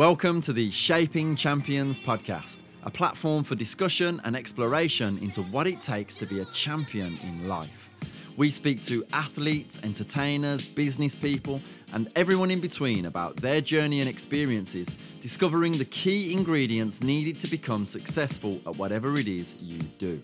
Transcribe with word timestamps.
Welcome 0.00 0.40
to 0.42 0.54
the 0.54 0.70
Shaping 0.70 1.36
Champions 1.36 1.98
podcast, 1.98 2.60
a 2.84 2.90
platform 2.90 3.44
for 3.44 3.54
discussion 3.54 4.18
and 4.24 4.34
exploration 4.34 5.18
into 5.18 5.42
what 5.42 5.66
it 5.66 5.82
takes 5.82 6.14
to 6.14 6.26
be 6.26 6.40
a 6.40 6.46
champion 6.46 7.18
in 7.22 7.46
life. 7.46 7.90
We 8.38 8.48
speak 8.48 8.82
to 8.86 9.04
athletes, 9.12 9.84
entertainers, 9.84 10.64
business 10.64 11.14
people, 11.14 11.60
and 11.92 12.08
everyone 12.16 12.50
in 12.50 12.62
between 12.62 13.04
about 13.04 13.36
their 13.36 13.60
journey 13.60 14.00
and 14.00 14.08
experiences, 14.08 14.86
discovering 15.20 15.72
the 15.72 15.84
key 15.84 16.32
ingredients 16.32 17.02
needed 17.02 17.34
to 17.34 17.46
become 17.48 17.84
successful 17.84 18.58
at 18.66 18.78
whatever 18.78 19.18
it 19.18 19.28
is 19.28 19.62
you 19.62 19.82
do. 19.98 20.18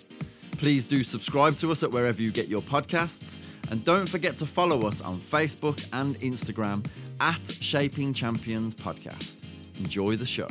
Please 0.57 0.89
do 0.89 1.05
subscribe 1.05 1.55
to 1.57 1.71
us 1.71 1.83
at 1.83 1.91
wherever 1.91 2.23
you 2.23 2.33
get 2.33 2.49
your 2.49 2.63
podcasts, 2.63 3.47
and 3.71 3.85
don't 3.85 4.09
forget 4.09 4.39
to 4.39 4.47
follow 4.47 4.89
us 4.89 5.03
on 5.03 5.17
Facebook 5.17 5.87
and 5.93 6.15
Instagram 6.21 6.83
at 7.21 7.63
Shaping 7.63 8.15
Champions 8.15 8.75
Podcast. 8.75 9.46
Enjoy 9.79 10.17
the 10.17 10.27
show. 10.27 10.49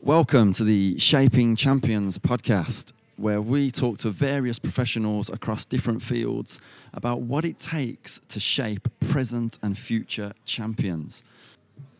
Welcome 0.00 0.52
to 0.54 0.64
the 0.64 0.98
Shaping 0.98 1.56
Champions 1.56 2.16
podcast, 2.18 2.92
where 3.16 3.42
we 3.42 3.70
talk 3.70 3.98
to 3.98 4.10
various 4.10 4.58
professionals 4.58 5.28
across 5.28 5.64
different 5.64 6.02
fields 6.02 6.60
about 6.94 7.22
what 7.22 7.44
it 7.44 7.58
takes 7.58 8.20
to 8.28 8.40
shape 8.40 8.88
present 9.00 9.58
and 9.62 9.76
future 9.76 10.32
champions. 10.44 11.22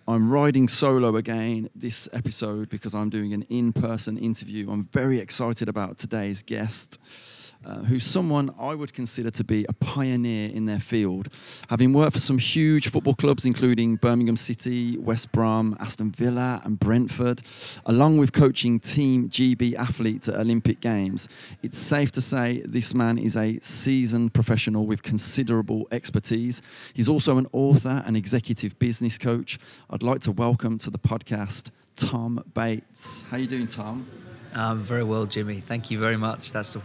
I'm 0.09 0.31
riding 0.31 0.69
solo 0.69 1.17
again 1.17 1.69
this 1.75 2.09
episode 2.13 2.69
because 2.69 2.95
I'm 2.95 3.11
doing 3.11 3.35
an 3.35 3.43
in 3.49 3.73
person 3.73 4.17
interview. 4.17 4.71
I'm 4.71 4.85
very 4.85 5.19
excited 5.19 5.69
about 5.69 5.99
today's 5.99 6.43
guest 6.43 6.99
uh, 7.65 7.79
who's 7.81 8.05
someone 8.05 8.55
I 8.59 8.75
would 8.75 8.93
consider 8.93 9.31
to 9.31 9.45
be 9.45 9.65
a 9.69 9.73
pioneer 9.73 10.51
in 10.51 10.67
their 10.67 10.81
field, 10.81 11.29
having 11.69 11.93
worked 11.93 12.15
for 12.15 12.21
some 12.21 12.39
huge 12.39 12.89
football 12.89 13.15
clubs, 13.15 13.45
including 13.45 13.97
Birmingham 13.97 14.37
City, 14.37 14.99
West 14.99 15.33
Brom, 15.33 15.77
Aston 15.81 16.13
Villa, 16.13 16.61
and 16.65 16.79
Brentford, 16.79 17.43
along 17.87 18.19
with 18.19 18.33
coaching 18.33 18.79
Team 18.79 19.29
GB 19.29 19.75
athletes 19.75 20.29
at 20.29 20.37
Olympic 20.37 20.81
Games. 20.81 21.29
It's 21.63 21.79
safe 21.79 22.13
to 22.13 22.21
say 22.21 22.63
this 22.65 22.95
man 22.95 23.19
is 23.19 23.37
a 23.37 23.59
seasoned 23.61 24.35
professional 24.35 24.87
with 24.87 25.03
considerable 25.03 25.89
expertise. 25.91 26.63
He's 26.95 27.09
also 27.09 27.39
an 27.39 27.47
author 27.53 28.03
and 28.07 28.17
executive 28.17 28.79
business 28.79 29.19
coach. 29.19 29.59
I'd 29.91 30.03
like 30.03 30.21
to 30.23 30.33
welcome 30.33 30.79
to 30.79 30.91
the 30.91 30.99
podcast 30.99 31.71
Tom 31.97 32.45
Bates. 32.55 33.25
How 33.31 33.39
you 33.39 33.47
doing, 33.47 33.67
Tom? 33.67 34.07
Um, 34.53 34.83
very 34.83 35.03
well, 35.03 35.27
Jimmy. 35.27 35.61
Thank 35.61 35.91
you 35.91 35.99
very 35.99 36.17
much. 36.17 36.53
That's 36.53 36.77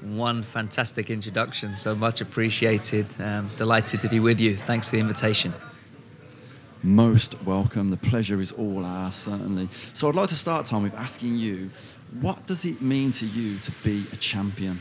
one 0.00 0.42
fantastic 0.42 1.10
introduction. 1.10 1.76
So 1.76 1.94
much 1.94 2.20
appreciated. 2.20 3.06
Um, 3.20 3.48
delighted 3.56 4.00
to 4.02 4.08
be 4.08 4.20
with 4.20 4.40
you. 4.40 4.56
Thanks 4.56 4.88
for 4.88 4.96
the 4.96 5.00
invitation. 5.00 5.52
Most 6.82 7.42
welcome. 7.42 7.90
The 7.90 7.96
pleasure 7.96 8.40
is 8.40 8.52
all 8.52 8.84
ours, 8.84 9.14
certainly. 9.14 9.68
So 9.72 10.08
I'd 10.08 10.14
like 10.14 10.28
to 10.28 10.36
start, 10.36 10.66
Tom, 10.66 10.84
with 10.84 10.94
asking 10.94 11.36
you 11.36 11.70
what 12.20 12.46
does 12.46 12.64
it 12.64 12.80
mean 12.80 13.12
to 13.12 13.26
you 13.26 13.58
to 13.58 13.70
be 13.82 14.04
a 14.12 14.16
champion? 14.16 14.80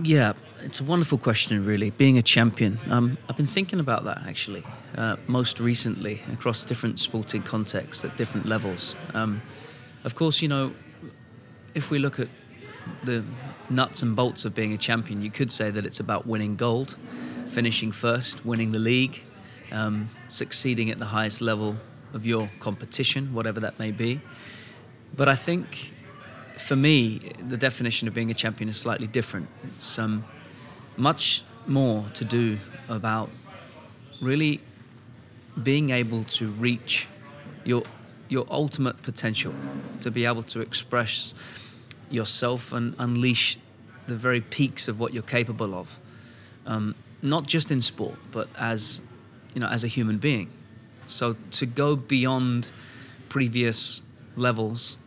Yeah, 0.00 0.34
it's 0.62 0.80
a 0.80 0.84
wonderful 0.84 1.18
question, 1.18 1.64
really. 1.64 1.90
Being 1.90 2.16
a 2.16 2.22
champion. 2.22 2.78
Um, 2.90 3.18
I've 3.28 3.36
been 3.36 3.46
thinking 3.46 3.80
about 3.80 4.04
that 4.04 4.22
actually, 4.26 4.62
uh, 4.96 5.16
most 5.26 5.60
recently 5.60 6.22
across 6.32 6.64
different 6.64 7.00
sporting 7.00 7.42
contexts 7.42 8.04
at 8.04 8.16
different 8.16 8.46
levels. 8.46 8.94
Um, 9.14 9.42
of 10.04 10.14
course, 10.14 10.40
you 10.40 10.48
know, 10.48 10.72
if 11.74 11.90
we 11.90 11.98
look 11.98 12.18
at 12.20 12.28
the 13.02 13.24
nuts 13.68 14.02
and 14.02 14.14
bolts 14.14 14.44
of 14.44 14.54
being 14.54 14.72
a 14.72 14.78
champion, 14.78 15.22
you 15.22 15.30
could 15.30 15.50
say 15.50 15.70
that 15.70 15.84
it's 15.84 16.00
about 16.00 16.26
winning 16.26 16.56
gold, 16.56 16.96
finishing 17.48 17.92
first, 17.92 18.44
winning 18.44 18.72
the 18.72 18.78
league, 18.78 19.22
um, 19.72 20.08
succeeding 20.28 20.90
at 20.90 20.98
the 20.98 21.06
highest 21.06 21.40
level 21.40 21.76
of 22.12 22.26
your 22.26 22.48
competition, 22.60 23.34
whatever 23.34 23.60
that 23.60 23.78
may 23.78 23.90
be. 23.90 24.20
But 25.16 25.28
I 25.28 25.34
think 25.34 25.92
for 26.56 26.76
me, 26.76 27.18
the 27.48 27.56
definition 27.56 28.08
of 28.08 28.14
being 28.14 28.30
a 28.30 28.34
champion 28.34 28.68
is 28.68 28.76
slightly 28.76 29.06
different. 29.06 29.48
It's 29.64 29.98
um, 29.98 30.24
much 30.96 31.42
more 31.66 32.06
to 32.14 32.24
do 32.24 32.58
about 32.88 33.30
really 34.20 34.60
being 35.62 35.90
able 35.90 36.24
to 36.24 36.48
reach 36.48 37.08
your 37.64 37.82
your 38.28 38.46
ultimate 38.50 39.00
potential, 39.02 39.54
to 40.00 40.10
be 40.10 40.24
able 40.24 40.42
to 40.42 40.60
express 40.60 41.34
yourself 42.14 42.72
and 42.72 42.94
unleash 42.98 43.58
the 44.06 44.14
very 44.14 44.40
peaks 44.40 44.88
of 44.88 44.98
what 44.98 45.12
you're 45.12 45.22
capable 45.22 45.74
of. 45.74 45.98
Um, 46.66 46.94
not 47.22 47.46
just 47.46 47.70
in 47.70 47.80
sport, 47.80 48.16
but 48.30 48.48
as 48.58 49.00
you 49.54 49.60
know, 49.60 49.68
as 49.68 49.84
a 49.84 49.88
human 49.88 50.18
being. 50.18 50.50
So 51.06 51.36
to 51.52 51.66
go 51.66 51.96
beyond 51.96 52.70
previous 53.28 54.02
levels 54.36 54.98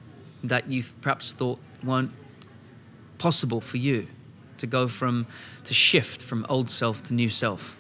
that 0.44 0.68
you've 0.70 0.94
perhaps 1.02 1.34
thought 1.34 1.60
weren't 1.84 2.12
possible 3.18 3.62
for 3.62 3.78
you, 3.78 4.08
to 4.58 4.68
go 4.68 4.88
from 4.88 5.28
to 5.64 5.74
shift 5.74 6.22
from 6.22 6.46
old 6.50 6.70
self 6.70 7.04
to 7.04 7.14
new 7.14 7.30
self, 7.30 7.78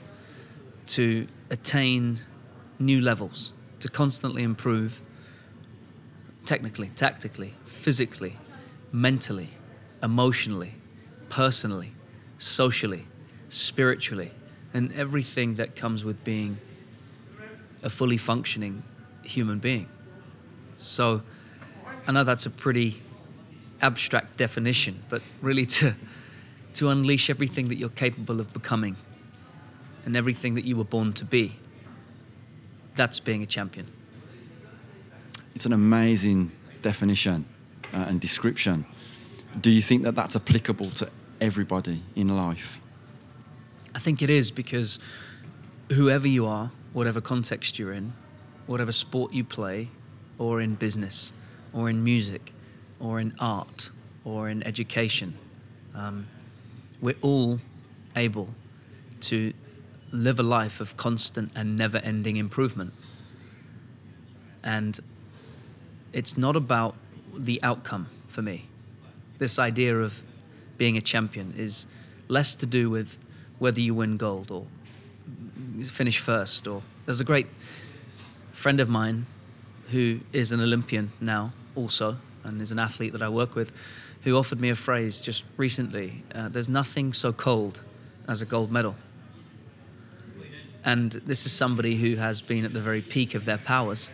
to 0.88 1.28
attain 1.50 2.20
new 2.80 3.02
levels, 3.02 3.54
to 3.80 3.90
constantly 3.90 4.44
improve 4.44 5.02
technically, 6.46 6.90
tactically, 6.90 7.54
physically, 7.66 8.38
mentally, 8.98 9.50
emotionally, 10.02 10.74
personally, 11.30 11.92
socially, 12.40 13.06
spiritually, 13.48 14.32
and 14.74 14.92
everything 14.94 15.56
that 15.56 15.76
comes 15.76 16.04
with 16.04 16.24
being 16.24 16.58
a 17.84 17.90
fully 17.90 18.18
functioning 18.18 18.82
human 19.24 19.60
being. 19.60 19.88
So 20.78 21.22
I 22.08 22.12
know 22.12 22.24
that's 22.24 22.48
a 22.48 22.50
pretty 22.50 23.00
abstract 23.82 24.38
definition, 24.38 25.04
but 25.10 25.22
really 25.42 25.66
to 25.68 25.96
to 26.74 26.90
unleash 26.90 27.30
everything 27.30 27.70
that 27.70 27.78
you're 27.78 27.90
capable 27.90 28.40
of 28.40 28.54
becoming 28.54 28.96
and 30.06 30.16
everything 30.16 30.54
that 30.54 30.64
you 30.64 30.76
were 30.76 30.84
born 30.84 31.12
to 31.14 31.26
be. 31.26 31.56
That's 32.96 33.20
being 33.20 33.42
a 33.42 33.48
champion. 33.48 33.88
It's 35.56 35.66
an 35.66 35.74
amazing 35.74 36.52
definition 36.84 37.46
uh, 37.94 38.06
and 38.08 38.20
description. 38.20 38.86
Do 39.60 39.70
you 39.70 39.82
think 39.82 40.04
that 40.04 40.16
that's 40.16 40.36
applicable 40.36 40.90
to 40.92 41.10
everybody 41.42 42.02
in 42.16 42.36
life? 42.36 42.80
I 43.96 44.00
think 44.00 44.22
it 44.22 44.30
is 44.30 44.52
because 44.52 45.00
whoever 45.92 46.28
you 46.28 46.46
are, 46.46 46.72
whatever 46.94 47.22
context 47.22 47.80
you're 47.80 47.94
in, 47.94 48.14
whatever 48.68 48.92
sport 48.92 49.34
you 49.34 49.44
play, 49.44 49.90
or 50.38 50.62
in 50.62 50.76
business, 50.76 51.34
or 51.74 51.90
in 51.90 52.04
music, 52.04 52.54
or 53.00 53.20
in 53.20 53.34
art, 53.40 53.90
or 54.24 54.50
in 54.50 54.62
education, 54.68 55.38
um, 55.96 56.28
we're 57.02 57.16
all 57.22 57.60
able 58.16 58.54
to 59.22 59.54
live 60.12 60.40
a 60.40 60.44
life 60.44 60.80
of 60.80 60.98
constant 60.98 61.52
and 61.56 61.76
never 61.76 61.98
ending 62.00 62.38
improvement. 62.38 62.94
And 64.64 65.00
it's 66.14 66.38
not 66.38 66.56
about 66.56 66.96
the 67.38 67.62
outcome 67.64 68.08
for 68.28 68.42
me. 68.42 68.68
This 69.38 69.60
idea 69.60 69.98
of 70.00 70.22
being 70.78 70.98
a 70.98 71.02
champion 71.02 71.54
is 71.58 71.88
less 72.28 72.56
to 72.56 72.66
do 72.66 72.90
with 72.90 73.18
whether 73.60 73.80
you 73.80 73.94
win 73.94 74.18
gold 74.18 74.52
or 74.52 74.66
finish 75.84 76.20
first. 76.20 76.68
Or 76.68 76.82
there's 77.06 77.22
a 77.22 77.26
great 77.26 77.48
friend 78.52 78.80
of 78.80 78.90
mine 78.90 79.26
who 79.92 80.20
is 80.34 80.52
an 80.52 80.60
Olympian 80.60 81.12
now, 81.22 81.54
also, 81.76 82.18
and 82.44 82.62
is 82.62 82.72
an 82.72 82.80
athlete 82.80 83.14
that 83.14 83.22
I 83.22 83.30
work 83.30 83.56
with, 83.56 83.72
who 84.24 84.36
offered 84.36 84.60
me 84.60 84.70
a 84.70 84.76
phrase 84.76 85.22
just 85.22 85.44
recently. 85.56 86.24
Uh, 86.34 86.50
There's 86.50 86.70
nothing 86.70 87.14
so 87.14 87.32
cold 87.32 87.82
as 88.28 88.42
a 88.42 88.46
gold 88.46 88.72
medal. 88.72 88.96
And 90.84 91.12
this 91.12 91.46
is 91.46 91.52
somebody 91.52 91.96
who 91.96 92.16
has 92.16 92.42
been 92.42 92.66
at 92.66 92.74
the 92.74 92.80
very 92.80 93.02
peak 93.02 93.36
of 93.36 93.46
their 93.46 93.58
powers 93.58 94.10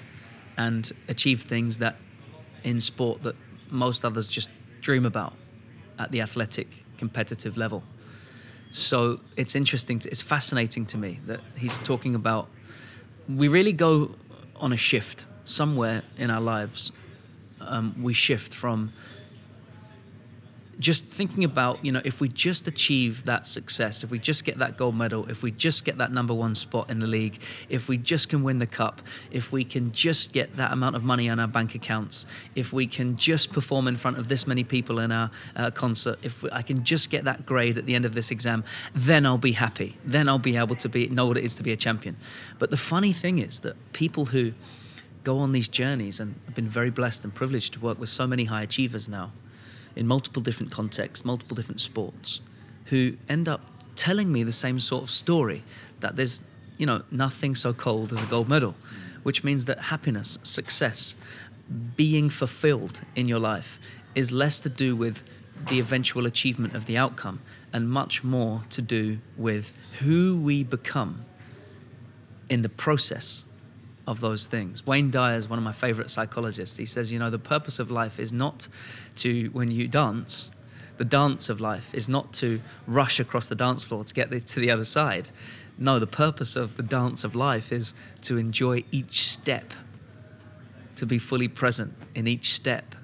and 0.57 0.91
achieved 1.07 1.47
things 1.47 1.79
that 1.79 1.95
in 2.63 2.81
sport 2.81 3.23
that 3.23 3.35
most 3.69 4.05
others 4.05 4.27
just 4.27 4.49
dream 4.81 5.05
about 5.05 5.33
at 5.99 6.11
the 6.11 6.21
athletic 6.21 6.67
competitive 6.97 7.57
level. 7.57 7.83
So 8.71 9.19
it's 9.37 9.55
interesting, 9.55 9.99
to, 9.99 10.09
it's 10.09 10.21
fascinating 10.21 10.85
to 10.87 10.97
me 10.97 11.19
that 11.27 11.41
he's 11.55 11.79
talking 11.79 12.15
about 12.15 12.49
we 13.29 13.47
really 13.47 13.73
go 13.73 14.15
on 14.57 14.73
a 14.73 14.77
shift 14.77 15.25
somewhere 15.45 16.03
in 16.17 16.29
our 16.29 16.41
lives. 16.41 16.91
Um, 17.61 17.95
we 18.01 18.13
shift 18.13 18.53
from 18.53 18.91
just 20.79 21.05
thinking 21.05 21.43
about, 21.43 21.83
you 21.83 21.91
know, 21.91 22.01
if 22.03 22.19
we 22.19 22.27
just 22.27 22.67
achieve 22.67 23.25
that 23.25 23.45
success, 23.45 24.03
if 24.03 24.11
we 24.11 24.19
just 24.19 24.43
get 24.43 24.57
that 24.59 24.77
gold 24.77 24.95
medal, 24.95 25.29
if 25.29 25.43
we 25.43 25.51
just 25.51 25.85
get 25.85 25.97
that 25.97 26.11
number 26.11 26.33
one 26.33 26.55
spot 26.55 26.89
in 26.89 26.99
the 26.99 27.07
league, 27.07 27.39
if 27.69 27.87
we 27.87 27.97
just 27.97 28.29
can 28.29 28.43
win 28.43 28.57
the 28.57 28.67
cup, 28.67 29.01
if 29.31 29.51
we 29.51 29.63
can 29.63 29.91
just 29.91 30.33
get 30.33 30.55
that 30.57 30.71
amount 30.71 30.95
of 30.95 31.03
money 31.03 31.29
on 31.29 31.39
our 31.39 31.47
bank 31.47 31.75
accounts, 31.75 32.25
if 32.55 32.73
we 32.73 32.87
can 32.87 33.15
just 33.15 33.51
perform 33.51 33.87
in 33.87 33.95
front 33.95 34.17
of 34.17 34.27
this 34.27 34.47
many 34.47 34.63
people 34.63 34.99
in 34.99 35.11
our 35.11 35.29
uh, 35.55 35.71
concert, 35.71 36.17
if 36.23 36.43
I 36.51 36.61
can 36.61 36.83
just 36.83 37.09
get 37.09 37.25
that 37.25 37.45
grade 37.45 37.77
at 37.77 37.85
the 37.85 37.95
end 37.95 38.05
of 38.05 38.13
this 38.13 38.31
exam, 38.31 38.63
then 38.93 39.25
I'll 39.25 39.37
be 39.37 39.53
happy. 39.53 39.97
Then 40.03 40.27
I'll 40.27 40.39
be 40.39 40.57
able 40.57 40.75
to 40.77 40.89
be 40.89 41.07
know 41.07 41.27
what 41.27 41.37
it 41.37 41.43
is 41.43 41.55
to 41.55 41.63
be 41.63 41.71
a 41.71 41.77
champion. 41.77 42.17
But 42.59 42.69
the 42.69 42.77
funny 42.77 43.13
thing 43.13 43.39
is 43.39 43.59
that 43.61 43.75
people 43.93 44.25
who 44.25 44.53
go 45.23 45.37
on 45.37 45.51
these 45.53 45.69
journeys 45.69 46.19
and 46.19 46.35
I've 46.47 46.55
been 46.55 46.67
very 46.67 46.89
blessed 46.89 47.23
and 47.23 47.33
privileged 47.33 47.73
to 47.73 47.79
work 47.79 47.99
with 47.99 48.09
so 48.09 48.27
many 48.27 48.45
high 48.45 48.63
achievers 48.63 49.07
now 49.07 49.31
in 49.95 50.07
multiple 50.07 50.41
different 50.41 50.71
contexts, 50.71 51.25
multiple 51.25 51.55
different 51.55 51.79
sports, 51.79 52.41
who 52.85 53.17
end 53.29 53.47
up 53.47 53.61
telling 53.95 54.31
me 54.31 54.43
the 54.43 54.51
same 54.51 54.79
sort 54.79 55.03
of 55.03 55.09
story 55.09 55.63
that 55.99 56.15
there's, 56.15 56.43
you 56.77 56.85
know, 56.85 57.03
nothing 57.11 57.55
so 57.55 57.73
cold 57.73 58.11
as 58.11 58.23
a 58.23 58.25
gold 58.25 58.49
medal, 58.49 58.75
which 59.23 59.43
means 59.43 59.65
that 59.65 59.79
happiness, 59.79 60.39
success, 60.43 61.15
being 61.95 62.29
fulfilled 62.29 63.01
in 63.15 63.27
your 63.27 63.39
life 63.39 63.79
is 64.15 64.31
less 64.31 64.59
to 64.59 64.69
do 64.69 64.95
with 64.95 65.23
the 65.69 65.79
eventual 65.79 66.25
achievement 66.25 66.75
of 66.75 66.85
the 66.85 66.97
outcome 66.97 67.39
and 67.71 67.89
much 67.89 68.23
more 68.23 68.63
to 68.69 68.81
do 68.81 69.19
with 69.37 69.73
who 69.99 70.37
we 70.37 70.63
become 70.63 71.25
in 72.49 72.61
the 72.61 72.69
process 72.69 73.45
of 74.05 74.19
those 74.19 74.47
things. 74.47 74.85
Wayne 74.85 75.11
Dyer 75.11 75.37
is 75.37 75.47
one 75.47 75.57
of 75.57 75.63
my 75.63 75.71
favorite 75.71 76.09
psychologists. 76.09 76.77
He 76.77 76.85
says, 76.85 77.11
you 77.11 77.19
know, 77.19 77.29
the 77.29 77.39
purpose 77.39 77.79
of 77.79 77.89
life 77.89 78.19
is 78.19 78.33
not 78.33 78.67
to, 79.17 79.49
when 79.53 79.71
you 79.71 79.87
dance, 79.87 80.51
the 80.97 81.05
dance 81.05 81.49
of 81.49 81.61
life 81.61 81.93
is 81.93 82.09
not 82.09 82.33
to 82.33 82.61
rush 82.85 83.19
across 83.19 83.47
the 83.47 83.55
dance 83.55 83.87
floor 83.87 84.03
to 84.03 84.13
get 84.13 84.29
to 84.31 84.59
the 84.59 84.69
other 84.69 84.83
side. 84.83 85.29
No, 85.77 85.99
the 85.99 86.07
purpose 86.07 86.55
of 86.55 86.77
the 86.77 86.83
dance 86.83 87.23
of 87.23 87.33
life 87.33 87.71
is 87.71 87.93
to 88.21 88.37
enjoy 88.37 88.83
each 88.91 89.27
step, 89.27 89.73
to 90.97 91.05
be 91.05 91.17
fully 91.17 91.47
present 91.47 91.93
in 92.13 92.27
each 92.27 92.53
step 92.53 92.95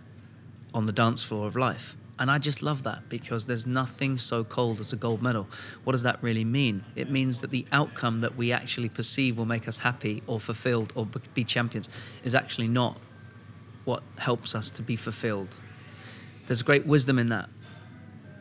on 0.74 0.86
the 0.86 0.92
dance 0.92 1.24
floor 1.24 1.48
of 1.48 1.56
life. 1.56 1.96
And 2.20 2.30
I 2.30 2.38
just 2.38 2.62
love 2.62 2.84
that 2.84 3.08
because 3.08 3.46
there's 3.46 3.66
nothing 3.66 4.18
so 4.18 4.44
cold 4.44 4.82
as 4.82 4.92
a 4.92 4.98
gold 4.98 5.24
medal. 5.24 5.48
What 5.86 5.94
does 5.94 6.04
that 6.04 6.22
really 6.22 6.44
mean? 6.44 6.84
It 6.98 7.10
means 7.10 7.40
that 7.40 7.50
the 7.50 7.66
outcome 7.72 8.20
that 8.22 8.36
we 8.36 8.52
actually 8.52 8.90
perceive 8.90 9.38
will 9.38 9.46
make 9.46 9.70
us 9.70 9.80
happy 9.80 10.22
or 10.28 10.42
fulfilled 10.42 10.92
or 10.96 11.08
be 11.34 11.46
champions 11.46 11.90
is 12.26 12.36
actually 12.36 12.68
not 12.68 12.98
what 13.86 14.04
helps 14.18 14.54
us 14.54 14.70
to 14.72 14.82
be 14.82 14.98
fulfilled. 14.98 15.62
There's 16.48 16.62
great 16.62 16.86
wisdom 16.86 17.18
in 17.18 17.28
that. 17.28 17.50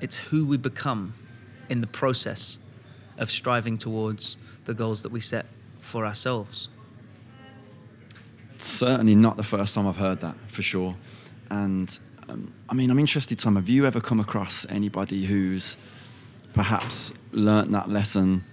It's 0.00 0.16
who 0.16 0.44
we 0.44 0.56
become 0.56 1.14
in 1.68 1.80
the 1.80 1.86
process 1.86 2.58
of 3.16 3.30
striving 3.30 3.78
towards 3.78 4.36
the 4.64 4.74
goals 4.74 5.04
that 5.04 5.12
we 5.12 5.20
set 5.20 5.46
for 5.78 6.04
ourselves. 6.04 6.68
Certainly 8.56 9.14
not 9.14 9.36
the 9.36 9.44
first 9.44 9.76
time 9.76 9.86
I've 9.86 9.96
heard 9.96 10.20
that, 10.20 10.34
for 10.48 10.62
sure. 10.62 10.96
And 11.48 11.96
um, 12.28 12.52
I 12.68 12.74
mean, 12.74 12.90
I'm 12.90 12.98
interested, 12.98 13.38
Tom. 13.38 13.56
Have 13.56 13.68
you 13.68 13.86
ever 13.86 14.00
come 14.00 14.20
across 14.20 14.66
anybody 14.70 15.24
who's 15.24 15.76
perhaps 16.52 17.14
learnt 17.32 17.70
that 17.72 17.88
lesson 17.88 18.44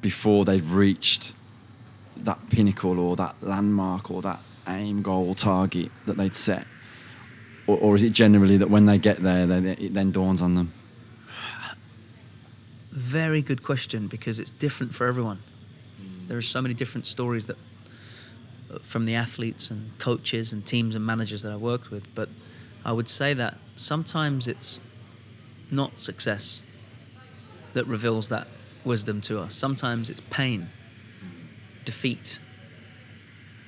before 0.00 0.44
they've 0.44 0.74
reached 0.74 1.32
that 2.18 2.50
pinnacle 2.50 2.98
or 2.98 3.16
that 3.16 3.34
landmark 3.40 4.10
or 4.10 4.20
that 4.22 4.40
aim, 4.68 5.00
goal, 5.02 5.34
target 5.34 5.90
that 6.06 6.16
they'd 6.16 6.34
set? 6.34 6.66
Or, 7.66 7.78
or 7.78 7.94
is 7.94 8.02
it 8.02 8.10
generally 8.10 8.56
that 8.58 8.68
when 8.68 8.86
they 8.86 8.98
get 8.98 9.22
there, 9.22 9.46
they, 9.46 9.72
it 9.72 9.94
then 9.94 10.10
dawns 10.10 10.42
on 10.42 10.54
them? 10.54 10.72
Very 12.90 13.40
good 13.40 13.62
question 13.62 14.06
because 14.08 14.38
it's 14.38 14.50
different 14.50 14.94
for 14.94 15.06
everyone. 15.06 15.42
There 16.26 16.36
are 16.36 16.42
so 16.42 16.60
many 16.60 16.74
different 16.74 17.06
stories 17.06 17.46
that 17.46 17.56
from 18.82 19.04
the 19.04 19.14
athletes 19.14 19.70
and 19.70 19.96
coaches 19.98 20.52
and 20.52 20.64
teams 20.64 20.94
and 20.94 21.04
managers 21.04 21.42
that 21.42 21.52
I 21.52 21.56
worked 21.56 21.90
with. 21.90 22.14
But 22.14 22.28
I 22.84 22.92
would 22.92 23.08
say 23.08 23.34
that 23.34 23.58
sometimes 23.76 24.48
it's 24.48 24.80
not 25.70 26.00
success 26.00 26.62
that 27.72 27.86
reveals 27.86 28.28
that 28.28 28.46
wisdom 28.84 29.20
to 29.22 29.40
us. 29.40 29.54
Sometimes 29.54 30.10
it's 30.10 30.22
pain, 30.30 30.68
defeat, 31.84 32.38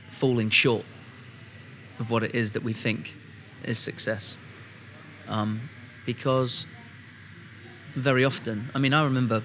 falling 0.09 0.51
short 0.51 0.85
of 1.99 2.11
what 2.11 2.23
it 2.23 2.35
is 2.35 2.53
that 2.53 2.63
we 2.63 2.73
think 2.73 3.15
is 3.65 3.79
success. 3.79 4.39
Um, 5.29 5.69
because 6.07 6.67
very 7.95 8.25
often, 8.25 8.71
I 8.75 8.79
mean, 8.79 8.95
I 8.95 9.05
remember 9.05 9.45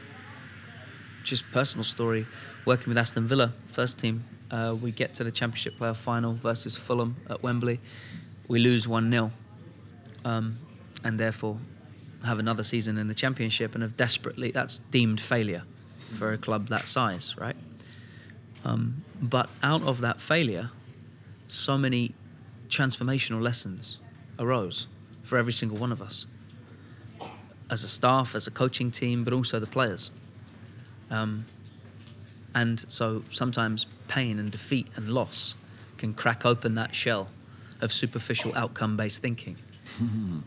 just 1.24 1.50
personal 1.52 1.84
story 1.84 2.26
working 2.66 2.88
with 2.88 2.98
Aston 2.98 3.28
Villa, 3.28 3.54
first 3.66 4.00
team 4.00 4.24
uh, 4.52 4.76
we 4.82 4.92
get 4.92 5.14
to 5.16 5.24
the 5.24 5.32
Championship 5.32 5.78
playoff 5.78 5.98
final 5.98 6.34
versus 6.34 6.76
Fulham 6.76 7.16
at 7.30 7.44
Wembley. 7.44 7.80
We 8.48 8.60
lose 8.60 8.88
1 8.88 9.12
0, 9.12 9.32
um, 10.26 10.58
and 11.04 11.20
therefore 11.20 11.58
have 12.26 12.40
another 12.40 12.64
season 12.64 12.98
in 12.98 13.08
the 13.08 13.16
Championship 13.16 13.74
and 13.74 13.82
have 13.82 13.96
desperately, 13.98 14.52
that's 14.52 14.80
deemed 14.80 15.22
failure 15.22 15.64
for 16.18 16.32
a 16.32 16.38
club 16.38 16.68
that 16.68 16.88
size, 16.88 17.36
right? 17.38 17.56
Um, 18.64 19.04
but 19.22 19.50
out 19.62 19.84
of 19.84 20.02
that 20.02 20.20
failure, 20.20 20.72
so 21.48 21.78
many 21.78 22.14
transformational 22.70 23.42
lessons 23.42 24.00
arose 24.40 24.88
for 25.24 25.38
every 25.38 25.54
single 25.54 25.78
one 25.78 25.92
of 25.92 26.02
us 26.02 26.26
as 27.70 27.84
a 27.84 27.88
staff, 27.88 28.36
as 28.36 28.48
a 28.48 28.52
coaching 28.52 28.92
team, 28.92 29.24
but 29.24 29.34
also 29.34 29.60
the 29.60 29.68
players. 29.68 30.12
Um, 31.10 31.46
and 32.58 32.84
so 32.88 33.24
sometimes 33.30 33.86
pain 34.08 34.40
and 34.40 34.52
defeat 34.52 34.88
and 34.96 35.10
loss 35.10 35.56
can 36.00 36.16
crack 36.16 36.44
open 36.44 36.74
that 36.74 36.96
shell 36.96 37.28
of 37.82 37.94
superficial 37.94 38.52
outcome 38.56 38.98
based 38.98 39.22
thinking. 39.22 39.56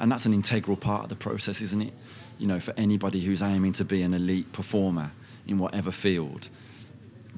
And 0.00 0.10
that's 0.10 0.26
an 0.26 0.34
integral 0.34 0.76
part 0.76 1.04
of 1.04 1.08
the 1.08 1.14
process, 1.14 1.62
isn't 1.62 1.80
it? 1.80 1.92
You 2.40 2.48
know, 2.48 2.58
for 2.58 2.74
anybody 2.76 3.20
who's 3.20 3.42
aiming 3.42 3.74
to 3.74 3.84
be 3.84 4.02
an 4.02 4.12
elite 4.12 4.52
performer 4.52 5.12
in 5.46 5.60
whatever 5.60 5.92
field, 5.92 6.48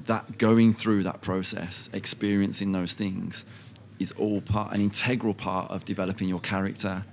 that 0.07 0.39
going 0.39 0.73
through 0.73 1.03
that 1.03 1.21
process, 1.21 1.87
experiencing 1.93 2.71
those 2.71 2.95
things, 2.95 3.45
is 3.99 4.11
all 4.13 4.41
part, 4.41 4.73
an 4.73 4.81
integral 4.81 5.35
part 5.35 5.69
of 5.69 5.85
developing 5.85 6.27
your 6.27 6.39
character 6.39 7.05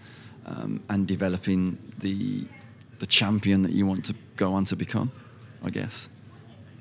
um, 0.46 0.82
and 0.88 1.06
developing 1.06 1.76
the 1.98 2.46
the 3.00 3.06
champion 3.06 3.60
that 3.64 3.72
you 3.72 3.84
want 3.84 4.02
to 4.06 4.14
go 4.36 4.54
on 4.54 4.64
to 4.64 4.76
become. 4.76 5.12
I 5.62 5.68
guess. 5.68 6.08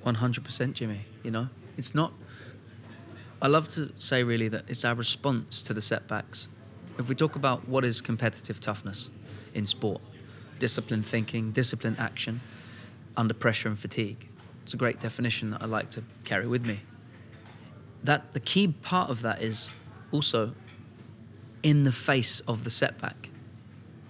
100% 0.06 0.74
Jimmy, 0.74 1.06
you 1.24 1.32
know? 1.32 1.50
It's 1.78 1.96
not 1.96 2.14
I 3.44 3.48
love 3.48 3.68
to 3.70 3.92
say 3.98 4.24
really 4.24 4.48
that 4.48 4.70
it's 4.70 4.86
our 4.86 4.96
response 4.96 5.62
to 5.64 5.74
the 5.74 5.82
setbacks. 5.82 6.48
If 6.98 7.10
we 7.10 7.16
talk 7.16 7.36
about 7.36 7.68
what 7.68 7.84
is 7.84 8.00
competitive 8.00 8.62
toughness 8.62 9.10
in 9.54 9.66
sport, 9.66 10.02
disciplined 10.60 11.06
thinking, 11.06 11.52
disciplined 11.52 12.00
action, 12.00 12.40
under 13.18 13.34
pressure 13.34 13.68
and 13.68 13.78
fatigue. 13.78 14.30
It's 14.64 14.74
a 14.74 14.78
great 14.78 15.02
definition 15.02 15.50
that 15.50 15.62
I 15.62 15.66
like 15.66 15.90
to 15.90 16.04
carry 16.24 16.48
with 16.48 16.66
me. 16.66 16.80
That 18.02 18.32
the 18.32 18.40
key 18.40 18.70
part 18.70 19.10
of 19.10 19.22
that 19.24 19.44
is 19.44 19.72
also 20.14 20.54
in 21.64 21.84
the 21.84 21.92
face 21.92 22.40
of 22.42 22.64
the 22.64 22.70
setback. 22.70 23.30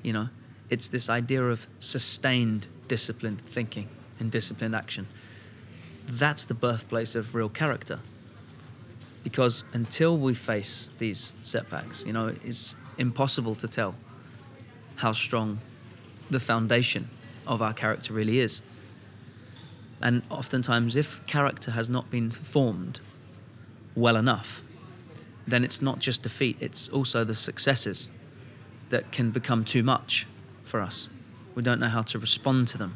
You 0.04 0.14
know, 0.14 0.30
it's 0.70 0.90
this 0.90 1.10
idea 1.10 1.42
of 1.42 1.66
sustained 1.80 2.68
disciplined 2.88 3.42
thinking 3.42 3.90
and 4.20 4.30
disciplined 4.30 4.76
action 4.76 5.08
that's 6.08 6.46
the 6.46 6.54
birthplace 6.54 7.16
of 7.16 7.36
real 7.36 7.50
character. 7.50 8.00
Because 9.24 9.64
until 9.74 10.18
we 10.18 10.34
face 10.34 10.90
these 10.98 11.34
setbacks, 11.42 12.04
you 12.06 12.14
know, 12.14 12.28
it's 12.44 12.76
impossible 12.98 13.56
to 13.56 13.68
tell 13.68 13.96
how 14.98 15.14
strong 15.14 15.60
the 16.30 16.40
foundation 16.40 17.10
of 17.48 17.62
our 17.62 17.74
character 17.74 18.14
really 18.14 18.40
is. 18.40 18.62
And 20.02 20.22
oftentimes, 20.30 20.96
if 20.96 21.26
character 21.26 21.72
has 21.72 21.90
not 21.90 22.10
been 22.10 22.30
formed 22.32 23.00
well 23.96 24.18
enough, 24.18 24.62
then 25.48 25.64
it's 25.64 25.82
not 25.82 26.00
just 26.00 26.24
defeat, 26.24 26.58
it's 26.60 26.90
also 26.90 27.24
the 27.24 27.36
successes 27.36 28.10
that 28.90 29.12
can 29.12 29.32
become 29.32 29.64
too 29.64 29.84
much 29.84 30.28
for 30.64 30.82
us. 30.82 31.10
We 31.56 31.64
don't 31.64 31.80
know 31.80 31.88
how 31.88 32.02
to 32.04 32.20
respond 32.20 32.68
to 32.70 32.78
them 32.78 32.96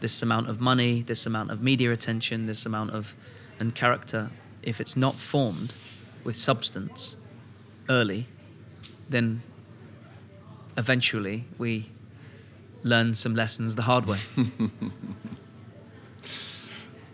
this 0.00 0.22
amount 0.22 0.48
of 0.48 0.60
money, 0.60 1.02
this 1.02 1.26
amount 1.26 1.50
of 1.50 1.62
media 1.62 1.92
attention, 1.92 2.46
this 2.46 2.64
amount 2.66 2.90
of 2.90 3.14
and 3.60 3.74
character, 3.74 4.30
if 4.62 4.80
it's 4.80 4.96
not 4.96 5.14
formed 5.16 5.74
with 6.24 6.36
substance 6.36 7.16
early, 7.88 8.26
then 9.08 9.42
eventually 10.76 11.44
we 11.56 11.90
learn 12.82 13.14
some 13.14 13.34
lessons 13.34 13.74
the 13.74 13.82
hard 13.82 14.06
way. 14.06 14.18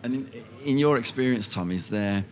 and 0.03 0.15
in, 0.15 0.31
in 0.65 0.79
your 0.79 0.99
experience, 0.99 1.49
Tom, 1.49 1.71
is 1.71 1.89
there 1.89 2.25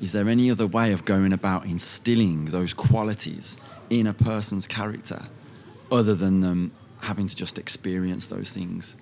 is 0.00 0.12
there 0.12 0.28
any 0.28 0.50
other 0.50 0.66
way 0.66 0.90
of 0.90 1.04
going 1.04 1.32
about 1.32 1.64
instilling 1.64 2.46
those 2.46 2.74
qualities 2.74 3.56
in 3.88 4.08
a 4.08 4.12
person's 4.12 4.66
character 4.66 5.28
other 5.92 6.12
than 6.12 6.40
them 6.40 6.72
having 7.02 7.28
to 7.28 7.36
just 7.36 7.56
experience 7.56 8.26
those 8.26 8.52
things? 8.52 8.96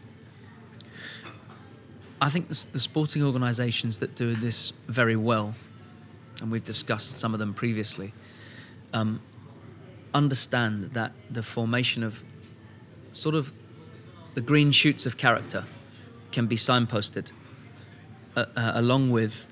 I 2.20 2.28
think 2.28 2.48
the, 2.48 2.66
the 2.72 2.80
sporting 2.80 3.22
organisations 3.22 3.98
that 4.00 4.14
do 4.14 4.34
this 4.34 4.72
very 4.86 5.16
well, 5.16 5.54
and 6.40 6.50
we've 6.50 6.64
discussed 6.64 7.18
some 7.18 7.32
of 7.32 7.40
them 7.40 7.54
previously, 7.54 8.12
um, 8.92 9.20
understand 10.12 10.90
that 10.92 11.12
the 11.30 11.42
formation 11.42 12.02
of 12.02 12.22
sort 13.12 13.34
of 13.34 13.52
the 14.34 14.40
green 14.40 14.70
shoots 14.70 15.06
of 15.06 15.16
character 15.16 15.64
can 16.32 16.46
be 16.46 16.56
signposted 16.56 17.30
uh, 18.36 18.44
uh, 18.56 18.72
along 18.74 19.10
with 19.10 19.46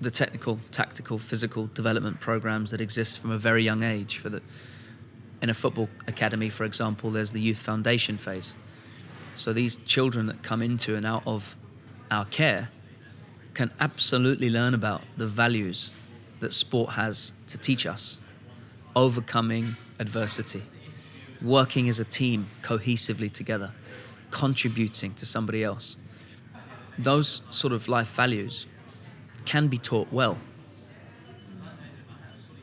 the 0.00 0.10
technical, 0.10 0.60
tactical, 0.70 1.18
physical 1.18 1.66
development 1.68 2.20
programs 2.20 2.70
that 2.70 2.80
exist 2.80 3.18
from 3.18 3.30
a 3.30 3.38
very 3.38 3.62
young 3.62 3.82
age. 3.82 4.18
For 4.18 4.28
the 4.28 4.42
in 5.42 5.50
a 5.50 5.54
football 5.54 5.88
academy, 6.06 6.48
for 6.48 6.64
example, 6.64 7.10
there's 7.10 7.32
the 7.32 7.40
youth 7.40 7.58
foundation 7.58 8.16
phase. 8.16 8.54
So 9.36 9.52
these 9.52 9.76
children 9.78 10.26
that 10.26 10.42
come 10.42 10.62
into 10.62 10.96
and 10.96 11.06
out 11.06 11.22
of 11.26 11.56
our 12.10 12.24
care 12.24 12.70
can 13.54 13.70
absolutely 13.80 14.50
learn 14.50 14.74
about 14.74 15.02
the 15.16 15.26
values 15.26 15.92
that 16.40 16.52
sport 16.52 16.90
has 16.90 17.32
to 17.46 17.58
teach 17.58 17.86
us, 17.86 18.18
overcoming 18.94 19.76
adversity, 19.98 20.62
working 21.42 21.88
as 21.88 22.00
a 22.00 22.04
team 22.04 22.48
cohesively 22.62 23.32
together, 23.32 23.72
contributing 24.30 25.14
to 25.14 25.26
somebody 25.26 25.62
else. 25.62 25.96
Those 26.98 27.42
sort 27.50 27.72
of 27.72 27.88
life 27.88 28.14
values 28.14 28.66
can 29.44 29.68
be 29.68 29.78
taught 29.78 30.12
well 30.12 30.38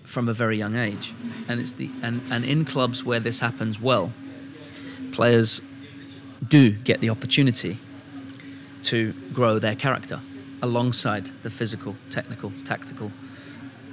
from 0.03 0.29
a 0.29 0.33
very 0.33 0.57
young 0.57 0.75
age. 0.75 1.13
And 1.47 1.59
it's 1.59 1.73
the 1.73 1.89
and, 2.01 2.21
and 2.29 2.45
in 2.45 2.65
clubs 2.65 3.03
where 3.03 3.19
this 3.19 3.39
happens 3.39 3.79
well, 3.79 4.11
players 5.11 5.61
do 6.49 6.71
get 6.71 7.01
the 7.01 7.09
opportunity 7.09 7.77
to 8.83 9.13
grow 9.33 9.59
their 9.59 9.75
character 9.75 10.19
alongside 10.61 11.29
the 11.43 11.49
physical, 11.49 11.95
technical, 12.09 12.51
tactical 12.63 13.11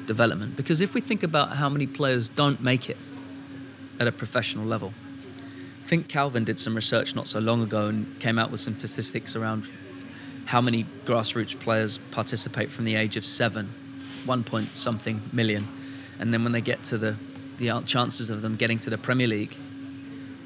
development. 0.07 0.57
Because 0.57 0.81
if 0.81 0.95
we 0.95 1.01
think 1.01 1.23
about 1.23 1.57
how 1.57 1.69
many 1.69 1.87
players 1.87 2.29
don't 2.29 2.61
make 2.61 2.89
it 2.89 2.97
at 3.99 4.07
a 4.07 4.13
professional 4.13 4.65
level, 4.65 4.93
I 5.85 5.87
think 5.87 6.09
Calvin 6.09 6.45
did 6.45 6.59
some 6.59 6.75
research 6.75 7.15
not 7.15 7.29
so 7.29 7.41
long 7.41 7.63
ago 7.63 7.89
and 7.89 8.19
came 8.21 8.39
out 8.39 8.51
with 8.51 8.61
some 8.61 8.79
statistics 8.79 9.35
around 9.35 9.67
how 10.47 10.61
many 10.61 10.85
grassroots 11.05 11.59
players 11.59 11.99
participate 12.11 12.71
from 12.71 12.85
the 12.85 12.95
age 12.95 13.17
of 13.17 13.25
seven, 13.25 13.73
one 14.25 14.45
point 14.45 14.77
something 14.77 15.23
million, 15.33 15.67
and 16.19 16.33
then 16.33 16.43
when 16.45 16.53
they 16.53 16.61
get 16.61 16.83
to 16.85 16.99
the 16.99 17.17
the 17.59 17.83
chances 17.85 18.31
of 18.31 18.41
them 18.41 18.57
getting 18.57 18.79
to 18.79 18.89
the 18.89 18.97
Premier 18.97 19.27
League 19.27 19.55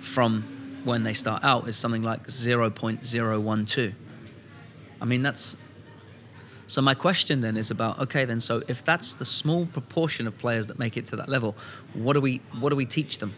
from 0.00 0.42
when 0.84 1.02
they 1.02 1.14
start 1.14 1.42
out 1.42 1.66
is 1.68 1.76
something 1.76 2.02
like 2.02 2.26
0.012. 2.26 3.94
I 5.00 5.04
mean 5.04 5.22
that's 5.22 5.56
so 6.66 6.80
my 6.80 6.94
question 6.94 7.40
then 7.40 7.56
is 7.56 7.70
about 7.70 7.98
okay 7.98 8.24
then 8.24 8.40
so 8.40 8.62
if 8.68 8.84
that's 8.84 9.14
the 9.14 9.24
small 9.24 9.66
proportion 9.66 10.26
of 10.26 10.38
players 10.38 10.66
that 10.68 10.78
make 10.78 10.96
it 10.96 11.06
to 11.06 11.16
that 11.16 11.28
level, 11.28 11.56
what 11.92 12.14
do 12.14 12.20
we 12.20 12.40
what 12.58 12.70
do 12.70 12.76
we 12.76 12.86
teach 12.86 13.18
them? 13.18 13.34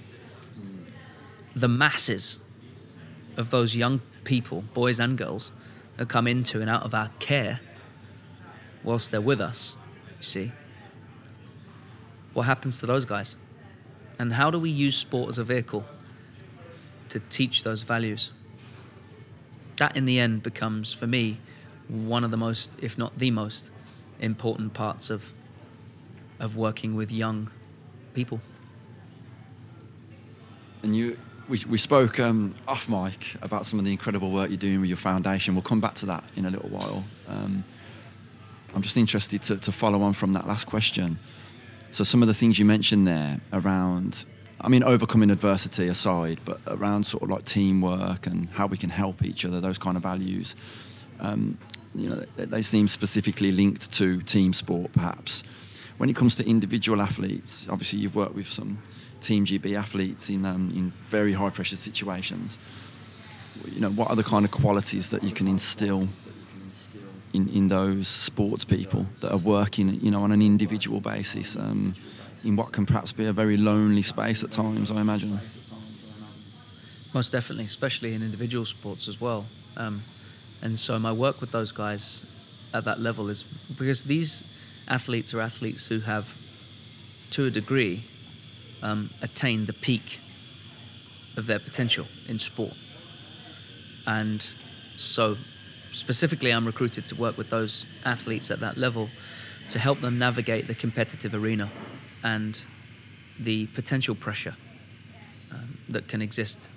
The 1.54 1.68
masses 1.68 2.38
of 3.36 3.50
those 3.50 3.76
young 3.76 4.00
people, 4.24 4.64
boys 4.74 5.00
and 5.00 5.16
girls, 5.16 5.52
that 5.96 6.08
come 6.08 6.26
into 6.26 6.60
and 6.60 6.68
out 6.68 6.82
of 6.82 6.94
our 6.94 7.10
care 7.18 7.60
whilst 8.84 9.10
they're 9.10 9.20
with 9.20 9.40
us, 9.40 9.76
you 10.18 10.22
see, 10.24 10.52
what 12.34 12.44
happens 12.44 12.78
to 12.80 12.86
those 12.86 13.04
guys? 13.04 13.36
And 14.18 14.34
how 14.34 14.50
do 14.50 14.58
we 14.58 14.70
use 14.70 14.96
sport 14.96 15.28
as 15.28 15.38
a 15.38 15.44
vehicle 15.44 15.84
to 17.10 17.20
teach 17.20 17.62
those 17.62 17.82
values? 17.82 18.32
That, 19.76 19.96
in 19.96 20.04
the 20.04 20.18
end, 20.18 20.42
becomes, 20.42 20.92
for 20.92 21.06
me, 21.06 21.38
one 21.88 22.24
of 22.24 22.30
the 22.30 22.36
most, 22.36 22.72
if 22.80 22.96
not 22.96 23.18
the 23.18 23.30
most, 23.30 23.70
important 24.20 24.72
parts 24.72 25.10
of, 25.10 25.32
of 26.40 26.56
working 26.56 26.94
with 26.94 27.12
young 27.12 27.50
people. 28.14 28.40
And 30.82 30.96
you, 30.96 31.18
we, 31.48 31.60
we 31.68 31.78
spoke 31.78 32.18
um, 32.18 32.54
off 32.66 32.88
mic 32.88 33.36
about 33.42 33.66
some 33.66 33.78
of 33.78 33.84
the 33.84 33.92
incredible 33.92 34.30
work 34.30 34.48
you're 34.48 34.56
doing 34.56 34.80
with 34.80 34.88
your 34.88 34.96
foundation. 34.96 35.54
We'll 35.54 35.62
come 35.62 35.80
back 35.80 35.94
to 35.96 36.06
that 36.06 36.24
in 36.36 36.46
a 36.46 36.50
little 36.50 36.68
while. 36.70 37.04
Um, 37.28 37.64
I'm 38.74 38.82
just 38.82 38.96
interested 38.96 39.42
to, 39.44 39.56
to 39.58 39.72
follow 39.72 40.02
on 40.02 40.12
from 40.12 40.32
that 40.34 40.46
last 40.46 40.66
question. 40.66 41.18
So, 41.90 42.04
some 42.04 42.20
of 42.20 42.28
the 42.28 42.34
things 42.34 42.58
you 42.58 42.64
mentioned 42.64 43.06
there 43.06 43.40
around, 43.52 44.26
I 44.60 44.68
mean, 44.68 44.82
overcoming 44.82 45.30
adversity 45.30 45.88
aside, 45.88 46.40
but 46.44 46.60
around 46.66 47.04
sort 47.04 47.22
of 47.22 47.30
like 47.30 47.44
teamwork 47.44 48.26
and 48.26 48.48
how 48.50 48.66
we 48.66 48.76
can 48.76 48.90
help 48.90 49.22
each 49.22 49.44
other, 49.44 49.60
those 49.60 49.78
kind 49.78 49.96
of 49.96 50.02
values, 50.02 50.56
um, 51.20 51.58
you 51.94 52.08
know, 52.08 52.24
they, 52.36 52.46
they 52.46 52.62
seem 52.62 52.88
specifically 52.88 53.52
linked 53.52 53.92
to 53.92 54.22
team 54.22 54.52
sport, 54.52 54.92
perhaps. 54.92 55.42
When 55.98 56.10
it 56.10 56.16
comes 56.16 56.34
to 56.36 56.48
individual 56.48 57.00
athletes, 57.00 57.68
obviously 57.70 58.00
you've 58.00 58.16
worked 58.16 58.34
with 58.34 58.48
some 58.48 58.78
Team 59.20 59.46
GB 59.46 59.76
athletes 59.76 60.28
in 60.28 60.44
um, 60.44 60.70
in 60.74 60.92
very 61.08 61.32
high 61.32 61.50
pressure 61.50 61.76
situations. 61.76 62.58
You 63.64 63.80
know, 63.80 63.90
what 63.90 64.10
are 64.10 64.16
the 64.16 64.22
kind 64.22 64.44
of 64.44 64.50
qualities 64.50 65.10
that 65.10 65.24
you 65.24 65.32
can 65.32 65.48
instill 65.48 66.08
in, 67.32 67.48
in 67.48 67.68
those 67.68 68.08
sports 68.08 68.64
people 68.64 69.06
that 69.20 69.32
are 69.32 69.38
working, 69.38 69.98
you 70.00 70.10
know, 70.10 70.22
on 70.22 70.32
an 70.32 70.42
individual 70.42 71.00
basis 71.00 71.56
um, 71.56 71.94
in 72.44 72.56
what 72.56 72.72
can 72.72 72.86
perhaps 72.86 73.12
be 73.12 73.26
a 73.26 73.32
very 73.32 73.56
lonely 73.56 74.02
space 74.02 74.44
at 74.44 74.50
times, 74.50 74.90
I 74.90 75.00
imagine. 75.00 75.40
Most 77.12 77.30
definitely, 77.30 77.64
especially 77.64 78.14
in 78.14 78.22
individual 78.22 78.64
sports 78.64 79.08
as 79.08 79.20
well. 79.20 79.46
Um, 79.76 80.02
and 80.62 80.78
so 80.78 80.98
my 80.98 81.12
work 81.12 81.40
with 81.40 81.52
those 81.52 81.72
guys 81.72 82.24
at 82.74 82.84
that 82.84 83.00
level 83.00 83.28
is 83.28 83.42
because 83.42 84.04
these 84.04 84.44
athletes 84.88 85.32
are 85.34 85.40
athletes 85.40 85.86
who 85.86 86.00
have, 86.00 86.36
to 87.30 87.46
a 87.46 87.50
degree, 87.50 88.04
um, 88.82 89.10
attain 89.22 89.66
the 89.66 89.72
peak 89.72 90.20
of 91.36 91.46
their 91.46 91.58
potential 91.58 92.06
in 92.28 92.38
sport. 92.38 92.74
And 94.06 94.46
so, 94.96 95.36
specifically, 95.90 96.52
I'm 96.52 96.66
recruited 96.66 97.06
to 97.06 97.14
work 97.14 97.36
with 97.36 97.50
those 97.50 97.86
athletes 98.04 98.50
at 98.50 98.60
that 98.60 98.76
level 98.76 99.10
to 99.70 99.78
help 99.78 100.00
them 100.00 100.18
navigate 100.18 100.68
the 100.68 100.74
competitive 100.74 101.34
arena 101.34 101.70
and 102.26 102.60
the 103.38 103.66
potential 103.68 104.16
pressure 104.16 104.56
um, 105.52 105.78
that 105.88 106.08
can 106.08 106.20
exist 106.20 106.68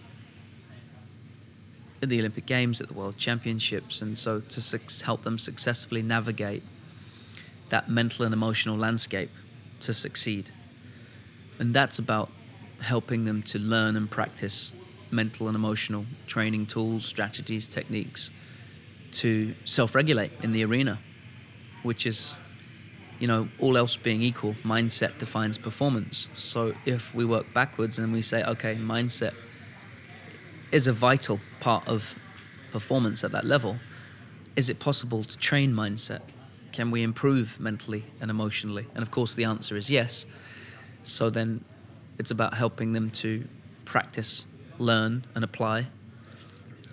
at 2.03 2.10
the 2.10 2.20
Olympic 2.20 2.46
Games, 2.46 2.79
at 2.82 2.88
the 2.88 2.94
World 2.94 3.18
Championships, 3.18 4.00
and 4.03 4.15
so 4.15 4.41
to 4.41 4.62
su- 4.62 4.79
help 5.03 5.24
them 5.24 5.39
successfully 5.39 6.03
navigate 6.03 6.62
that 7.70 7.89
mental 7.89 8.25
and 8.25 8.34
emotional 8.34 8.77
landscape 8.77 9.32
to 9.79 9.91
succeed. 9.91 10.51
And 11.58 11.74
that's 11.74 11.98
about 11.98 12.29
helping 12.82 13.25
them 13.25 13.41
to 13.41 13.58
learn 13.58 13.96
and 13.96 14.10
practice 14.10 14.72
mental 15.10 15.48
and 15.48 15.56
emotional 15.56 16.06
training 16.27 16.68
tools, 16.68 17.06
strategies, 17.06 17.68
techniques 17.68 18.29
to 19.13 19.56
self 19.65 19.96
regulate 19.96 20.32
in 20.44 20.51
the 20.51 20.63
arena, 20.63 21.00
which 21.82 22.06
is, 22.06 22.36
you 23.19 23.27
know, 23.27 23.49
all 23.59 23.77
else 23.77 23.97
being 23.97 24.21
equal, 24.21 24.55
mindset 24.63 25.17
defines 25.17 25.57
performance. 25.57 26.27
So 26.35 26.73
if 26.85 27.13
we 27.13 27.25
work 27.25 27.53
backwards 27.53 27.99
and 27.99 28.13
we 28.13 28.21
say, 28.21 28.43
okay, 28.43 28.75
mindset 28.75 29.33
is 30.71 30.88
a 30.88 30.93
vital 30.93 31.39
part 31.59 31.88
of 31.88 32.15
performance 32.71 33.23
at 33.23 33.31
that 33.31 33.45
level, 33.45 33.77
is 34.55 34.69
it 34.69 34.79
possible 34.79 35.23
to 35.23 35.38
train 35.38 35.73
mindset? 35.73 36.21
Can 36.71 36.91
we 36.91 37.03
improve 37.03 37.59
mentally 37.59 38.05
and 38.21 38.31
emotionally? 38.31 38.88
And 38.93 39.01
of 39.01 39.11
course, 39.11 39.35
the 39.35 39.43
answer 39.43 39.75
is 39.75 39.89
yes. 39.89 40.25
So 41.01 41.29
then 41.29 41.63
it's 42.17 42.31
about 42.31 42.53
helping 42.53 42.93
them 42.93 43.09
to 43.11 43.47
practice, 43.85 44.45
learn, 44.77 45.25
and 45.35 45.43
apply 45.43 45.88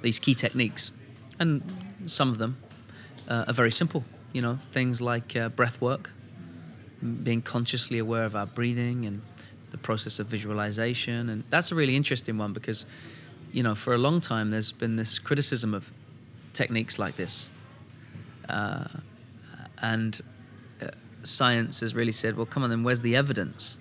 these 0.03 0.19
key 0.19 0.35
techniques. 0.35 0.93
And 1.39 1.63
some 2.07 2.31
of 2.31 2.39
them 2.39 2.57
uh, 3.29 3.45
are 3.49 3.53
very 3.53 3.71
simple, 3.71 4.05
you 4.33 4.41
know, 4.41 4.59
things 4.71 5.01
like 5.01 5.37
uh, 5.37 5.49
breath 5.51 5.81
work, 5.81 6.11
being 7.07 7.43
consciously 7.43 7.99
aware 7.99 8.25
of 8.25 8.37
our 8.37 8.47
breathing 8.47 9.07
and 9.07 9.23
the 9.71 9.79
process 9.79 10.19
of 10.19 10.27
visualization. 10.27 11.29
And 11.29 11.45
that's 11.51 11.73
a 11.73 11.75
really 11.75 11.97
interesting 11.97 12.39
one 12.39 12.53
because, 12.53 12.87
you 13.53 13.63
know, 13.63 13.75
for 13.75 13.95
a 13.95 13.99
long 13.99 14.21
time 14.21 14.51
there's 14.51 14.73
been 14.73 14.97
this 14.97 15.19
criticism 15.19 15.75
of 15.75 15.93
techniques 16.53 16.99
like 16.99 17.17
this. 17.17 17.49
Uh, 18.49 18.89
and 19.83 20.21
uh, 20.83 20.89
science 21.23 21.81
has 21.81 21.95
really 21.95 22.13
said, 22.13 22.37
well, 22.37 22.47
come 22.47 22.63
on, 22.63 22.71
then 22.71 22.85
where's 22.85 23.01
the 23.01 23.17
evidence? 23.17 23.77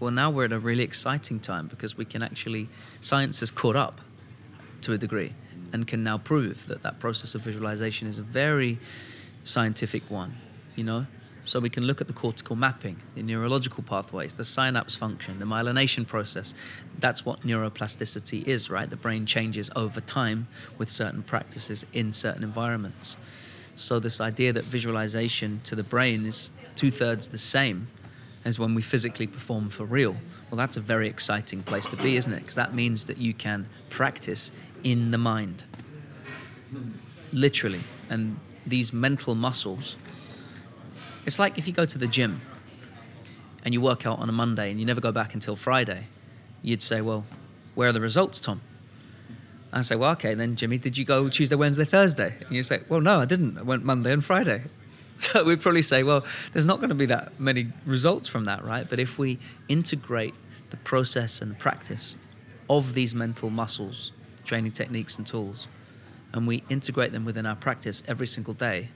well, 0.00 0.10
now 0.10 0.30
we're 0.30 0.44
at 0.44 0.52
a 0.52 0.58
really 0.58 0.84
exciting 0.84 1.40
time 1.40 1.66
because 1.66 1.96
we 1.96 2.04
can 2.04 2.22
actually, 2.22 2.68
science 3.00 3.40
has 3.40 3.50
caught 3.50 3.76
up 3.76 4.00
to 4.82 4.92
a 4.92 4.98
degree 4.98 5.34
and 5.72 5.86
can 5.86 6.04
now 6.04 6.18
prove 6.18 6.66
that 6.66 6.82
that 6.82 7.00
process 7.00 7.34
of 7.34 7.42
visualization 7.42 8.06
is 8.06 8.18
a 8.18 8.22
very 8.22 8.78
scientific 9.44 10.08
one, 10.10 10.36
you 10.76 10.84
know? 10.84 11.06
So 11.48 11.60
we 11.60 11.70
can 11.70 11.86
look 11.86 12.02
at 12.02 12.08
the 12.08 12.12
cortical 12.12 12.56
mapping, 12.56 12.96
the 13.14 13.22
neurological 13.22 13.82
pathways, 13.82 14.34
the 14.34 14.44
synapse 14.44 14.94
function, 14.94 15.38
the 15.38 15.46
myelination 15.46 16.06
process. 16.06 16.54
That's 16.98 17.24
what 17.24 17.40
neuroplasticity 17.40 18.46
is, 18.46 18.68
right? 18.68 18.90
The 18.90 18.96
brain 18.96 19.24
changes 19.24 19.70
over 19.74 20.02
time 20.02 20.46
with 20.76 20.90
certain 20.90 21.22
practices 21.22 21.86
in 21.94 22.12
certain 22.12 22.42
environments. 22.42 23.16
So 23.74 23.98
this 23.98 24.20
idea 24.20 24.52
that 24.52 24.64
visualization 24.64 25.60
to 25.60 25.74
the 25.74 25.82
brain 25.82 26.26
is 26.26 26.50
two 26.76 26.90
thirds 26.90 27.28
the 27.28 27.38
same 27.38 27.88
as 28.44 28.58
when 28.58 28.74
we 28.74 28.82
physically 28.82 29.26
perform 29.26 29.70
for 29.70 29.86
real. 29.86 30.16
Well, 30.50 30.58
that's 30.58 30.76
a 30.76 30.80
very 30.80 31.08
exciting 31.08 31.62
place 31.62 31.88
to 31.88 31.96
be, 31.96 32.16
isn't 32.16 32.32
it? 32.32 32.40
Because 32.40 32.56
that 32.56 32.74
means 32.74 33.06
that 33.06 33.16
you 33.16 33.32
can 33.32 33.68
practice 33.88 34.52
in 34.84 35.12
the 35.12 35.18
mind, 35.18 35.64
literally. 37.32 37.80
And 38.10 38.38
these 38.66 38.92
mental 38.92 39.34
muscles, 39.34 39.96
it's 41.28 41.38
like 41.38 41.58
if 41.58 41.66
you 41.66 41.74
go 41.74 41.84
to 41.84 41.98
the 41.98 42.06
gym 42.06 42.40
and 43.62 43.74
you 43.74 43.82
work 43.82 44.06
out 44.06 44.18
on 44.18 44.30
a 44.30 44.32
Monday 44.32 44.70
and 44.70 44.80
you 44.80 44.86
never 44.86 45.02
go 45.02 45.12
back 45.12 45.34
until 45.34 45.56
Friday, 45.56 46.06
you'd 46.62 46.80
say, 46.80 47.02
Well, 47.02 47.26
where 47.74 47.90
are 47.90 47.92
the 47.92 48.00
results, 48.00 48.40
Tom? 48.40 48.62
I 49.70 49.82
say, 49.82 49.94
Well, 49.94 50.12
okay, 50.12 50.32
then, 50.32 50.56
Jimmy, 50.56 50.78
did 50.78 50.96
you 50.96 51.04
go 51.04 51.28
Tuesday, 51.28 51.54
Wednesday, 51.54 51.84
Thursday? 51.84 52.34
And 52.46 52.56
you 52.56 52.62
say, 52.62 52.80
Well, 52.88 53.02
no, 53.02 53.18
I 53.18 53.26
didn't. 53.26 53.58
I 53.58 53.62
went 53.62 53.84
Monday 53.84 54.12
and 54.12 54.24
Friday. 54.24 54.62
So 55.20 55.42
we'd 55.42 55.60
probably 55.60 55.82
say, 55.82 56.04
well, 56.04 56.24
there's 56.52 56.64
not 56.64 56.76
going 56.76 56.90
to 56.90 56.94
be 56.94 57.06
that 57.06 57.40
many 57.40 57.72
results 57.84 58.28
from 58.28 58.44
that, 58.44 58.64
right? 58.64 58.88
But 58.88 59.00
if 59.00 59.18
we 59.18 59.40
integrate 59.66 60.36
the 60.70 60.76
process 60.76 61.42
and 61.42 61.58
practice 61.58 62.14
of 62.70 62.94
these 62.94 63.16
mental 63.16 63.50
muscles, 63.50 64.12
training 64.44 64.70
techniques 64.70 65.18
and 65.18 65.26
tools, 65.26 65.66
and 66.32 66.46
we 66.46 66.62
integrate 66.68 67.10
them 67.10 67.24
within 67.24 67.46
our 67.46 67.56
practice 67.56 68.00
every 68.06 68.28
single 68.28 68.54
day, 68.54 68.90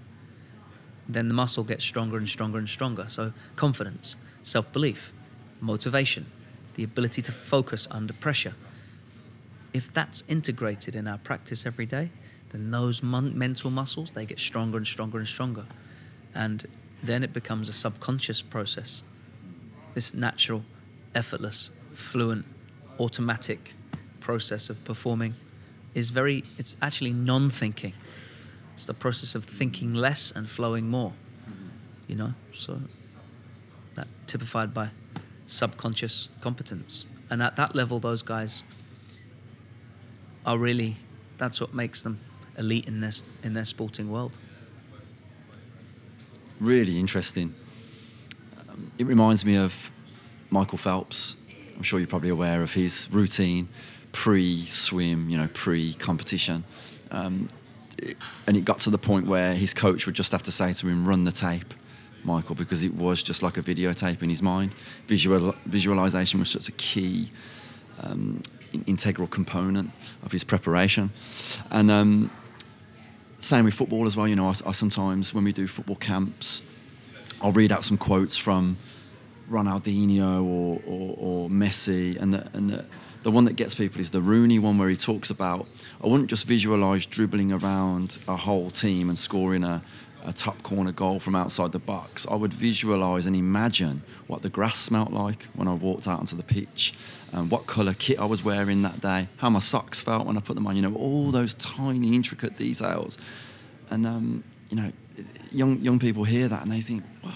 then 1.09 1.29
the 1.29 1.35
muscle 1.35 1.65
gets 1.65 1.85
stronger 1.85 2.17
and 2.17 2.29
stronger 2.29 2.59
and 2.59 2.69
stronger. 2.69 3.07
So 3.09 3.33
confidence, 3.57 4.17
self 4.43 4.73
belief, 4.73 5.13
motivation, 5.61 6.27
the 6.75 6.85
ability 6.85 7.23
to 7.23 7.33
focus 7.33 7.89
under 7.91 8.13
pressure. 8.13 8.55
If 9.73 9.93
that's 9.93 10.23
integrated 10.29 10.95
in 10.95 11.09
our 11.09 11.19
practice 11.19 11.67
every 11.67 11.87
day, 11.87 12.11
then 12.51 12.71
those 12.71 13.03
mon- 13.03 13.37
mental 13.37 13.71
muscles 13.71 14.11
they 14.11 14.27
get 14.27 14.39
stronger 14.39 14.77
and 14.77 14.87
stronger 14.87 15.19
and 15.19 15.27
stronger 15.27 15.65
and 16.35 16.67
then 17.03 17.23
it 17.23 17.33
becomes 17.33 17.69
a 17.69 17.73
subconscious 17.73 18.43
process. 18.43 19.03
This 19.95 20.15
natural, 20.15 20.65
effortless, 21.15 21.71
fluent, 21.95 22.47
automatic 22.99 23.75
process 24.21 24.71
of 24.71 24.83
performing 24.85 25.35
is 25.95 26.11
very, 26.11 26.45
it's 26.59 26.77
actually 26.81 27.13
non 27.13 27.51
thinking. 27.51 27.93
It's 28.75 28.87
the 28.87 28.95
process 28.95 29.35
of 29.35 29.45
thinking 29.45 29.95
less 29.95 30.33
and 30.33 30.49
flowing 30.49 30.89
more, 30.89 31.13
you 32.09 32.17
know? 32.17 32.35
So 32.53 32.81
that 33.95 34.09
typified 34.27 34.73
by 34.73 34.89
subconscious 35.47 36.29
competence. 36.41 37.07
And 37.31 37.43
at 37.43 37.57
that 37.57 37.75
level, 37.75 37.99
those 37.99 38.23
guys 38.23 38.63
are 40.45 40.59
really, 40.59 40.97
that's 41.39 41.61
what 41.61 41.75
makes 41.75 42.03
them 42.03 42.21
elite 42.59 42.87
in 42.87 43.01
their, 43.01 43.13
in 43.43 43.55
their 43.55 43.65
sporting 43.65 44.11
world 44.11 44.33
really 46.63 46.99
interesting. 46.99 47.55
Um, 48.69 48.91
it 48.97 49.07
reminds 49.07 49.45
me 49.45 49.57
of 49.57 49.91
Michael 50.51 50.79
Phelps. 50.79 51.37
I'm 51.77 51.83
sure 51.83 51.99
you're 51.99 52.07
probably 52.07 52.31
aware 52.31 52.63
of 52.63 52.73
his 52.73 53.09
routine 53.11 53.69
pre-swim, 54.13 55.29
you 55.29 55.39
know, 55.39 55.49
pre-competition. 55.53 56.65
Um, 57.11 57.49
and 58.47 58.57
it 58.57 58.65
got 58.65 58.81
to 58.81 58.91
the 58.91 58.99
point 58.99 59.27
where 59.27 59.55
his 59.55 59.75
coach 59.75 60.07
would 60.07 60.15
just 60.15 60.33
have 60.33 60.43
to 60.45 60.53
say 60.53 60.73
to 60.73 60.89
him, 60.89 61.07
"Run 61.07 61.25
the 61.25 61.33
tape." 61.33 61.75
Michael, 62.25 62.55
because 62.55 62.85
it 62.85 62.95
was 62.95 63.23
just 63.23 63.43
like 63.43 63.59
a 63.59 63.63
videotape 63.63 64.23
in 64.23 64.31
his 64.31 64.43
mind. 64.43 64.73
Visual, 65.07 65.55
visualization 65.67 66.39
was 66.39 66.51
such 66.51 66.69
a 66.69 66.73
key, 66.73 67.31
um, 68.01 68.41
integral 68.87 69.27
component 69.27 69.91
of 70.23 70.31
his 70.31 70.45
preparation. 70.45 71.11
And 71.71 71.91
um, 71.91 72.31
same 73.39 73.65
with 73.65 73.75
football 73.75 74.07
as 74.07 74.17
well. 74.17 74.29
You 74.29 74.37
know, 74.37 74.47
I, 74.47 74.55
I, 74.67 74.73
sometimes 74.73 75.35
when 75.35 75.45
we 75.45 75.53
do 75.53 75.67
football 75.67 75.97
camps, 75.97 76.63
I'll 77.41 77.53
read 77.53 77.73
out 77.73 77.83
some 77.83 77.99
quotes 77.99 78.37
from 78.37 78.77
Ronaldinho 79.51 80.45
or, 80.45 80.81
or, 80.87 81.17
or 81.19 81.49
Messi, 81.49 82.17
and 82.21 82.35
the, 82.35 82.49
and 82.53 82.71
the, 82.71 82.85
the 83.23 83.31
one 83.31 83.45
that 83.45 83.57
gets 83.57 83.75
people 83.75 84.01
is 84.01 84.11
the 84.11 84.21
Rooney 84.21 84.59
one 84.59 84.79
where 84.79 84.89
he 84.89 84.97
talks 84.97 85.31
about 85.31 85.67
I 86.03 86.07
wouldn't 86.07 86.31
just 86.31 86.47
visualize 86.47 87.07
dribbling 87.07 87.53
around 87.53 88.19
a 88.27 88.37
whole 88.37 88.71
team 88.71 89.09
and 89.09 89.19
scoring 89.19 89.65
a, 89.65 89.83
a 90.25 90.33
top 90.33 90.63
corner 90.63 90.93
goal 90.93 91.21
from 91.21 91.35
outside 91.37 91.73
the 91.73 91.79
box. 91.79 92.27
I 92.31 92.35
would 92.35 92.53
visualize 92.53 93.27
and 93.27 93.37
imagine 93.37 94.03
what 94.27 94.43
the 94.43 94.49
grass 94.49 94.79
smelt 94.79 95.13
like 95.13 95.45
when 95.55 95.69
I 95.69 95.75
walked 95.75 96.09
out 96.09 96.21
onto 96.21 96.37
the 96.37 96.43
pitch 96.43 96.95
um, 97.33 97.49
what 97.49 97.67
colour 97.67 97.95
kit 97.95 98.19
I 98.19 98.27
was 98.27 98.45
wearing 98.45 98.83
that 98.83 99.01
day, 99.01 99.29
how 99.39 99.51
my 99.51 99.59
socks 99.59 100.01
felt 100.01 100.27
when 100.27 100.37
I 100.37 100.41
put 100.41 100.55
them 100.55 100.67
on, 100.67 100.77
you 100.77 100.83
know, 100.83 100.95
all 100.95 101.31
those 101.31 101.55
tiny, 101.55 102.15
intricate 102.15 102.57
details. 102.57 103.19
And, 103.91 104.07
um, 104.07 104.45
you 104.69 104.77
know, 104.77 104.93
young, 105.51 105.81
young 105.81 105.99
people 105.99 106.25
hear 106.25 106.49
that 106.49 106.63
and 106.63 106.71
they 106.71 106.81
think, 106.81 107.03
what, 107.23 107.35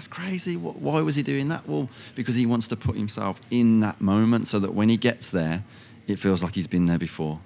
that's 0.00 0.08
crazy. 0.08 0.56
Why 0.56 1.02
was 1.02 1.14
he 1.14 1.22
doing 1.22 1.48
that? 1.48 1.68
Well, 1.68 1.90
because 2.14 2.34
he 2.34 2.46
wants 2.46 2.66
to 2.68 2.76
put 2.76 2.96
himself 2.96 3.38
in 3.50 3.80
that 3.80 4.00
moment 4.00 4.48
so 4.48 4.58
that 4.58 4.72
when 4.72 4.88
he 4.88 4.96
gets 4.96 5.30
there, 5.30 5.62
it 6.08 6.18
feels 6.18 6.42
like 6.42 6.54
he's 6.54 6.66
been 6.66 6.86
there 6.86 6.98
before. 6.98 7.38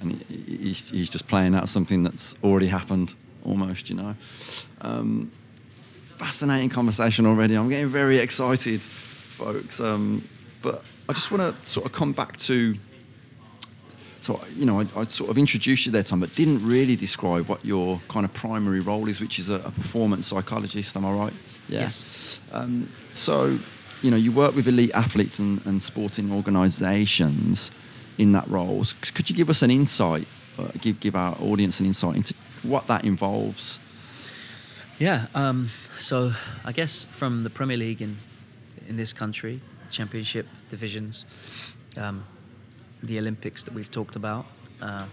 And 0.00 0.20
he's, 0.24 0.90
just 0.90 1.28
playing 1.28 1.54
out 1.54 1.68
something 1.68 2.02
that's 2.02 2.36
already 2.42 2.66
happened 2.66 3.14
almost, 3.44 3.88
you 3.88 3.94
know. 3.94 4.16
Um, 4.80 5.30
fascinating 6.16 6.70
conversation 6.70 7.24
already. 7.24 7.54
I'm 7.54 7.68
getting 7.68 7.86
very 7.86 8.18
excited, 8.18 8.80
folks. 8.80 9.78
Um, 9.78 10.26
but 10.60 10.82
I 11.08 11.12
just 11.12 11.30
want 11.30 11.56
to 11.56 11.70
sort 11.70 11.86
of 11.86 11.92
come 11.92 12.12
back 12.12 12.36
to. 12.38 12.76
So 14.22 14.40
you 14.56 14.66
know, 14.66 14.80
I, 14.80 14.86
I, 14.96 15.04
sort 15.04 15.30
of 15.30 15.38
introduced 15.38 15.86
you 15.86 15.92
there, 15.92 16.02
Tom, 16.02 16.18
but 16.18 16.34
didn't 16.34 16.66
really 16.66 16.96
describe 16.96 17.48
what 17.48 17.64
your 17.64 18.00
kind 18.08 18.24
of 18.24 18.34
primary 18.34 18.80
role 18.80 19.08
is, 19.08 19.20
which 19.20 19.38
is 19.38 19.50
a, 19.50 19.56
a 19.60 19.70
performance 19.70 20.26
psychologist. 20.26 20.96
Am 20.96 21.06
I 21.06 21.12
right? 21.12 21.32
Yeah. 21.72 21.80
Yes. 21.80 22.40
Um, 22.52 22.88
so, 23.12 23.58
you 24.02 24.10
know, 24.10 24.16
you 24.16 24.30
work 24.32 24.54
with 24.54 24.68
elite 24.68 24.90
athletes 24.94 25.38
and, 25.38 25.64
and 25.66 25.82
sporting 25.82 26.32
organisations 26.32 27.70
in 28.18 28.32
that 28.32 28.46
role. 28.48 28.84
Could 29.14 29.30
you 29.30 29.36
give 29.36 29.48
us 29.48 29.62
an 29.62 29.70
insight, 29.70 30.26
uh, 30.58 30.68
give 30.80 31.00
give 31.00 31.16
our 31.16 31.36
audience 31.40 31.80
an 31.80 31.86
insight 31.86 32.16
into 32.16 32.34
what 32.62 32.86
that 32.86 33.04
involves? 33.04 33.80
Yeah. 34.98 35.26
Um, 35.34 35.68
so, 35.96 36.32
I 36.64 36.72
guess 36.72 37.04
from 37.06 37.42
the 37.42 37.50
Premier 37.50 37.76
League 37.76 38.02
in 38.02 38.16
in 38.88 38.96
this 38.96 39.12
country, 39.12 39.60
championship 39.90 40.46
divisions, 40.68 41.24
um, 41.96 42.24
the 43.02 43.18
Olympics 43.18 43.64
that 43.64 43.74
we've 43.74 43.90
talked 43.90 44.16
about, 44.16 44.44
uh, 44.80 45.06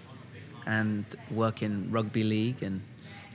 and 0.65 1.05
work 1.31 1.61
in 1.61 1.89
rugby 1.91 2.23
league 2.23 2.63
and 2.63 2.81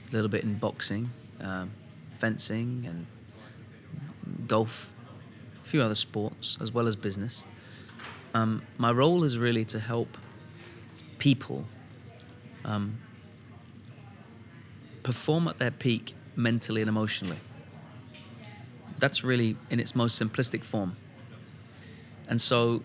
a 0.09 0.13
little 0.13 0.29
bit 0.29 0.43
in 0.43 0.57
boxing, 0.57 1.09
um, 1.41 1.71
fencing, 2.09 2.85
and 2.87 3.05
golf, 4.47 4.91
a 5.61 5.67
few 5.67 5.81
other 5.81 5.95
sports, 5.95 6.57
as 6.61 6.71
well 6.71 6.87
as 6.87 6.95
business. 6.95 7.43
Um, 8.33 8.61
my 8.77 8.91
role 8.91 9.23
is 9.23 9.37
really 9.37 9.65
to 9.65 9.79
help 9.79 10.17
people 11.19 11.65
um, 12.65 12.97
perform 15.03 15.47
at 15.47 15.57
their 15.57 15.71
peak 15.71 16.13
mentally 16.35 16.81
and 16.81 16.89
emotionally. 16.89 17.37
That's 18.99 19.23
really 19.23 19.55
in 19.69 19.79
its 19.79 19.95
most 19.95 20.21
simplistic 20.21 20.63
form. 20.63 20.95
And 22.27 22.41
so, 22.41 22.83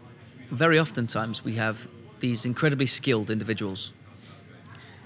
very 0.51 0.79
oftentimes, 0.79 1.45
we 1.45 1.55
have 1.55 1.89
these 2.21 2.45
incredibly 2.45 2.87
skilled 2.87 3.31
individuals, 3.31 3.93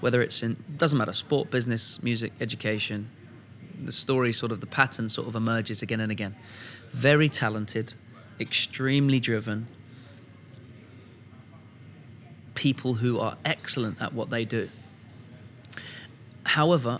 whether 0.01 0.21
it's 0.21 0.43
in, 0.43 0.57
doesn't 0.77 0.97
matter, 0.97 1.13
sport, 1.13 1.49
business, 1.49 2.03
music, 2.03 2.33
education, 2.41 3.09
the 3.83 3.91
story 3.91 4.31
sort 4.31 4.51
of, 4.51 4.61
the 4.61 4.67
pattern 4.67 5.09
sort 5.09 5.27
of 5.27 5.35
emerges 5.35 5.81
again 5.81 5.99
and 5.99 6.11
again. 6.11 6.35
Very 6.91 7.29
talented, 7.29 7.93
extremely 8.39 9.19
driven, 9.19 9.67
people 12.53 12.95
who 12.95 13.19
are 13.19 13.37
excellent 13.43 14.01
at 14.01 14.13
what 14.13 14.29
they 14.29 14.45
do. 14.45 14.69
However, 16.45 16.99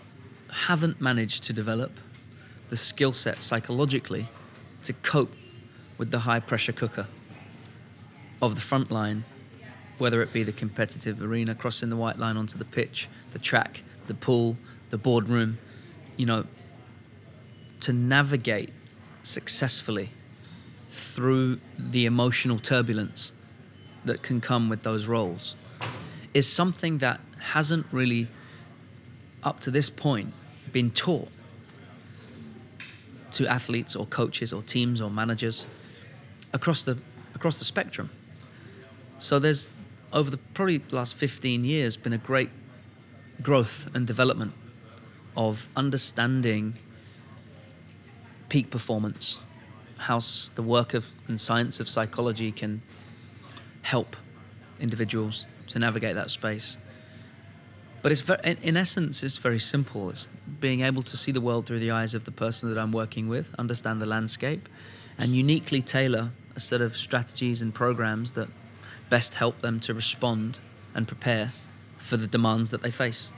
haven't 0.51 1.01
managed 1.01 1.43
to 1.43 1.53
develop 1.53 1.99
the 2.69 2.77
skill 2.77 3.13
set 3.13 3.43
psychologically 3.43 4.27
to 4.83 4.93
cope 4.93 5.33
with 5.97 6.11
the 6.11 6.19
high 6.19 6.39
pressure 6.39 6.71
cooker 6.71 7.07
of 8.41 8.55
the 8.55 8.61
front 8.61 8.91
line, 8.91 9.23
whether 9.97 10.21
it 10.21 10.33
be 10.33 10.43
the 10.43 10.51
competitive 10.51 11.21
arena, 11.21 11.55
crossing 11.55 11.89
the 11.89 11.95
white 11.95 12.17
line 12.17 12.37
onto 12.37 12.57
the 12.57 12.65
pitch, 12.65 13.07
the 13.31 13.39
track, 13.39 13.83
the 14.07 14.13
pool, 14.13 14.57
the 14.89 14.97
boardroom, 14.97 15.57
you 16.17 16.25
know, 16.25 16.45
to 17.85 17.93
navigate 17.93 18.71
successfully 19.21 20.09
through 20.89 21.59
the 21.77 22.07
emotional 22.07 22.57
turbulence 22.57 23.31
that 24.05 24.23
can 24.23 24.41
come 24.41 24.69
with 24.69 24.81
those 24.81 25.07
roles 25.07 25.55
is 26.33 26.51
something 26.51 26.97
that 26.97 27.19
hasn't 27.53 27.85
really, 27.91 28.27
up 29.43 29.59
to 29.59 29.69
this 29.69 29.87
point, 29.87 30.33
been 30.73 30.89
taught. 30.89 31.29
to 33.31 33.45
athletes 33.47 33.95
or 33.97 34.05
coaches 34.05 34.53
or 34.53 34.61
teams 34.61 35.01
or 35.01 35.09
managers 35.09 35.67
across 36.53 36.83
the 36.83 36.97
across 37.33 37.57
the 37.57 37.65
spectrum. 37.65 38.09
So 39.19 39.39
there's 39.39 39.73
over 40.13 40.31
the 40.31 40.39
probably 40.53 40.81
last 40.89 41.13
15 41.15 41.65
years 41.65 41.97
been 41.97 42.13
a 42.13 42.17
great 42.17 42.49
growth 43.41 43.89
and 43.93 44.07
development 44.07 44.53
of 45.35 45.67
understanding 45.75 46.75
peak 48.49 48.69
performance, 48.69 49.37
how 49.97 50.19
the 50.55 50.63
work 50.63 50.93
of 50.93 51.13
and 51.27 51.39
science 51.39 51.79
of 51.79 51.89
psychology 51.89 52.51
can 52.51 52.81
help 53.81 54.15
individuals 54.79 55.47
to 55.67 55.79
navigate 55.79 56.15
that 56.15 56.29
space. 56.29 56.77
But 58.01 58.11
it's 58.11 58.21
very, 58.21 58.57
in 58.61 58.77
essence, 58.77 59.23
it's 59.23 59.37
very 59.37 59.57
simple. 59.57 60.09
It's 60.11 60.27
being 60.59 60.81
able 60.81 61.01
to 61.03 61.17
see 61.17 61.31
the 61.31 61.41
world 61.41 61.65
through 61.65 61.79
the 61.79 61.91
eyes 61.91 62.13
of 62.13 62.23
the 62.23 62.31
person 62.31 62.69
that 62.71 62.79
I'm 62.79 62.91
working 62.91 63.27
with, 63.27 63.49
understand 63.57 63.99
the 63.99 64.05
landscape, 64.05 64.69
and 65.17 65.31
uniquely 65.31 65.81
tailor 65.81 66.31
a 66.55 66.59
set 66.59 66.81
of 66.81 66.95
strategies 66.95 67.61
and 67.61 67.73
programs 67.73 68.33
that 68.33 68.47
best 69.09 69.35
help 69.35 69.61
them 69.61 69.79
to 69.81 69.93
respond 69.93 70.59
and 70.93 71.07
prepare 71.07 71.51
for 71.97 72.17
the 72.17 72.27
demands 72.27 72.69
that 72.71 72.81
they 72.81 72.91
face. 72.91 73.31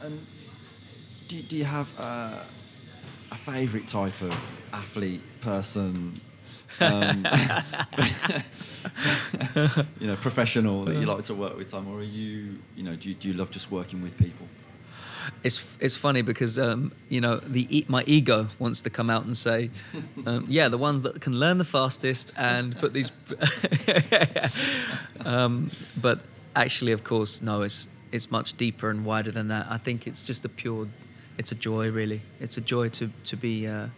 And 0.00 0.26
do, 1.26 1.42
do 1.42 1.56
you 1.56 1.64
have 1.64 1.88
uh, 1.98 2.38
a 3.30 3.36
favourite 3.36 3.88
type 3.88 4.20
of 4.20 4.34
athlete, 4.72 5.22
person, 5.40 6.20
um, 6.80 7.26
you 10.00 10.06
know, 10.06 10.16
professional 10.16 10.84
that 10.84 10.96
you 10.96 11.06
like 11.06 11.24
to 11.24 11.34
work 11.34 11.56
with, 11.56 11.70
Tom, 11.70 11.88
or 11.88 11.98
are 12.00 12.02
you, 12.02 12.58
you 12.76 12.82
know, 12.82 12.94
do 12.96 13.08
you, 13.08 13.14
do 13.14 13.28
you 13.28 13.34
love 13.34 13.50
just 13.50 13.70
working 13.70 14.02
with 14.02 14.16
people? 14.18 14.46
It's 15.44 15.76
it's 15.78 15.94
funny 15.94 16.22
because 16.22 16.58
um, 16.58 16.90
you 17.10 17.20
know 17.20 17.36
the 17.36 17.84
my 17.86 18.02
ego 18.06 18.48
wants 18.58 18.80
to 18.82 18.90
come 18.90 19.10
out 19.10 19.26
and 19.26 19.36
say, 19.36 19.70
um, 20.26 20.46
yeah, 20.48 20.68
the 20.68 20.78
ones 20.78 21.02
that 21.02 21.20
can 21.20 21.38
learn 21.38 21.58
the 21.58 21.66
fastest 21.66 22.32
and 22.38 22.74
put 22.74 22.94
these, 22.94 23.12
um, 25.26 25.70
but 26.00 26.20
actually, 26.56 26.92
of 26.92 27.04
course, 27.04 27.42
no, 27.42 27.60
it's 27.60 27.88
it's 28.12 28.30
much 28.30 28.56
deeper 28.56 28.90
and 28.90 29.04
wider 29.04 29.30
than 29.30 29.48
that. 29.48 29.66
I 29.68 29.78
think 29.78 30.06
it's 30.06 30.24
just 30.24 30.44
a 30.44 30.48
pure, 30.48 30.88
it's 31.36 31.52
a 31.52 31.54
joy 31.54 31.90
really. 31.90 32.22
It's 32.40 32.56
a 32.56 32.60
joy 32.60 32.88
to 32.90 33.10
to 33.24 33.36
be. 33.36 33.66
Uh, 33.66 33.88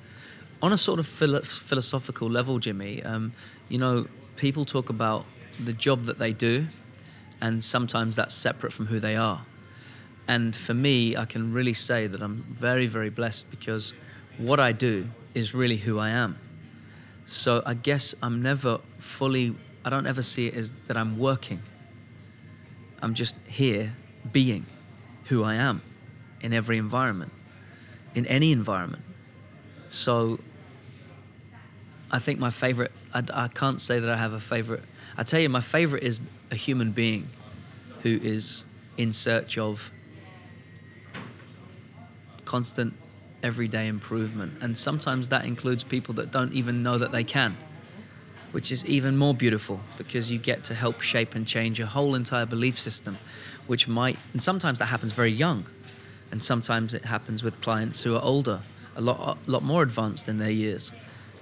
on 0.62 0.72
a 0.72 0.78
sort 0.78 1.00
of 1.00 1.06
philo- 1.06 1.40
philosophical 1.40 2.28
level, 2.28 2.58
Jimmy, 2.58 3.02
um, 3.02 3.32
you 3.68 3.78
know, 3.78 4.06
people 4.36 4.64
talk 4.64 4.90
about 4.90 5.24
the 5.64 5.72
job 5.72 6.04
that 6.04 6.18
they 6.18 6.32
do, 6.32 6.66
and 7.40 7.64
sometimes 7.64 8.16
that's 8.16 8.34
separate 8.34 8.72
from 8.72 8.86
who 8.86 9.00
they 9.00 9.16
are. 9.16 9.42
And 10.28 10.54
for 10.54 10.74
me, 10.74 11.16
I 11.16 11.24
can 11.24 11.52
really 11.52 11.72
say 11.72 12.06
that 12.06 12.22
I'm 12.22 12.44
very, 12.50 12.86
very 12.86 13.10
blessed 13.10 13.50
because 13.50 13.94
what 14.38 14.60
I 14.60 14.72
do 14.72 15.08
is 15.34 15.54
really 15.54 15.78
who 15.78 15.98
I 15.98 16.10
am. 16.10 16.38
So 17.24 17.62
I 17.66 17.74
guess 17.74 18.14
I'm 18.22 18.42
never 18.42 18.80
fully, 18.96 19.54
I 19.84 19.90
don't 19.90 20.06
ever 20.06 20.22
see 20.22 20.48
it 20.48 20.54
as 20.54 20.72
that 20.86 20.96
I'm 20.96 21.18
working. 21.18 21.62
I'm 23.02 23.14
just 23.14 23.36
here 23.46 23.94
being 24.30 24.66
who 25.26 25.42
I 25.42 25.54
am 25.54 25.82
in 26.40 26.52
every 26.52 26.78
environment, 26.78 27.32
in 28.14 28.26
any 28.26 28.52
environment. 28.52 29.02
So 29.88 30.38
I 32.10 32.18
think 32.18 32.38
my 32.38 32.50
favorite, 32.50 32.92
I, 33.14 33.22
I 33.32 33.48
can't 33.48 33.80
say 33.80 34.00
that 34.00 34.10
I 34.10 34.16
have 34.16 34.32
a 34.32 34.40
favorite. 34.40 34.82
I 35.16 35.22
tell 35.22 35.40
you, 35.40 35.48
my 35.48 35.60
favorite 35.60 36.02
is 36.02 36.22
a 36.50 36.54
human 36.54 36.92
being 36.92 37.28
who 38.02 38.18
is 38.22 38.64
in 38.96 39.12
search 39.12 39.58
of 39.58 39.90
constant 42.44 42.94
everyday 43.42 43.86
improvement. 43.86 44.54
And 44.60 44.76
sometimes 44.76 45.28
that 45.28 45.44
includes 45.44 45.84
people 45.84 46.14
that 46.14 46.30
don't 46.30 46.52
even 46.52 46.82
know 46.82 46.98
that 46.98 47.12
they 47.12 47.24
can, 47.24 47.56
which 48.52 48.72
is 48.72 48.84
even 48.86 49.16
more 49.16 49.34
beautiful 49.34 49.80
because 49.96 50.30
you 50.30 50.38
get 50.38 50.64
to 50.64 50.74
help 50.74 51.00
shape 51.00 51.34
and 51.34 51.46
change 51.46 51.78
a 51.80 51.86
whole 51.86 52.14
entire 52.14 52.46
belief 52.46 52.78
system, 52.78 53.16
which 53.66 53.86
might, 53.86 54.18
and 54.32 54.42
sometimes 54.42 54.78
that 54.78 54.86
happens 54.86 55.12
very 55.12 55.32
young. 55.32 55.64
And 56.32 56.42
sometimes 56.42 56.94
it 56.94 57.04
happens 57.04 57.42
with 57.42 57.60
clients 57.60 58.02
who 58.02 58.14
are 58.14 58.22
older, 58.22 58.60
a 58.94 59.00
lot, 59.00 59.38
a 59.46 59.50
lot 59.50 59.62
more 59.62 59.82
advanced 59.82 60.28
in 60.28 60.38
their 60.38 60.50
years. 60.50 60.92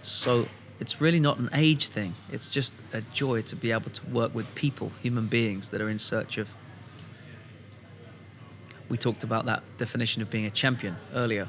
So 0.00 0.48
it's 0.80 1.00
really 1.00 1.20
not 1.20 1.38
an 1.38 1.50
age 1.52 1.88
thing. 1.88 2.14
It's 2.30 2.50
just 2.50 2.74
a 2.92 3.02
joy 3.12 3.42
to 3.42 3.56
be 3.56 3.72
able 3.72 3.90
to 3.90 4.06
work 4.06 4.34
with 4.34 4.54
people, 4.54 4.92
human 5.02 5.26
beings 5.26 5.70
that 5.70 5.80
are 5.80 5.90
in 5.90 5.98
search 5.98 6.38
of. 6.38 6.54
We 8.88 8.96
talked 8.96 9.24
about 9.24 9.44
that 9.46 9.62
definition 9.76 10.22
of 10.22 10.30
being 10.30 10.46
a 10.46 10.50
champion 10.50 10.96
earlier, 11.14 11.48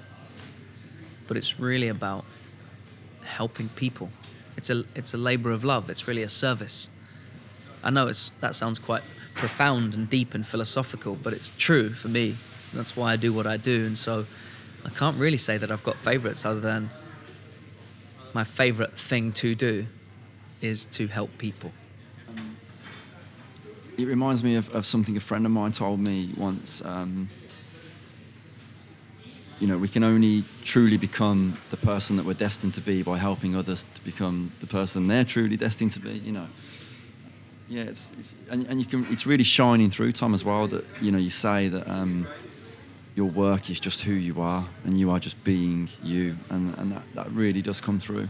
but 1.27 1.37
it's 1.37 1.59
really 1.59 1.87
about 1.87 2.25
helping 3.23 3.69
people. 3.69 4.09
It's 4.59 4.69
a 4.69 4.83
it's 4.93 5.13
a 5.13 5.17
labor 5.17 5.51
of 5.51 5.63
love. 5.63 5.89
It's 5.89 6.05
really 6.05 6.21
a 6.21 6.27
service. 6.27 6.89
I 7.81 7.91
know 7.91 8.07
it's 8.07 8.29
that 8.41 8.55
sounds 8.55 8.77
quite 8.77 9.03
profound 9.33 9.95
and 9.95 10.09
deep 10.09 10.33
and 10.33 10.45
philosophical, 10.45 11.15
but 11.15 11.31
it's 11.31 11.53
true 11.57 11.91
for 11.91 12.09
me. 12.09 12.35
That's 12.73 12.93
why 12.97 13.13
I 13.13 13.15
do 13.15 13.31
what 13.31 13.47
I 13.47 13.55
do, 13.55 13.85
and 13.85 13.97
so 13.97 14.25
I 14.83 14.89
can't 14.89 15.15
really 15.15 15.37
say 15.37 15.57
that 15.57 15.71
I've 15.71 15.83
got 15.83 15.95
favorites 15.95 16.43
other 16.45 16.59
than 16.59 16.89
my 18.33 18.43
favorite 18.43 18.99
thing 18.99 19.31
to 19.43 19.55
do 19.55 19.87
is 20.59 20.85
to 20.87 21.07
help 21.07 21.37
people. 21.37 21.71
It 23.97 24.07
reminds 24.07 24.43
me 24.43 24.55
of, 24.55 24.75
of 24.75 24.85
something 24.85 25.15
a 25.15 25.21
friend 25.21 25.45
of 25.45 25.53
mine 25.53 25.71
told 25.71 26.01
me 26.01 26.33
once. 26.35 26.83
Um, 26.83 27.29
you 29.59 29.67
know, 29.67 29.77
we 29.77 29.87
can 29.87 30.03
only 30.03 30.43
truly 30.63 30.97
become 30.97 31.57
the 31.69 31.77
person 31.77 32.15
that 32.15 32.25
we're 32.25 32.33
destined 32.33 32.73
to 32.75 32.81
be 32.81 33.03
by 33.03 33.17
helping 33.17 33.55
others 33.55 33.85
to 33.93 34.03
become 34.03 34.51
the 34.61 34.67
person 34.67 35.07
they're 35.07 35.25
truly 35.25 35.57
destined 35.57 35.91
to 35.91 35.99
be. 35.99 36.11
You 36.11 36.31
know, 36.31 36.47
yeah, 37.67 37.83
it's, 37.83 38.13
it's 38.17 38.35
and, 38.49 38.65
and 38.67 38.79
you 38.79 38.85
can. 38.85 39.05
It's 39.09 39.27
really 39.27 39.43
shining 39.43 39.89
through, 39.89 40.13
Tom, 40.13 40.33
as 40.33 40.45
well. 40.45 40.67
That 40.67 40.85
you 41.01 41.11
know, 41.11 41.17
you 41.17 41.29
say 41.29 41.67
that 41.67 41.87
um, 41.89 42.25
your 43.15 43.29
work 43.29 43.69
is 43.69 43.79
just 43.79 44.01
who 44.01 44.13
you 44.13 44.39
are, 44.41 44.65
and 44.85 44.97
you 44.97 45.11
are 45.11 45.19
just 45.19 45.43
being 45.43 45.89
you, 46.01 46.37
and, 46.49 46.77
and 46.77 46.91
that, 46.93 47.03
that 47.15 47.31
really 47.31 47.61
does 47.61 47.81
come 47.81 47.99
through. 47.99 48.29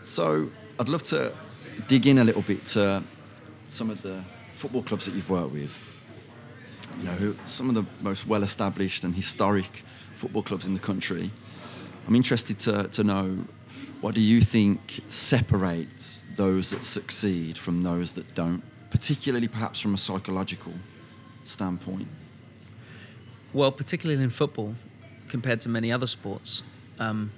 So, 0.00 0.50
I'd 0.78 0.88
love 0.88 1.02
to 1.04 1.32
dig 1.86 2.06
in 2.06 2.18
a 2.18 2.24
little 2.24 2.42
bit 2.42 2.64
to 2.66 3.02
some 3.66 3.90
of 3.90 4.02
the 4.02 4.22
football 4.54 4.82
clubs 4.82 5.06
that 5.06 5.14
you've 5.14 5.30
worked 5.30 5.52
with 5.52 5.87
you 6.98 7.04
know, 7.04 7.36
some 7.44 7.68
of 7.68 7.74
the 7.74 7.84
most 8.02 8.26
well-established 8.26 9.04
and 9.04 9.14
historic 9.14 9.84
football 10.16 10.42
clubs 10.42 10.66
in 10.66 10.74
the 10.74 10.80
country. 10.80 11.30
I'm 12.06 12.16
interested 12.16 12.58
to, 12.60 12.88
to 12.88 13.04
know 13.04 13.44
what 14.00 14.14
do 14.14 14.20
you 14.20 14.40
think 14.40 15.00
separates 15.08 16.22
those 16.36 16.70
that 16.70 16.84
succeed 16.84 17.58
from 17.58 17.82
those 17.82 18.12
that 18.12 18.34
don't, 18.34 18.62
particularly 18.90 19.48
perhaps 19.48 19.80
from 19.80 19.94
a 19.94 19.98
psychological 19.98 20.72
standpoint? 21.44 22.08
Well, 23.52 23.72
particularly 23.72 24.22
in 24.22 24.30
football, 24.30 24.74
compared 25.28 25.60
to 25.62 25.68
many 25.68 25.90
other 25.90 26.06
sports, 26.06 26.62
um, 26.98 27.32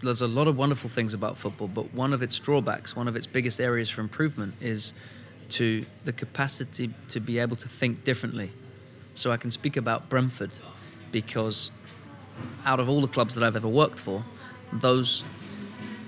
there's 0.00 0.22
a 0.22 0.28
lot 0.28 0.48
of 0.48 0.56
wonderful 0.56 0.90
things 0.90 1.14
about 1.14 1.38
football, 1.38 1.68
but 1.68 1.94
one 1.94 2.12
of 2.12 2.22
its 2.22 2.38
drawbacks, 2.38 2.94
one 2.94 3.08
of 3.08 3.16
its 3.16 3.26
biggest 3.26 3.60
areas 3.60 3.88
for 3.88 4.00
improvement 4.00 4.54
is 4.60 4.92
to 5.50 5.84
the 6.04 6.12
capacity 6.12 6.92
to 7.08 7.20
be 7.20 7.38
able 7.38 7.56
to 7.56 7.68
think 7.68 8.04
differently. 8.04 8.50
So 9.14 9.30
I 9.30 9.36
can 9.36 9.50
speak 9.50 9.76
about 9.76 10.08
Brentford 10.08 10.58
because 11.12 11.70
out 12.64 12.80
of 12.80 12.88
all 12.88 13.00
the 13.00 13.08
clubs 13.08 13.34
that 13.34 13.44
I've 13.44 13.56
ever 13.56 13.68
worked 13.68 13.98
for, 13.98 14.24
those 14.72 15.24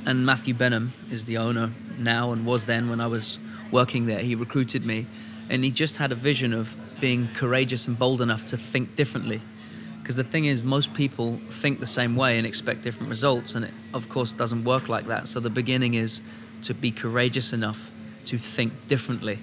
and 0.04 0.24
Matthew 0.24 0.54
Benham 0.54 0.92
is 1.10 1.24
the 1.24 1.38
owner 1.38 1.72
now 1.98 2.30
and 2.30 2.46
was 2.46 2.66
then 2.66 2.88
when 2.88 3.00
I 3.00 3.08
was 3.08 3.40
working 3.72 4.06
there. 4.06 4.20
He 4.20 4.36
recruited 4.36 4.86
me 4.86 5.06
and 5.50 5.64
he 5.64 5.70
just 5.70 5.96
had 5.96 6.12
a 6.12 6.14
vision 6.14 6.52
of 6.52 6.76
being 7.00 7.28
courageous 7.34 7.88
and 7.88 7.98
bold 7.98 8.20
enough 8.20 8.46
to 8.46 8.56
think 8.56 8.96
differently. 8.96 9.40
Because 10.00 10.16
the 10.16 10.24
thing 10.24 10.44
is, 10.44 10.62
most 10.62 10.94
people 10.94 11.40
think 11.48 11.80
the 11.80 11.86
same 11.86 12.14
way 12.14 12.38
and 12.38 12.46
expect 12.46 12.82
different 12.82 13.10
results, 13.10 13.56
and 13.56 13.64
it, 13.64 13.74
of 13.92 14.08
course, 14.08 14.32
doesn't 14.32 14.62
work 14.62 14.88
like 14.88 15.06
that. 15.06 15.26
So 15.26 15.40
the 15.40 15.50
beginning 15.50 15.94
is 15.94 16.20
to 16.62 16.74
be 16.74 16.92
courageous 16.92 17.52
enough 17.52 17.90
to 18.26 18.38
think 18.38 18.88
differently. 18.88 19.38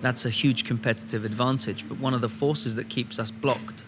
That's 0.00 0.24
a 0.24 0.30
huge 0.30 0.64
competitive 0.64 1.24
advantage, 1.24 1.88
but 1.88 1.98
one 1.98 2.14
of 2.14 2.20
the 2.20 2.28
forces 2.28 2.76
that 2.76 2.88
keeps 2.88 3.18
us 3.18 3.30
blocked 3.30 3.82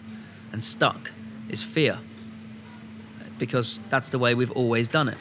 and 0.51 0.63
stuck 0.63 1.11
is 1.47 1.63
fear, 1.63 1.99
because 3.37 3.79
that's 3.89 4.09
the 4.09 4.19
way 4.19 4.35
we've 4.35 4.51
always 4.51 4.87
done 4.87 5.07
it. 5.07 5.17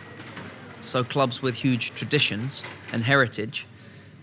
So, 0.80 1.04
clubs 1.04 1.42
with 1.42 1.56
huge 1.56 1.94
traditions 1.94 2.62
and 2.92 3.02
heritage 3.04 3.66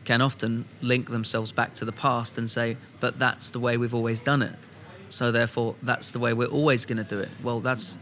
can 0.06 0.22
often 0.22 0.66
link 0.82 1.10
themselves 1.10 1.52
back 1.52 1.74
to 1.76 1.86
the 1.86 1.92
past 1.92 2.38
and 2.38 2.50
say, 2.50 2.78
but 3.00 3.20
that's 3.20 3.50
the 3.50 3.60
way 3.60 3.78
we've 3.78 3.94
always 3.94 4.20
done 4.20 4.42
it. 4.42 4.56
So, 5.10 5.32
therefore, 5.32 5.76
that's 5.84 6.12
the 6.12 6.20
way 6.20 6.34
we're 6.34 6.48
always 6.48 6.86
going 6.86 6.98
to 6.98 7.04
do 7.04 7.20
it. 7.20 7.30
Well, 7.44 7.60
that's 7.60 8.00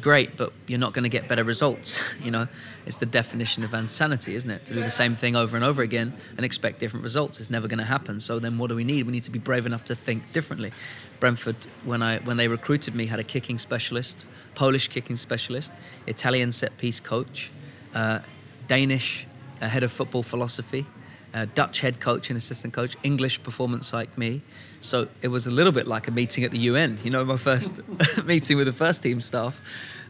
great, 0.00 0.36
but 0.36 0.52
you're 0.66 0.78
not 0.78 0.92
going 0.92 1.04
to 1.04 1.08
get 1.08 1.28
better 1.28 1.44
results. 1.44 2.02
you 2.22 2.30
know, 2.30 2.48
it's 2.86 2.96
the 2.96 3.06
definition 3.06 3.64
of 3.64 3.72
insanity, 3.72 4.34
isn't 4.34 4.50
it? 4.50 4.64
To 4.66 4.74
do 4.74 4.80
the 4.80 4.90
same 4.90 5.14
thing 5.14 5.36
over 5.36 5.56
and 5.56 5.64
over 5.64 5.82
again 5.82 6.12
and 6.36 6.44
expect 6.44 6.80
different 6.80 7.04
results. 7.04 7.40
It's 7.40 7.50
never 7.50 7.68
going 7.68 7.78
to 7.78 7.84
happen. 7.84 8.20
So 8.20 8.38
then, 8.38 8.58
what 8.58 8.68
do 8.68 8.76
we 8.76 8.84
need? 8.84 9.06
We 9.06 9.12
need 9.12 9.22
to 9.24 9.30
be 9.30 9.38
brave 9.38 9.66
enough 9.66 9.84
to 9.86 9.94
think 9.94 10.32
differently. 10.32 10.72
Brentford, 11.20 11.56
when 11.84 12.02
I 12.02 12.18
when 12.18 12.36
they 12.36 12.48
recruited 12.48 12.94
me, 12.94 13.06
had 13.06 13.20
a 13.20 13.24
kicking 13.24 13.58
specialist, 13.58 14.26
Polish 14.54 14.88
kicking 14.88 15.16
specialist, 15.16 15.72
Italian 16.06 16.52
set 16.52 16.76
piece 16.76 17.00
coach, 17.00 17.50
uh, 17.94 18.20
Danish 18.66 19.26
uh, 19.60 19.68
head 19.68 19.82
of 19.82 19.92
football 19.92 20.22
philosophy, 20.22 20.86
uh, 21.32 21.46
Dutch 21.54 21.80
head 21.80 22.00
coach 22.00 22.30
and 22.30 22.36
assistant 22.36 22.74
coach, 22.74 22.96
English 23.02 23.42
performance 23.42 23.92
like 23.92 24.16
me. 24.18 24.42
So 24.84 25.08
it 25.22 25.28
was 25.28 25.46
a 25.46 25.50
little 25.50 25.72
bit 25.72 25.86
like 25.86 26.08
a 26.08 26.10
meeting 26.10 26.44
at 26.44 26.50
the 26.50 26.58
UN, 26.58 26.98
you 27.02 27.10
know, 27.10 27.24
my 27.24 27.38
first 27.38 27.80
meeting 28.24 28.58
with 28.58 28.66
the 28.66 28.72
first 28.72 29.02
team 29.02 29.22
staff. 29.22 29.58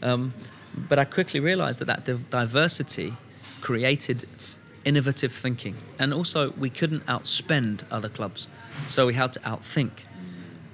Um, 0.03 0.35
but 0.77 0.99
I 0.99 1.05
quickly 1.05 1.39
realized 1.39 1.79
that 1.81 2.05
that 2.05 2.31
diversity 2.31 3.15
created 3.61 4.29
innovative 4.85 5.31
thinking. 5.31 5.77
And 5.97 6.13
also, 6.13 6.51
we 6.59 6.71
couldn't 6.71 7.07
outspend 7.07 7.83
other 7.89 8.09
clubs. 8.09 8.49
So 8.89 9.07
we 9.07 9.15
had 9.15 9.33
to 9.35 9.41
outthink. 9.41 9.93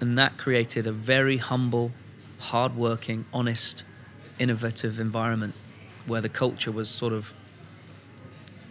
And 0.00 0.16
that 0.16 0.38
created 0.38 0.86
a 0.86 0.92
very 0.92 1.36
humble, 1.36 1.92
hardworking, 2.38 3.26
honest, 3.34 3.84
innovative 4.38 4.98
environment 4.98 5.52
where 6.06 6.22
the 6.22 6.30
culture 6.30 6.72
was 6.72 6.88
sort 6.88 7.12
of 7.12 7.34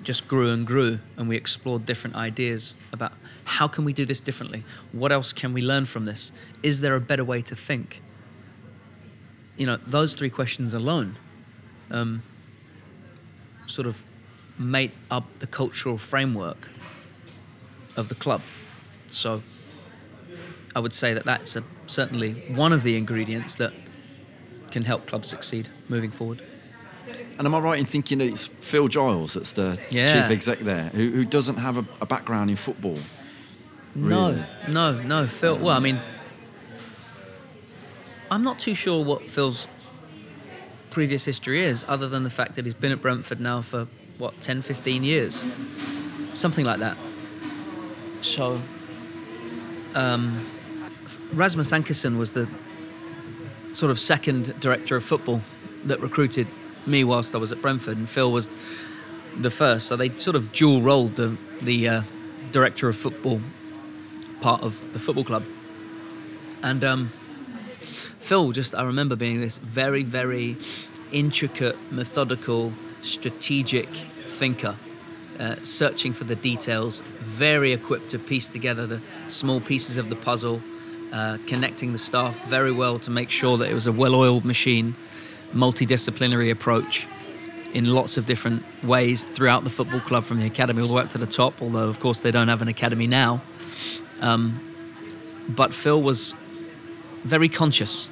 just 0.03 0.27
grew 0.27 0.51
and 0.51 0.65
grew 0.65 0.99
and 1.17 1.27
we 1.27 1.35
explored 1.35 1.85
different 1.85 2.15
ideas 2.15 2.75
about 2.93 3.13
how 3.45 3.67
can 3.67 3.83
we 3.85 3.93
do 3.93 4.05
this 4.05 4.19
differently? 4.19 4.63
What 4.91 5.11
else 5.11 5.33
can 5.33 5.53
we 5.53 5.61
learn 5.61 5.85
from 5.85 6.05
this? 6.05 6.31
Is 6.63 6.81
there 6.81 6.95
a 6.95 7.01
better 7.01 7.23
way 7.23 7.41
to 7.41 7.55
think? 7.55 8.01
You 9.57 9.65
know 9.65 9.77
those 9.77 10.15
three 10.15 10.29
questions 10.29 10.73
alone 10.73 11.17
um, 11.91 12.21
sort 13.65 13.87
of 13.87 14.03
made 14.57 14.91
up 15.11 15.25
the 15.39 15.47
cultural 15.47 15.97
framework 15.97 16.69
of 17.97 18.09
the 18.09 18.15
club. 18.15 18.41
So 19.07 19.41
i 20.75 20.79
would 20.79 20.93
say 20.93 21.13
that 21.13 21.25
that's 21.25 21.55
a, 21.55 21.63
certainly 21.87 22.33
one 22.49 22.71
of 22.71 22.83
the 22.83 22.95
ingredients 22.95 23.55
that 23.55 23.73
can 24.71 24.83
help 24.83 25.07
clubs 25.07 25.27
succeed 25.27 25.67
moving 25.87 26.11
forward 26.11 26.41
and 27.39 27.47
am 27.47 27.55
I 27.55 27.59
right 27.59 27.79
in 27.79 27.85
thinking 27.85 28.17
that 28.17 28.27
it's 28.27 28.47
Phil 28.47 28.89
Giles 28.89 29.33
that's 29.33 29.53
the 29.53 29.79
yeah. 29.89 30.21
chief 30.21 30.29
exec 30.29 30.59
there, 30.59 30.89
who, 30.89 31.09
who 31.09 31.23
doesn't 31.23 31.55
have 31.55 31.77
a, 31.77 31.85
a 32.01 32.05
background 32.05 32.49
in 32.49 32.57
football? 32.57 32.97
Really? 33.95 34.43
No, 34.67 34.93
no, 34.93 35.01
no. 35.01 35.25
Phil. 35.25 35.57
Well, 35.57 35.69
I 35.75 35.79
mean, 35.79 36.01
I'm 38.29 38.43
not 38.43 38.59
too 38.59 38.75
sure 38.75 39.05
what 39.05 39.23
Phil's 39.23 39.69
previous 40.91 41.23
history 41.23 41.63
is, 41.63 41.85
other 41.87 42.09
than 42.09 42.23
the 42.23 42.29
fact 42.29 42.55
that 42.55 42.65
he's 42.65 42.73
been 42.73 42.91
at 42.91 43.01
Brentford 43.01 43.39
now 43.39 43.61
for 43.61 43.87
what 44.17 44.41
10, 44.41 44.61
15 44.61 45.05
years, 45.05 45.41
something 46.33 46.65
like 46.65 46.79
that. 46.79 46.97
So, 48.19 48.59
um, 49.95 50.45
Rasmus 51.31 51.71
Ankersen 51.71 52.17
was 52.17 52.33
the 52.33 52.49
sort 53.71 53.91
of 53.91 53.99
second 53.99 54.59
director 54.59 54.97
of 54.97 55.05
football 55.05 55.41
that 55.85 56.01
recruited 56.01 56.45
me 56.85 57.03
whilst 57.03 57.35
I 57.35 57.37
was 57.37 57.51
at 57.51 57.61
Brentford, 57.61 57.97
and 57.97 58.09
Phil 58.09 58.31
was 58.31 58.49
the 59.37 59.51
first. 59.51 59.87
So 59.87 59.95
they 59.95 60.09
sort 60.17 60.35
of 60.35 60.51
dual 60.51 60.81
rolled 60.81 61.15
the 61.15 61.37
the 61.61 61.87
uh, 61.87 62.01
director 62.51 62.89
of 62.89 62.97
football 62.97 63.41
part 64.41 64.61
of 64.63 64.81
the 64.93 64.99
football 64.99 65.23
club. 65.23 65.43
And 66.61 66.83
um, 66.83 67.11
Phil, 68.29 68.51
just 68.51 68.75
I 68.75 68.83
remember 68.83 69.15
being 69.15 69.39
this 69.39 69.57
very, 69.57 70.03
very 70.03 70.57
intricate, 71.11 71.77
methodical, 71.91 72.73
strategic 73.01 73.87
thinker, 73.89 74.75
uh, 75.39 75.55
searching 75.63 76.13
for 76.13 76.25
the 76.25 76.35
details, 76.35 77.01
very 77.19 77.73
equipped 77.73 78.09
to 78.09 78.19
piece 78.19 78.49
together 78.49 78.85
the 78.85 79.01
small 79.27 79.59
pieces 79.59 79.97
of 79.97 80.09
the 80.09 80.15
puzzle, 80.15 80.61
uh, 81.11 81.37
connecting 81.47 81.91
the 81.91 81.97
staff 81.97 82.45
very 82.47 82.71
well 82.71 82.99
to 82.99 83.11
make 83.11 83.29
sure 83.29 83.57
that 83.57 83.69
it 83.69 83.73
was 83.73 83.87
a 83.87 83.91
well-oiled 83.91 84.45
machine 84.45 84.95
multidisciplinary 85.53 86.51
approach 86.51 87.07
in 87.73 87.85
lots 87.85 88.17
of 88.17 88.25
different 88.25 88.63
ways 88.83 89.23
throughout 89.23 89.63
the 89.63 89.69
football 89.69 89.99
club 89.99 90.23
from 90.23 90.39
the 90.39 90.45
academy 90.45 90.81
all 90.81 90.87
the 90.87 90.93
way 90.93 91.03
up 91.03 91.09
to 91.09 91.17
the 91.17 91.27
top 91.27 91.61
although 91.61 91.87
of 91.87 91.99
course 91.99 92.21
they 92.21 92.31
don't 92.31 92.47
have 92.47 92.61
an 92.61 92.67
academy 92.67 93.07
now. 93.07 93.41
Um, 94.21 94.59
but 95.47 95.73
phil 95.73 96.01
was 96.01 96.35
very 97.23 97.49
conscious 97.49 98.09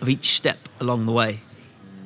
of 0.00 0.08
each 0.08 0.30
step 0.30 0.58
along 0.80 1.06
the 1.06 1.12
way. 1.12 1.40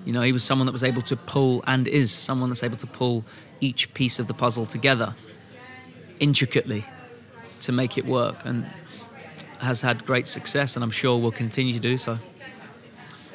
You 0.05 0.13
know 0.13 0.23
he 0.23 0.33
was 0.33 0.45
someone 0.45 0.67
that 0.67 0.73
was 0.73 0.85
able 0.85 1.03
to 1.03 1.17
pull 1.17 1.65
and 1.67 1.89
is 1.89 2.13
someone 2.13 2.51
that's 2.51 2.63
able 2.63 2.77
to 2.79 2.87
pull 2.87 3.25
each 3.61 3.93
piece 3.95 4.19
of 4.19 4.27
the 4.27 4.35
puzzle 4.35 4.67
together 4.67 5.15
intricately 6.21 6.85
to 7.61 7.73
make 7.73 7.99
it 7.99 8.07
work 8.07 8.37
and 8.45 8.67
has 9.61 9.81
had 9.81 10.05
great 10.05 10.27
success 10.27 10.77
and 10.77 10.85
i'm 10.85 10.91
sure 10.91 11.19
will 11.19 11.31
continue 11.31 11.73
to 11.73 11.81
do 11.81 11.97
so 11.97 12.19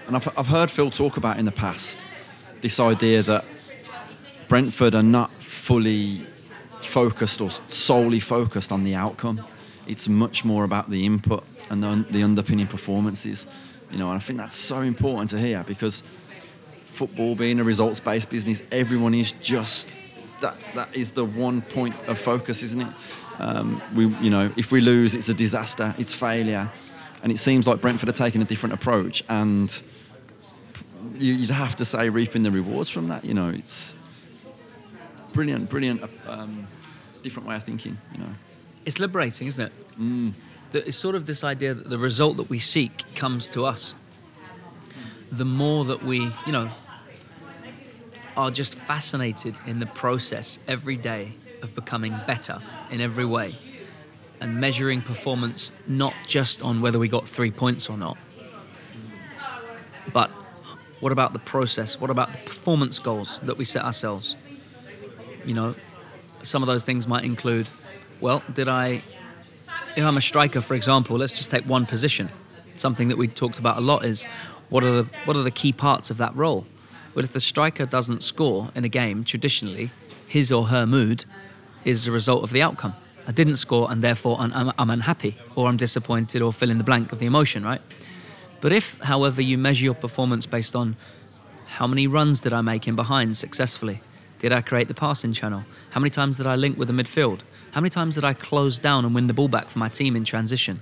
and 0.08 0.16
I've, 0.16 0.38
I've 0.38 0.48
heard 0.48 0.70
Phil 0.72 0.90
talk 0.90 1.18
about 1.18 1.40
in 1.40 1.46
the 1.46 1.52
past 1.52 2.06
this 2.62 2.80
idea 2.80 3.24
that 3.24 3.46
Brentford 4.48 4.96
are 4.96 5.04
not 5.04 5.32
fully 5.32 6.26
focused 6.82 7.42
or 7.42 7.50
solely 7.70 8.20
focused 8.20 8.72
on 8.72 8.84
the 8.84 8.96
outcome. 8.96 9.42
It's 9.88 10.08
much 10.08 10.46
more 10.46 10.64
about 10.64 10.90
the 10.90 11.06
input 11.06 11.44
and 11.70 11.82
the, 11.84 12.06
the 12.10 12.24
underpinning 12.24 12.68
performances. 12.68 13.48
You 13.92 13.98
know, 13.98 14.08
and 14.08 14.18
I 14.18 14.20
think 14.20 14.40
that's 14.40 14.56
so 14.56 14.82
important 14.82 15.30
to 15.32 15.40
hear 15.40 15.64
because 15.64 16.04
football 16.86 17.36
being 17.36 17.60
a 17.60 17.64
results-based 17.64 18.30
business, 18.30 18.64
everyone 18.72 19.14
is 19.14 19.32
just 19.34 19.98
that. 20.42 20.58
That 20.76 20.96
is 20.96 21.14
the 21.14 21.26
one 21.26 21.62
point 21.62 21.96
of 22.08 22.18
focus, 22.18 22.64
isn't 22.64 22.82
it? 22.82 22.94
Um, 23.40 23.82
we, 23.96 24.08
you 24.22 24.30
know, 24.30 24.52
if 24.56 24.72
we 24.72 24.82
lose, 24.82 25.16
it's 25.16 25.30
a 25.30 25.34
disaster, 25.34 25.96
it's 25.98 26.14
failure, 26.14 26.72
and 27.24 27.32
it 27.32 27.40
seems 27.40 27.68
like 27.68 27.82
Brentford 27.82 28.10
are 28.10 28.14
taking 28.14 28.42
a 28.42 28.46
different 28.46 28.74
approach 28.74 29.24
and 29.30 29.82
you'd 31.16 31.52
have 31.52 31.76
to 31.78 31.86
say 31.86 32.10
reaping 32.10 32.44
the 32.44 32.52
rewards 32.52 32.90
from 32.90 33.08
that. 33.10 33.26
You 33.26 33.34
know, 33.34 33.50
it's 33.50 33.96
brilliant, 35.34 35.70
brilliant, 35.70 36.04
um, 36.28 36.68
different 37.22 37.48
way 37.48 37.56
of 37.56 37.64
thinking. 37.64 37.98
You 38.14 38.20
know, 38.20 38.30
it's 38.86 39.00
liberating, 39.00 39.48
isn't 39.48 39.68
it? 39.68 40.00
Mm. 40.00 40.34
It's 40.74 40.98
sort 40.98 41.16
of 41.16 41.26
this 41.26 41.44
idea 41.44 41.74
that 41.74 41.90
the 41.90 41.98
result 41.98 42.38
that 42.38 42.50
we 42.50 42.60
seek 42.60 43.04
comes 43.14 43.50
to 43.50 43.66
us. 43.66 43.96
The 45.32 45.46
more 45.46 45.86
that 45.86 46.04
we, 46.04 46.32
you 46.46 46.52
know, 46.52 46.72
are 48.36 48.52
just 48.52 48.76
fascinated 48.76 49.56
in 49.66 49.80
the 49.80 49.86
process 49.86 50.60
every 50.68 50.96
day 50.96 51.34
of 51.62 51.76
becoming 51.76 52.16
better 52.26 52.60
in 52.90 53.02
every 53.02 53.26
way 53.26 53.54
and 54.41 54.60
measuring 54.60 55.01
performance 55.01 55.71
not 55.88 56.13
just 56.25 56.62
on 56.62 56.82
whether 56.82 56.99
we 56.99 57.08
got 57.08 57.27
three 57.27 57.51
points 57.51 57.89
or 57.89 57.97
not, 57.97 58.17
but 60.12 60.30
what 60.99 61.12
about 61.12 61.34
the 61.34 61.39
process? 61.39 61.99
What 61.99 62.10
about 62.10 62.32
the 62.32 62.39
performance 62.39 62.99
goals 62.99 63.39
that 63.43 63.58
we 63.58 63.65
set 63.65 63.84
ourselves? 63.86 64.36
You 65.45 65.54
know, 65.54 65.75
some 66.43 66.62
of 66.62 66.67
those 66.67 66.84
things 66.84 67.08
might 67.08 67.23
include, 67.23 67.69
well, 68.19 68.43
did 68.54 68.67
I, 68.67 69.04
if 69.95 70.04
I'm 70.04 70.17
a 70.17 70.21
striker, 70.21 70.62
for 70.62 70.75
example, 70.75 71.17
let's 71.17 71.34
just 71.34 71.49
take 71.49 71.65
one 71.65 71.86
position. 71.86 72.30
Something 72.75 73.08
that 73.10 73.17
we 73.17 73.27
talked 73.27 73.60
about 73.60 73.77
a 73.77 73.82
lot 73.82 74.06
is 74.06 74.25
what 74.69 74.84
are 74.84 75.04
the 75.04 75.10
what 75.25 75.36
are 75.36 75.43
the 75.43 75.51
key 75.51 75.73
parts 75.73 76.10
of 76.10 76.17
that 76.17 76.36
role? 76.36 76.65
But 77.13 77.23
if 77.25 77.34
the 77.34 77.39
striker 77.39 77.86
doesn't 77.86 78.23
score 78.23 78.71
in 78.73 78.86
a 78.86 78.89
game, 78.89 79.23
traditionally, 79.23 79.91
his 80.27 80.51
or 80.51 80.67
her 80.67 80.86
mood 80.86 81.25
is 81.84 82.06
the 82.06 82.12
result 82.12 82.43
of 82.43 82.51
the 82.51 82.62
outcome. 82.62 82.93
I 83.32 83.34
didn't 83.34 83.56
score, 83.56 83.89
and 83.89 84.04
therefore 84.04 84.36
I'm, 84.41 84.74
I'm 84.78 84.89
unhappy, 84.89 85.38
or 85.56 85.70
I'm 85.70 85.78
disappointed, 85.78 86.41
or 86.41 86.52
fill 86.52 86.70
in 86.70 86.78
the 86.78 86.84
blank 86.84 87.13
of 87.13 87.20
the 87.20 87.26
emotion, 87.26 87.63
right? 87.63 87.80
But 88.60 88.74
if, 88.74 89.00
however, 89.00 89.41
you 89.41 89.58
measure 89.58 89.86
your 89.86 89.94
performance 89.94 90.46
based 90.46 90.76
on 90.76 90.98
how 91.65 91.88
many 91.88 92.08
runs 92.08 92.41
did 92.41 92.52
I 92.52 92.60
make 92.60 92.89
in 92.89 92.98
behind 92.98 93.38
successfully? 93.38 94.02
Did 94.39 94.52
I 94.52 94.60
create 94.60 94.89
the 94.89 94.94
passing 94.94 95.32
channel? 95.32 95.63
How 95.91 96.02
many 96.02 96.10
times 96.10 96.36
did 96.36 96.46
I 96.46 96.58
link 96.58 96.78
with 96.78 96.89
the 96.89 96.94
midfield? 96.94 97.39
How 97.72 97.80
many 97.80 97.89
times 97.89 98.15
did 98.15 98.26
I 98.26 98.34
close 98.34 98.80
down 98.80 99.06
and 99.06 99.15
win 99.15 99.28
the 99.28 99.34
ball 99.34 99.48
back 99.48 99.67
for 99.67 99.80
my 99.80 99.88
team 99.88 100.17
in 100.17 100.26
transition? 100.26 100.82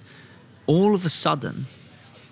All 0.65 0.95
of 0.95 1.05
a 1.05 1.09
sudden, 1.09 1.67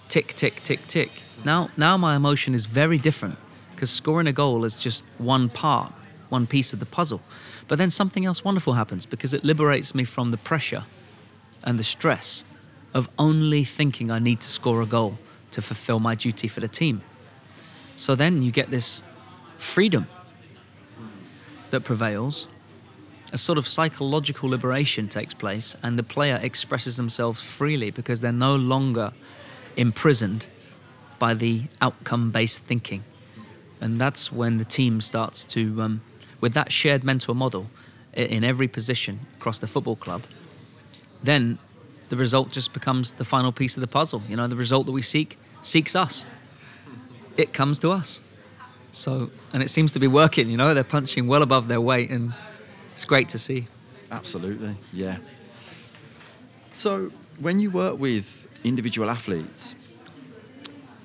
tick, 0.10 0.34
tick, 0.34 0.64
tick, 0.64 0.88
tick. 0.88 1.12
Now, 1.46 1.70
now 1.78 1.96
my 1.96 2.16
emotion 2.16 2.56
is 2.56 2.66
very 2.66 2.98
different 2.98 3.38
because 3.76 3.92
scoring 3.92 4.26
a 4.26 4.34
goal 4.34 4.66
is 4.66 4.82
just 4.82 5.06
one 5.20 5.48
part, 5.50 5.94
one 6.30 6.48
piece 6.48 6.74
of 6.74 6.80
the 6.80 6.88
puzzle. 6.88 7.22
But 7.68 7.78
then 7.78 7.90
something 7.90 8.26
else 8.26 8.44
wonderful 8.44 8.74
happens 8.74 9.06
because 9.06 9.34
it 9.34 9.44
liberates 9.44 9.94
me 9.94 10.04
from 10.04 10.32
the 10.32 10.38
pressure 10.38 10.84
and 11.64 11.78
the 11.78 11.84
stress 11.84 12.44
of 12.94 13.10
only 13.20 13.64
thinking 13.64 14.10
I 14.10 14.20
need 14.20 14.40
to 14.42 14.50
score 14.50 14.82
a 14.82 14.86
goal 14.86 15.18
to 15.52 15.62
fulfill 15.62 16.00
my 16.00 16.16
duty 16.16 16.48
for 16.48 16.62
the 16.62 16.68
team. 16.68 17.02
So 17.96 18.16
then 18.16 18.42
you 18.42 18.52
get 18.52 18.72
this 18.72 19.04
freedom 19.58 20.08
that 21.72 21.84
prevails. 21.84 22.48
A 23.34 23.38
sort 23.38 23.58
of 23.58 23.68
psychological 23.68 24.50
liberation 24.50 25.10
takes 25.10 25.34
place, 25.34 25.76
and 25.84 26.00
the 26.00 26.04
player 26.04 26.40
expresses 26.42 26.96
themselves 26.96 27.44
freely 27.44 27.92
because 27.92 28.22
they're 28.22 28.32
no 28.32 28.56
longer 28.56 29.12
imprisoned 29.76 30.48
by 31.20 31.34
the 31.34 31.64
outcome 31.82 32.32
based 32.32 32.64
thinking. 32.64 33.04
And 33.82 34.00
that's 34.00 34.32
when 34.32 34.58
the 34.58 34.66
team 34.66 35.02
starts 35.02 35.44
to, 35.46 35.82
um, 35.82 36.02
with 36.42 36.54
that 36.54 36.72
shared 36.72 37.04
mental 37.04 37.34
model 37.34 37.68
in 38.14 38.44
every 38.44 38.68
position 38.68 39.20
across 39.38 39.60
the 39.60 39.68
football 39.68 39.96
club, 39.96 40.24
then 41.24 41.60
the 42.10 42.16
result 42.16 42.52
just 42.52 42.74
becomes 42.74 43.14
the 43.14 43.26
final 43.26 43.52
piece 43.52 43.78
of 43.78 43.82
the 43.82 43.88
puzzle. 43.88 44.22
You 44.28 44.36
know, 44.36 44.48
the 44.48 44.56
result 44.56 44.86
that 44.86 44.92
we 44.92 45.02
seek 45.02 45.38
seeks 45.62 45.96
us. 45.96 46.26
It 47.36 47.54
comes 47.54 47.80
to 47.80 47.92
us. 47.92 48.22
So, 48.92 49.30
and 49.54 49.62
it 49.62 49.70
seems 49.70 49.94
to 49.94 50.00
be 50.00 50.08
working, 50.08 50.50
you 50.50 50.58
know, 50.58 50.74
they're 50.74 50.84
punching 50.84 51.28
well 51.28 51.44
above 51.44 51.68
their 51.68 51.82
weight 51.82 52.10
and 52.10 52.34
it's 52.94 53.06
great 53.06 53.30
to 53.30 53.38
see. 53.40 53.66
Absolutely, 54.12 54.76
yeah. 54.94 55.18
So, 56.74 57.12
when 57.40 57.60
you 57.60 57.70
work 57.70 58.00
with 58.00 58.48
individual 58.64 59.10
athletes, 59.10 59.76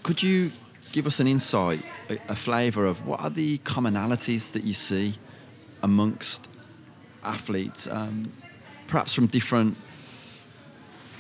could 0.03 0.23
you 0.23 0.53
give 0.93 1.07
us 1.07 1.19
an 1.21 1.27
insight, 1.27 1.83
a, 2.09 2.19
a 2.29 2.37
flavour 2.37 2.87
of 2.87 3.07
what 3.07 3.21
are 3.21 3.31
the 3.31 3.59
commonalities 3.59 4.53
that 4.53 4.63
you 4.63 4.75
see 4.75 5.15
amongst 5.83 6.49
athletes, 7.25 7.89
um, 7.89 8.31
perhaps 8.87 9.15
from 9.15 9.27
different 9.27 9.77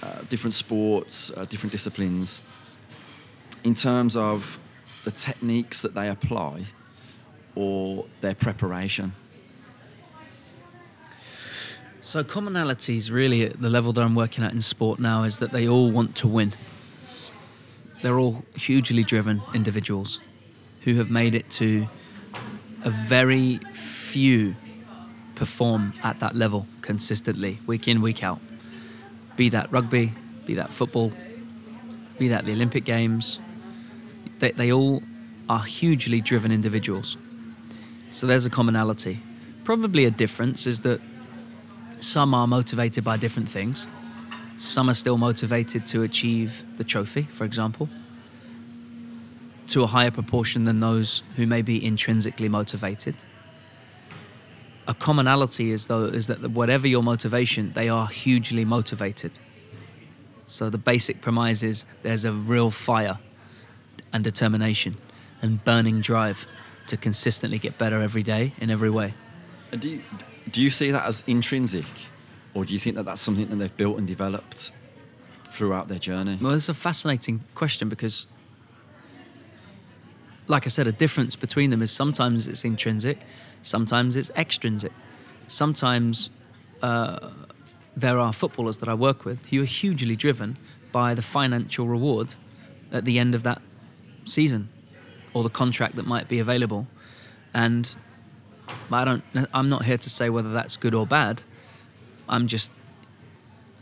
uh, 0.03 0.21
different 0.29 0.53
sports, 0.53 1.31
uh, 1.37 1.45
different 1.45 1.73
disciplines, 1.73 2.41
in 3.65 3.73
terms 3.73 4.17
of 4.17 4.59
the 5.05 5.11
techniques 5.11 5.81
that 5.83 5.95
they 5.95 6.09
apply 6.09 6.65
or 7.55 8.05
their 8.21 8.35
preparation? 8.35 9.13
So, 12.01 12.25
commonalities 12.25 13.13
really 13.13 13.45
at 13.45 13.61
the 13.61 13.71
level 13.71 13.93
that 13.93 14.03
I'm 14.03 14.17
working 14.17 14.43
at 14.43 14.53
in 14.53 14.61
sport 14.61 14.99
now 14.99 15.23
is 15.23 15.39
that 15.39 15.53
they 15.53 15.69
all 15.69 15.91
want 15.91 16.17
to 16.17 16.29
win. 16.29 16.53
They're 18.03 18.19
all 18.19 18.45
hugely 18.55 19.05
driven 19.05 19.43
individuals 19.55 20.21
who 20.83 20.95
have 20.95 21.11
made 21.11 21.35
it 21.35 21.49
to 21.51 21.87
a 22.85 22.91
very 22.91 23.59
few 23.73 24.57
perform 25.35 25.95
at 26.03 26.21
that 26.21 26.35
level 26.35 26.67
consistently, 26.81 27.59
week 27.67 27.89
in, 27.89 28.03
week 28.03 28.23
out 28.23 28.41
be 29.37 29.49
that 29.51 29.71
rugby, 29.73 30.13
be 30.47 30.55
that 30.55 30.73
football, 30.73 31.13
be 32.19 32.29
that 32.29 32.45
the 32.45 32.53
Olympic 32.53 32.85
Games. 32.85 33.41
They, 34.39 34.53
they 34.53 34.73
all 34.73 35.03
are 35.49 35.63
hugely 35.65 36.21
driven 36.21 36.53
individuals. 36.53 37.17
So 38.11 38.27
there's 38.27 38.47
a 38.47 38.51
commonality. 38.51 39.21
Probably 39.65 40.05
a 40.05 40.11
difference 40.11 40.67
is 40.67 40.81
that 40.81 41.01
some 42.01 42.35
are 42.35 42.47
motivated 42.47 43.05
by 43.05 43.17
different 43.17 43.49
things. 43.49 43.87
Some 44.63 44.89
are 44.89 44.95
still 44.95 45.19
motivated 45.19 45.87
to 45.87 46.03
achieve 46.03 46.65
the 46.77 46.85
trophy, 46.85 47.23
for 47.23 47.45
example, 47.45 47.89
to 49.69 49.83
a 49.83 49.87
higher 49.87 50.11
proportion 50.11 50.65
than 50.65 50.81
those 50.81 51.23
who 51.37 51.47
may 51.47 51.63
be 51.63 51.85
intrinsically 51.85 52.49
motivated 52.49 53.17
a 54.87 54.95
commonality 54.95 55.71
is 55.71 55.87
though 55.87 56.05
is 56.05 56.27
that 56.27 56.51
whatever 56.51 56.87
your 56.87 57.03
motivation, 57.03 57.73
they 57.73 57.89
are 57.89 58.07
hugely 58.07 58.65
motivated. 58.65 59.33
So 60.47 60.71
the 60.71 60.79
basic 60.79 61.21
premise 61.21 61.63
is 61.63 61.87
there's 62.03 62.25
a 62.25 62.33
real 62.33 62.71
fire 62.71 63.19
and 64.13 64.25
determination 64.25 64.97
and 65.41 65.65
burning 65.65 66.01
drive 66.01 66.47
to 66.89 66.97
consistently 66.97 67.59
get 67.59 67.79
better 67.79 68.01
every 68.01 68.23
day 68.23 68.53
in 68.59 68.71
every 68.71 68.91
way. 68.91 69.15
And 69.71 69.81
do 69.81 69.89
you, 69.89 70.03
do 70.51 70.61
you 70.61 70.71
see 70.71 70.91
that 70.91 71.07
as 71.07 71.23
intrinsic, 71.27 71.87
or 72.55 72.65
do 72.65 72.73
you 72.73 72.79
think 72.79 72.97
that 72.97 73.05
that's 73.05 73.21
something 73.21 73.49
that 73.49 73.57
they've 73.57 73.77
built 73.77 73.99
and 73.99 74.07
developed 74.07 74.73
throughout 75.45 75.89
their 75.89 75.99
journey? 75.99 76.39
Well, 76.41 76.53
it's 76.53 76.69
a 76.69 76.75
fascinating 76.75 77.43
question 77.55 77.89
because, 77.89 78.27
like 80.47 80.67
I 80.67 80.71
said, 80.71 80.87
a 80.87 80.93
difference 80.93 81.37
between 81.37 81.71
them 81.71 81.83
is 81.83 81.91
sometimes 81.91 82.49
it's 82.49 82.65
intrinsic, 82.65 83.19
Sometimes 83.63 84.17
it's 84.17 84.31
extrinsic. 84.31 84.93
Sometimes 85.47 86.31
uh, 86.83 87.31
there 87.97 88.19
are 88.19 88.33
footballers 88.33 88.79
that 88.79 88.89
I 88.89 88.95
work 88.95 89.25
with 89.25 89.47
who 89.47 89.63
are 89.63 89.65
hugely 89.65 90.17
driven 90.17 90.59
by 90.91 91.15
the 91.15 91.23
financial 91.23 91.87
reward 91.87 92.35
at 92.91 93.05
the 93.05 93.19
end 93.19 93.35
of 93.35 93.45
that 93.45 93.63
season 94.25 94.69
or 95.33 95.43
the 95.43 95.51
contract 95.51 95.97
that 95.97 96.07
might 96.07 96.29
be 96.29 96.41
available. 96.41 96.87
And 97.55 97.95
I 98.91 99.05
don't, 99.05 99.25
I'm 99.55 99.69
not 99.69 99.85
here 99.85 99.99
to 99.99 100.11
say 100.11 100.29
whether 100.29 100.53
that's 100.53 100.77
good 100.77 100.95
or 100.95 101.07
bad. 101.07 101.43
I'm 102.29 102.47
just 102.47 102.71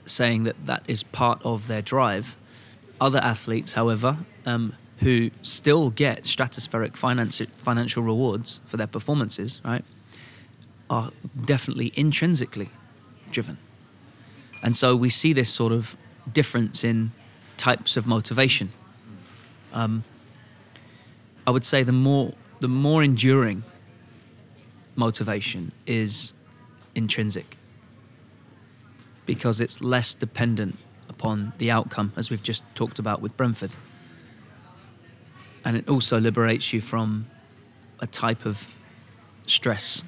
saying 0.07 0.45
that 0.45 0.67
that 0.67 0.83
is 0.87 1.03
part 1.03 1.41
of 1.45 1.69
their 1.69 1.83
drive. 1.83 2.37
Other 3.01 3.19
athletes, 3.19 3.75
however, 3.75 4.19
um, 4.45 4.75
who 4.99 5.31
still 5.43 5.91
get 5.91 6.25
stratospheric 6.25 6.97
financial 6.97 8.03
rewards 8.03 8.61
for 8.67 8.77
their 8.77 8.87
performances, 8.87 9.61
right, 9.65 9.85
are 10.91 11.11
definitely 11.45 11.93
intrinsically 11.95 12.69
driven. 13.31 13.57
And 14.63 14.77
so 14.77 14.95
we 14.95 15.09
see 15.09 15.33
this 15.33 15.51
sort 15.51 15.73
of 15.73 15.97
difference 16.31 16.85
in 16.85 17.13
types 17.57 17.97
of 17.97 18.07
motivation. 18.07 18.71
Um, 19.73 20.05
I 21.47 21.51
would 21.51 21.65
say 21.65 21.83
the 21.83 21.93
more 21.93 22.35
the 22.61 22.69
more 22.69 23.03
enduring 23.03 23.65
motivation 24.97 25.73
is 25.87 26.35
intrinsic 26.95 27.57
because 29.31 29.61
it's 29.61 29.81
less 29.81 30.13
dependent 30.13 30.77
upon 31.09 31.53
the 31.59 31.71
outcome, 31.71 32.13
as 32.17 32.31
we've 32.31 32.43
just 32.43 32.65
talked 32.75 32.99
about 32.99 33.21
with 33.23 33.37
Brentford 33.37 33.71
and 35.65 35.77
it 35.77 35.89
also 35.89 36.21
liberates 36.21 36.73
you 36.73 36.81
from 36.81 37.27
a 38.01 38.07
type 38.07 38.47
of 38.47 38.69
stress 39.47 40.03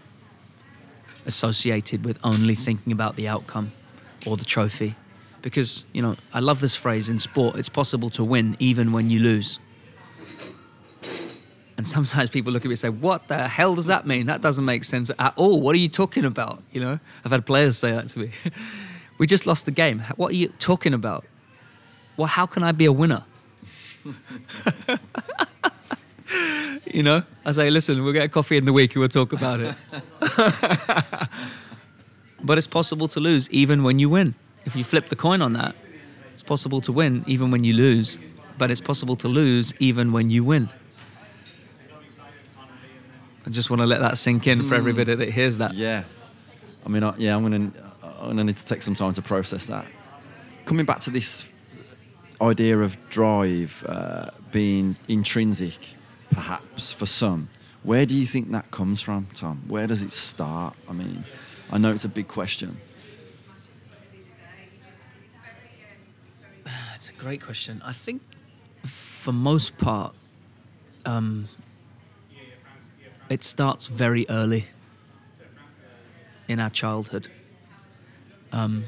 associated 1.26 2.04
with 2.04 2.18
only 2.24 2.54
thinking 2.54 2.92
about 2.92 3.16
the 3.16 3.28
outcome 3.28 3.72
or 4.26 4.36
the 4.36 4.44
trophy. 4.44 4.94
Because, 5.40 5.84
you 5.92 6.00
know, 6.02 6.14
I 6.32 6.40
love 6.40 6.60
this 6.60 6.74
phrase 6.74 7.08
in 7.08 7.18
sport 7.18 7.56
it's 7.56 7.68
possible 7.68 8.10
to 8.10 8.24
win 8.24 8.56
even 8.58 8.92
when 8.92 9.10
you 9.10 9.20
lose. 9.20 9.58
And 11.76 11.86
sometimes 11.86 12.30
people 12.30 12.52
look 12.52 12.64
at 12.64 12.68
me 12.68 12.72
and 12.72 12.78
say, 12.78 12.88
What 12.90 13.28
the 13.28 13.48
hell 13.48 13.74
does 13.74 13.86
that 13.86 14.06
mean? 14.06 14.26
That 14.26 14.40
doesn't 14.40 14.64
make 14.64 14.84
sense 14.84 15.10
at 15.18 15.32
all. 15.36 15.60
What 15.60 15.74
are 15.74 15.78
you 15.78 15.88
talking 15.88 16.24
about? 16.24 16.62
You 16.70 16.80
know, 16.80 17.00
I've 17.24 17.32
had 17.32 17.44
players 17.44 17.76
say 17.76 17.90
that 17.90 18.08
to 18.08 18.20
me. 18.20 18.30
we 19.22 19.26
just 19.28 19.46
lost 19.46 19.66
the 19.66 19.70
game. 19.70 20.00
What 20.16 20.32
are 20.32 20.34
you 20.34 20.48
talking 20.58 20.92
about? 20.92 21.24
Well, 22.16 22.26
how 22.26 22.44
can 22.44 22.64
I 22.64 22.72
be 22.72 22.86
a 22.86 22.92
winner? 22.92 23.22
you 26.92 27.04
know, 27.04 27.22
I 27.44 27.52
say, 27.52 27.70
listen, 27.70 28.02
we'll 28.02 28.14
get 28.14 28.24
a 28.24 28.28
coffee 28.28 28.56
in 28.56 28.64
the 28.64 28.72
week 28.72 28.96
and 28.96 28.98
we'll 28.98 29.08
talk 29.08 29.32
about 29.32 29.60
it. 29.60 29.76
but 32.42 32.58
it's 32.58 32.66
possible 32.66 33.06
to 33.06 33.20
lose 33.20 33.48
even 33.50 33.84
when 33.84 34.00
you 34.00 34.08
win. 34.08 34.34
If 34.64 34.74
you 34.74 34.82
flip 34.82 35.08
the 35.08 35.14
coin 35.14 35.40
on 35.40 35.52
that, 35.52 35.76
it's 36.32 36.42
possible 36.42 36.80
to 36.80 36.90
win 36.90 37.22
even 37.28 37.52
when 37.52 37.62
you 37.62 37.74
lose, 37.74 38.18
but 38.58 38.72
it's 38.72 38.80
possible 38.80 39.14
to 39.14 39.28
lose 39.28 39.72
even 39.78 40.10
when 40.10 40.32
you 40.32 40.42
win. 40.42 40.68
I 43.46 43.50
just 43.50 43.70
want 43.70 43.82
to 43.82 43.86
let 43.86 44.00
that 44.00 44.18
sink 44.18 44.48
in 44.48 44.64
for 44.64 44.74
everybody 44.74 45.12
hmm. 45.12 45.20
that 45.20 45.30
hears 45.30 45.58
that. 45.58 45.74
Yeah. 45.74 46.02
I 46.84 46.88
mean, 46.88 47.04
I, 47.04 47.14
yeah, 47.18 47.36
I'm 47.36 47.44
gonna, 47.44 47.91
I'm 48.22 48.36
need 48.36 48.56
to 48.56 48.66
take 48.66 48.82
some 48.82 48.94
time 48.94 49.12
to 49.14 49.22
process 49.22 49.66
that. 49.66 49.84
Coming 50.64 50.86
back 50.86 51.00
to 51.00 51.10
this 51.10 51.50
idea 52.40 52.78
of 52.78 52.96
drive 53.08 53.84
uh, 53.88 54.30
being 54.52 54.96
intrinsic, 55.08 55.94
perhaps 56.30 56.92
for 56.92 57.06
some, 57.06 57.48
where 57.82 58.06
do 58.06 58.14
you 58.14 58.26
think 58.26 58.52
that 58.52 58.70
comes 58.70 59.00
from, 59.00 59.26
Tom? 59.34 59.62
Where 59.66 59.88
does 59.88 60.02
it 60.02 60.12
start? 60.12 60.76
I 60.88 60.92
mean, 60.92 61.24
I 61.72 61.78
know 61.78 61.90
it's 61.90 62.04
a 62.04 62.08
big 62.08 62.28
question. 62.28 62.80
It's 66.94 67.10
a 67.10 67.14
great 67.14 67.42
question. 67.42 67.82
I 67.84 67.92
think, 67.92 68.22
for 68.84 69.32
most 69.32 69.76
part, 69.76 70.14
um, 71.04 71.48
it 73.28 73.42
starts 73.42 73.86
very 73.86 74.24
early 74.28 74.66
in 76.46 76.60
our 76.60 76.70
childhood. 76.70 77.26
Um, 78.52 78.84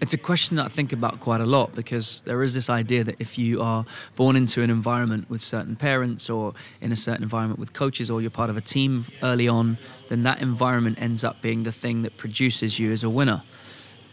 it's 0.00 0.12
a 0.12 0.18
question 0.18 0.56
that 0.56 0.66
I 0.66 0.68
think 0.68 0.92
about 0.92 1.20
quite 1.20 1.40
a 1.40 1.46
lot 1.46 1.74
because 1.74 2.22
there 2.22 2.42
is 2.42 2.52
this 2.52 2.68
idea 2.68 3.04
that 3.04 3.16
if 3.18 3.38
you 3.38 3.62
are 3.62 3.86
born 4.16 4.36
into 4.36 4.60
an 4.60 4.68
environment 4.68 5.30
with 5.30 5.40
certain 5.40 5.76
parents 5.76 6.28
or 6.28 6.52
in 6.80 6.92
a 6.92 6.96
certain 6.96 7.22
environment 7.22 7.58
with 7.58 7.72
coaches 7.72 8.10
or 8.10 8.20
you're 8.20 8.30
part 8.30 8.50
of 8.50 8.56
a 8.56 8.60
team 8.60 9.06
early 9.22 9.48
on, 9.48 9.78
then 10.08 10.22
that 10.24 10.42
environment 10.42 11.00
ends 11.00 11.24
up 11.24 11.40
being 11.40 11.62
the 11.62 11.72
thing 11.72 12.02
that 12.02 12.16
produces 12.16 12.78
you 12.78 12.92
as 12.92 13.02
a 13.02 13.08
winner. 13.08 13.42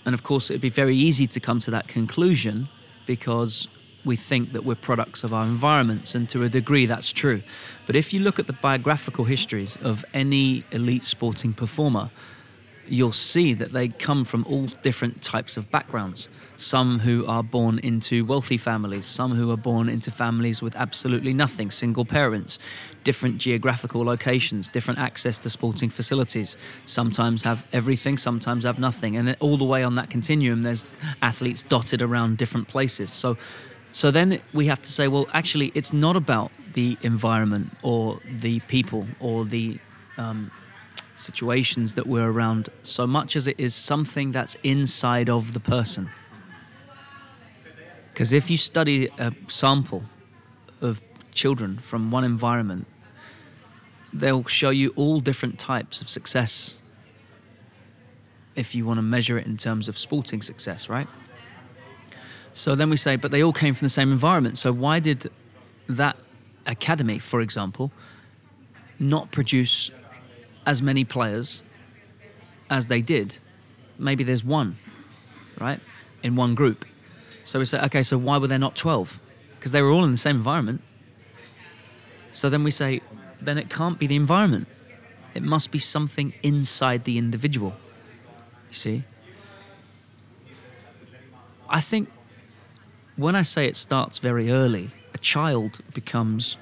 And 0.06 0.14
of 0.14 0.24
course, 0.24 0.50
it'd 0.50 0.62
be 0.62 0.70
very 0.70 0.96
easy 0.96 1.28
to 1.28 1.40
come 1.40 1.60
to 1.60 1.72
that 1.72 1.88
conclusion 1.88 2.68
because 3.06 3.68
we 4.04 4.16
think 4.16 4.54
that 4.54 4.64
we're 4.64 4.76
products 4.76 5.24
of 5.24 5.34
our 5.34 5.46
environments, 5.46 6.16
and 6.16 6.28
to 6.30 6.44
a 6.44 6.50
degree, 6.50 6.86
that's 6.86 7.12
true. 7.12 7.42
But 7.86 7.96
if 7.96 8.14
you 8.14 8.20
look 8.20 8.40
at 8.40 8.48
the 8.48 8.54
biographical 8.54 9.26
histories 9.26 9.78
of 9.78 10.04
any 10.14 10.64
elite 10.72 11.04
sporting 11.04 11.54
performer, 11.54 12.10
you'll 12.92 13.14
see 13.14 13.54
that 13.54 13.72
they 13.72 13.88
come 13.88 14.26
from 14.26 14.46
all 14.50 14.66
different 14.66 15.22
types 15.22 15.56
of 15.56 15.72
backgrounds. 15.72 16.28
Some 16.58 17.00
who 17.00 17.26
are 17.26 17.42
born 17.42 17.80
into 17.80 18.26
wealthy 18.26 18.58
families, 18.58 19.06
some 19.06 19.34
who 19.34 19.50
are 19.50 19.58
born 19.58 19.88
into 19.88 20.12
families 20.12 20.62
with 20.62 20.76
absolutely 20.76 21.34
nothing, 21.34 21.72
single 21.72 22.04
parents, 22.04 22.60
different 23.06 23.38
geographical 23.38 24.04
locations, 24.04 24.68
different 24.68 25.00
access 25.00 25.40
to 25.40 25.50
sporting 25.50 25.90
facilities. 25.90 26.58
Sometimes 26.84 27.44
have 27.44 27.66
everything, 27.72 28.18
sometimes 28.18 28.66
have 28.66 28.78
nothing. 28.78 29.16
And 29.16 29.38
all 29.40 29.58
the 29.58 29.66
way 29.66 29.84
on 29.84 29.96
that 29.96 30.10
continuum, 30.10 30.64
there's 30.64 30.86
athletes 31.22 31.64
dotted 31.64 32.02
around 32.02 32.38
different 32.38 32.68
places. 32.68 33.10
So, 33.10 33.38
so 33.88 34.12
then 34.12 34.42
we 34.54 34.66
have 34.68 34.82
to 34.82 34.92
say, 34.92 35.08
well, 35.08 35.28
actually, 35.34 35.72
it's 35.76 35.94
not 35.94 36.18
about 36.18 36.52
the 36.74 36.98
environment 37.04 37.72
or 37.84 38.20
the 38.30 38.60
people 38.62 39.08
or 39.22 39.46
the 39.46 39.80
um, 40.18 40.52
situations 41.16 41.94
that 41.96 42.08
we're 42.08 42.30
around 42.30 42.70
so 42.84 43.06
much 43.06 43.36
as 43.36 43.48
it 43.48 43.60
is 43.60 43.76
something 43.76 44.32
that's 44.32 44.56
inside 44.64 45.30
of 45.30 45.54
the 45.54 45.60
person. 45.60 46.10
Because 48.14 48.34
if 48.34 48.50
you 48.50 48.58
study 48.58 49.10
a 49.18 49.34
sample 49.48 50.04
of 50.82 51.02
children 51.34 51.78
from 51.78 52.12
one 52.12 52.24
environment, 52.24 52.88
they'll 54.14 54.46
show 54.46 54.70
you 54.70 54.92
all 54.96 55.20
different 55.20 55.58
types 55.60 56.02
of 56.02 56.10
success 56.10 56.80
if 58.56 58.76
you 58.76 58.86
want 58.86 58.98
to 58.98 59.02
measure 59.02 59.38
it 59.38 59.48
in 59.48 59.58
terms 59.58 59.88
of 59.88 59.98
sporting 59.98 60.42
success, 60.42 60.90
right? 60.90 61.08
So 62.54 62.76
then 62.76 62.90
we 62.90 62.98
say, 62.98 63.16
but 63.16 63.32
they 63.32 63.42
all 63.42 63.54
came 63.54 63.74
from 63.74 63.86
the 63.86 63.90
same 63.90 64.12
environment. 64.12 64.58
So 64.58 64.74
why 64.74 65.00
did 65.00 65.32
that 65.88 66.18
academy, 66.66 67.20
for 67.20 67.40
example, 67.40 67.92
not 69.00 69.32
produce 69.32 69.90
as 70.66 70.82
many 70.82 71.04
players 71.04 71.62
as 72.70 72.88
they 72.88 73.02
did, 73.02 73.38
maybe 73.98 74.24
there's 74.24 74.44
one, 74.44 74.78
right, 75.60 75.80
in 76.24 76.36
one 76.36 76.56
group. 76.56 76.86
So 77.44 77.60
we 77.60 77.66
say, 77.66 77.82
okay, 77.82 78.04
so 78.04 78.18
why 78.18 78.38
were 78.38 78.48
there 78.48 78.60
not 78.60 78.76
12? 78.76 79.20
Because 79.56 79.72
they 79.72 79.82
were 79.82 79.90
all 79.90 80.06
in 80.06 80.12
the 80.12 80.18
same 80.18 80.38
environment. 80.38 80.82
So 82.32 82.50
then 82.50 82.64
we 82.64 82.72
say, 82.72 83.02
then 83.42 83.58
it 83.58 83.70
can't 83.70 84.00
be 84.00 84.08
the 84.08 84.16
environment. 84.16 84.68
It 85.34 85.44
must 85.44 85.72
be 85.72 85.80
something 85.80 86.34
inside 86.44 87.04
the 87.04 87.18
individual. 87.18 87.76
You 88.70 88.76
see? 88.76 89.04
I 91.70 91.82
think 91.82 92.10
when 93.16 93.36
I 93.36 93.42
say 93.42 93.66
it 93.66 93.76
starts 93.76 94.18
very 94.18 94.52
early, 94.52 94.90
a 95.14 95.18
child 95.18 95.80
becomes, 95.94 96.58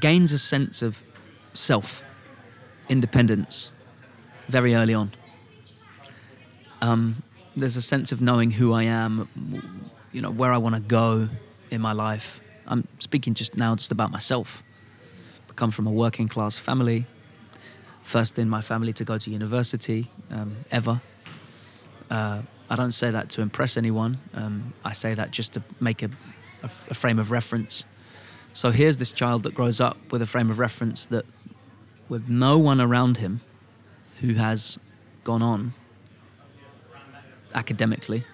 gains 0.00 0.32
a 0.32 0.38
sense 0.38 0.82
of 0.82 1.02
self, 1.54 2.02
independence, 2.88 3.70
very 4.48 4.74
early 4.74 4.94
on. 4.94 5.12
Um, 6.80 7.22
there's 7.56 7.76
a 7.76 7.82
sense 7.82 8.12
of 8.12 8.20
knowing 8.20 8.52
who 8.52 8.72
I 8.72 8.84
am, 8.84 9.28
you 10.12 10.22
know, 10.22 10.30
where 10.30 10.52
I 10.52 10.58
want 10.58 10.74
to 10.74 10.80
go 10.80 11.28
in 11.70 11.80
my 11.80 11.92
life. 11.92 12.40
I'm 12.66 12.86
speaking 12.98 13.34
just 13.34 13.56
now 13.56 13.74
just 13.74 13.92
about 13.92 14.10
myself. 14.10 14.62
I 15.50 15.52
come 15.54 15.70
from 15.70 15.86
a 15.86 15.90
working 15.90 16.28
class 16.28 16.58
family, 16.58 17.06
first 18.02 18.38
in 18.38 18.48
my 18.48 18.60
family 18.60 18.92
to 18.94 19.04
go 19.04 19.18
to 19.18 19.30
university 19.30 20.10
um, 20.30 20.56
ever. 20.70 21.00
Uh, 22.10 22.42
I 22.70 22.76
don't 22.76 22.92
say 22.92 23.10
that 23.10 23.30
to 23.30 23.42
impress 23.42 23.76
anyone. 23.76 24.18
Um, 24.34 24.74
I 24.84 24.92
say 24.92 25.14
that 25.14 25.30
just 25.30 25.54
to 25.54 25.62
make 25.80 26.02
a, 26.02 26.10
a, 26.62 26.70
a 26.90 26.94
frame 26.94 27.18
of 27.18 27.30
reference. 27.30 27.84
So 28.52 28.70
here's 28.70 28.96
this 28.96 29.12
child 29.12 29.42
that 29.44 29.54
grows 29.54 29.80
up 29.80 29.96
with 30.10 30.22
a 30.22 30.26
frame 30.26 30.50
of 30.50 30.58
reference 30.58 31.06
that 31.06 31.24
with 32.08 32.28
no 32.28 32.58
one 32.58 32.80
around 32.80 33.18
him 33.18 33.40
who 34.20 34.34
has 34.34 34.78
gone 35.24 35.42
on 35.42 35.74
academically, 37.54 38.24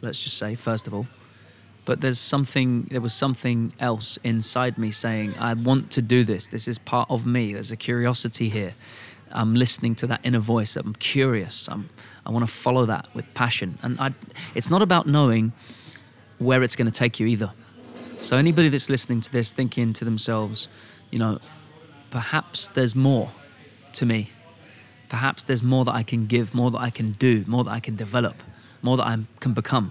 let's 0.00 0.22
just 0.22 0.36
say, 0.36 0.54
first 0.54 0.86
of 0.86 0.94
all. 0.94 1.06
But 1.84 2.00
there's 2.00 2.18
something, 2.18 2.84
there 2.90 3.00
was 3.00 3.12
something 3.12 3.74
else 3.78 4.18
inside 4.24 4.78
me 4.78 4.90
saying, 4.90 5.34
I 5.38 5.52
want 5.52 5.90
to 5.92 6.02
do 6.02 6.24
this. 6.24 6.48
This 6.48 6.66
is 6.66 6.78
part 6.78 7.10
of 7.10 7.26
me. 7.26 7.52
There's 7.52 7.72
a 7.72 7.76
curiosity 7.76 8.48
here. 8.48 8.72
I'm 9.30 9.54
listening 9.54 9.94
to 9.96 10.06
that 10.06 10.20
inner 10.22 10.38
voice. 10.38 10.76
I'm 10.76 10.94
curious. 10.94 11.68
I'm, 11.68 11.90
I 12.24 12.30
want 12.30 12.46
to 12.46 12.50
follow 12.50 12.86
that 12.86 13.08
with 13.14 13.32
passion. 13.34 13.78
And 13.82 14.00
I, 14.00 14.12
it's 14.54 14.70
not 14.70 14.80
about 14.80 15.06
knowing 15.06 15.52
where 16.38 16.62
it's 16.62 16.76
going 16.76 16.90
to 16.90 16.98
take 16.98 17.20
you 17.20 17.26
either. 17.26 17.52
So, 18.20 18.38
anybody 18.38 18.70
that's 18.70 18.88
listening 18.88 19.20
to 19.20 19.32
this 19.32 19.52
thinking 19.52 19.92
to 19.94 20.04
themselves, 20.04 20.68
you 21.10 21.18
know, 21.18 21.40
perhaps 22.14 22.68
there's 22.68 22.94
more 22.94 23.32
to 23.92 24.06
me. 24.06 24.30
Perhaps 25.08 25.42
there's 25.44 25.64
more 25.64 25.84
that 25.84 25.96
I 25.96 26.04
can 26.04 26.26
give, 26.26 26.54
more 26.54 26.70
that 26.70 26.80
I 26.80 26.90
can 26.90 27.10
do, 27.10 27.42
more 27.48 27.64
that 27.64 27.72
I 27.72 27.80
can 27.80 27.96
develop, 27.96 28.36
more 28.82 28.96
that 28.96 29.06
I 29.06 29.16
can 29.40 29.52
become. 29.52 29.90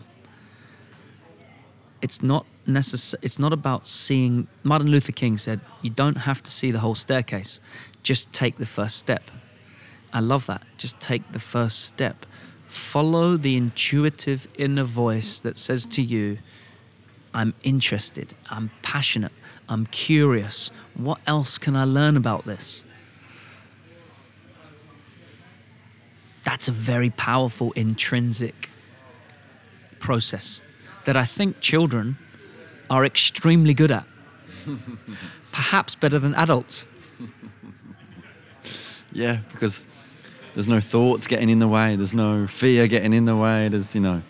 It's 2.02 2.24
not 2.24 2.46
necessary. 2.66 3.20
It's 3.26 3.40
not 3.40 3.52
about 3.52 3.86
seeing. 3.86 4.48
Martin 4.64 4.90
Luther 4.90 5.12
King 5.12 5.38
said, 5.38 5.60
"You 5.82 5.90
don't 5.90 6.20
have 6.30 6.42
to 6.44 6.50
see 6.50 6.72
the 6.72 6.80
whole 6.80 6.96
staircase. 6.96 7.60
Just 8.04 8.32
take 8.32 8.56
the 8.58 8.66
first 8.78 8.96
step." 8.96 9.30
I 10.14 10.22
love 10.22 10.46
that. 10.46 10.64
Just 10.78 11.02
take 11.02 11.24
the 11.34 11.44
first 11.56 11.78
step. 11.92 12.26
Follow 12.68 13.36
the 13.36 13.58
intuitive 13.58 14.48
inner 14.58 14.86
voice 14.86 15.42
that 15.42 15.58
says 15.58 15.86
to 15.88 16.02
you, 16.02 16.38
I'm 17.34 17.54
interested, 17.64 18.34
I'm 18.50 18.70
passionate, 18.82 19.32
I'm 19.74 19.88
curious. 19.88 20.70
What 20.94 21.20
else 21.26 21.58
can 21.58 21.76
I 21.76 21.84
learn 21.84 22.16
about 22.16 22.46
this? 22.46 22.86
That's 26.44 26.68
a 26.68 26.72
very 26.72 27.10
powerful 27.10 27.72
intrinsic 27.72 28.70
process 30.00 30.62
that 31.06 31.18
I 31.18 31.26
think 31.26 31.60
children 31.60 32.20
are 32.92 33.04
extremely 33.04 33.74
good 33.74 33.90
at. 33.90 34.06
Perhaps 35.52 35.96
better 35.96 36.20
than 36.20 36.36
adults. 36.36 36.88
yeah, 39.12 39.40
because 39.54 39.88
there's 40.54 40.68
no 40.68 40.82
thoughts 40.82 41.26
getting 41.26 41.50
in 41.50 41.58
the 41.58 41.68
way, 41.68 41.96
there's 41.96 42.14
no 42.14 42.46
fear 42.46 42.88
getting 42.88 43.12
in 43.14 43.26
the 43.26 43.36
way, 43.36 43.70
there's, 43.70 43.96
you 43.96 44.02
know. 44.02 44.22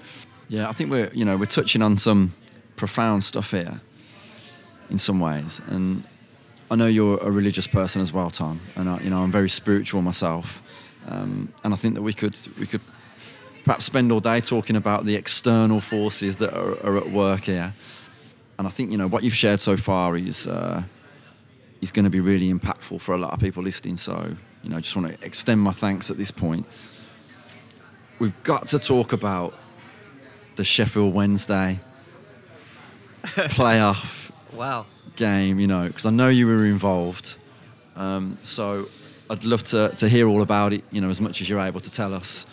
Yeah, 0.47 0.69
I 0.69 0.71
think 0.71 0.89
we're, 0.89 1.09
you 1.11 1.25
know, 1.25 1.35
we're 1.35 1.45
touching 1.45 1.81
on 1.81 1.97
some 1.97 2.33
profound 2.77 3.25
stuff 3.25 3.51
here 3.51 3.81
in 4.93 4.99
some 4.99 5.19
ways. 5.19 5.61
And 5.67 6.03
I 6.71 6.75
know 6.75 6.85
you're 6.85 7.17
a 7.17 7.29
religious 7.29 7.67
person 7.67 8.01
as 8.01 8.13
well, 8.13 8.29
Tom, 8.29 8.61
and 8.75 8.87
I, 8.87 9.01
you 9.01 9.09
know 9.09 9.21
I'm 9.21 9.31
very 9.31 9.49
spiritual 9.49 10.01
myself. 10.01 10.61
Um, 11.07 11.51
and 11.65 11.73
I 11.73 11.77
think 11.77 11.95
that 11.95 12.01
we 12.01 12.13
could 12.13 12.37
we 12.57 12.65
could 12.65 12.81
perhaps 13.65 13.85
spend 13.85 14.11
all 14.11 14.21
day 14.21 14.39
talking 14.39 14.77
about 14.77 15.05
the 15.05 15.15
external 15.15 15.81
forces 15.81 16.37
that 16.37 16.53
are, 16.53 16.81
are 16.85 16.97
at 16.97 17.09
work 17.11 17.45
here. 17.45 17.73
And 18.57 18.67
I 18.67 18.69
think 18.69 18.91
you 18.91 18.97
know 18.97 19.07
what 19.07 19.23
you've 19.23 19.35
shared 19.35 19.59
so 19.59 19.75
far 19.75 20.15
is 20.15 20.47
uh, 20.47 20.83
is 21.81 21.91
going 21.91 22.05
to 22.05 22.11
be 22.11 22.21
really 22.21 22.53
impactful 22.53 23.01
for 23.01 23.13
a 23.15 23.17
lot 23.17 23.33
of 23.33 23.39
people 23.39 23.63
listening. 23.63 23.97
So 23.97 24.35
you 24.63 24.69
know, 24.69 24.77
I 24.77 24.79
just 24.79 24.95
want 24.95 25.13
to 25.13 25.25
extend 25.25 25.59
my 25.59 25.71
thanks 25.73 26.09
at 26.11 26.17
this 26.17 26.31
point. 26.31 26.65
We've 28.19 28.43
got 28.43 28.67
to 28.67 28.79
talk 28.79 29.11
about 29.11 29.53
the 30.55 30.63
Sheffield 30.63 31.13
Wednesday 31.13 31.79
playoff 33.23 34.22
wow. 34.55 34.85
game, 35.15 35.59
you 35.59 35.67
know, 35.67 35.87
because 35.87 36.05
I 36.05 36.09
know 36.09 36.29
you 36.29 36.47
were 36.47 36.65
involved. 36.65 37.37
Um, 37.95 38.37
so 38.43 38.87
I'd 39.29 39.45
love 39.45 39.63
to, 39.63 39.89
to 39.97 40.09
hear 40.09 40.27
all 40.27 40.41
about 40.41 40.73
it, 40.73 40.83
you 40.91 41.01
know, 41.01 41.09
as 41.09 41.21
much 41.21 41.41
as 41.41 41.49
you're 41.49 41.59
able 41.59 41.79
to 41.79 41.91
tell 41.91 42.13
us. 42.13 42.45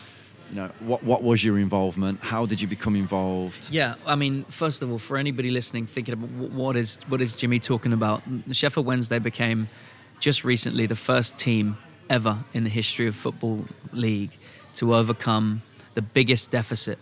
You 0.51 0.57
know, 0.57 0.71
what, 0.81 1.05
what 1.05 1.23
was 1.23 1.45
your 1.45 1.59
involvement? 1.59 2.21
How 2.23 2.45
did 2.45 2.61
you 2.61 2.67
become 2.67 2.97
involved? 2.97 3.69
Yeah, 3.71 3.95
I 4.05 4.17
mean, 4.17 4.45
first 4.45 4.83
of 4.83 4.91
all, 4.91 4.99
for 4.99 5.17
anybody 5.17 5.51
listening, 5.51 5.87
thinking 5.87 6.15
about 6.15 6.29
what 6.31 6.77
is 6.77 6.99
what 7.07 7.21
is 7.21 7.37
Jimmy 7.37 7.61
talking 7.61 7.93
about? 7.93 8.23
Sheffield 8.51 8.85
Wednesday 8.85 9.21
became 9.21 9.69
just 10.19 10.43
recently 10.43 10.87
the 10.87 10.97
first 10.97 11.39
team 11.39 11.79
ever 12.09 12.39
in 12.53 12.65
the 12.65 12.71
history 12.71 13.07
of 13.07 13.15
football 13.15 13.65
league 13.93 14.33
to 14.75 14.93
overcome 14.93 15.63
the 15.95 16.03
biggest 16.03 16.51
deficit 16.51 16.99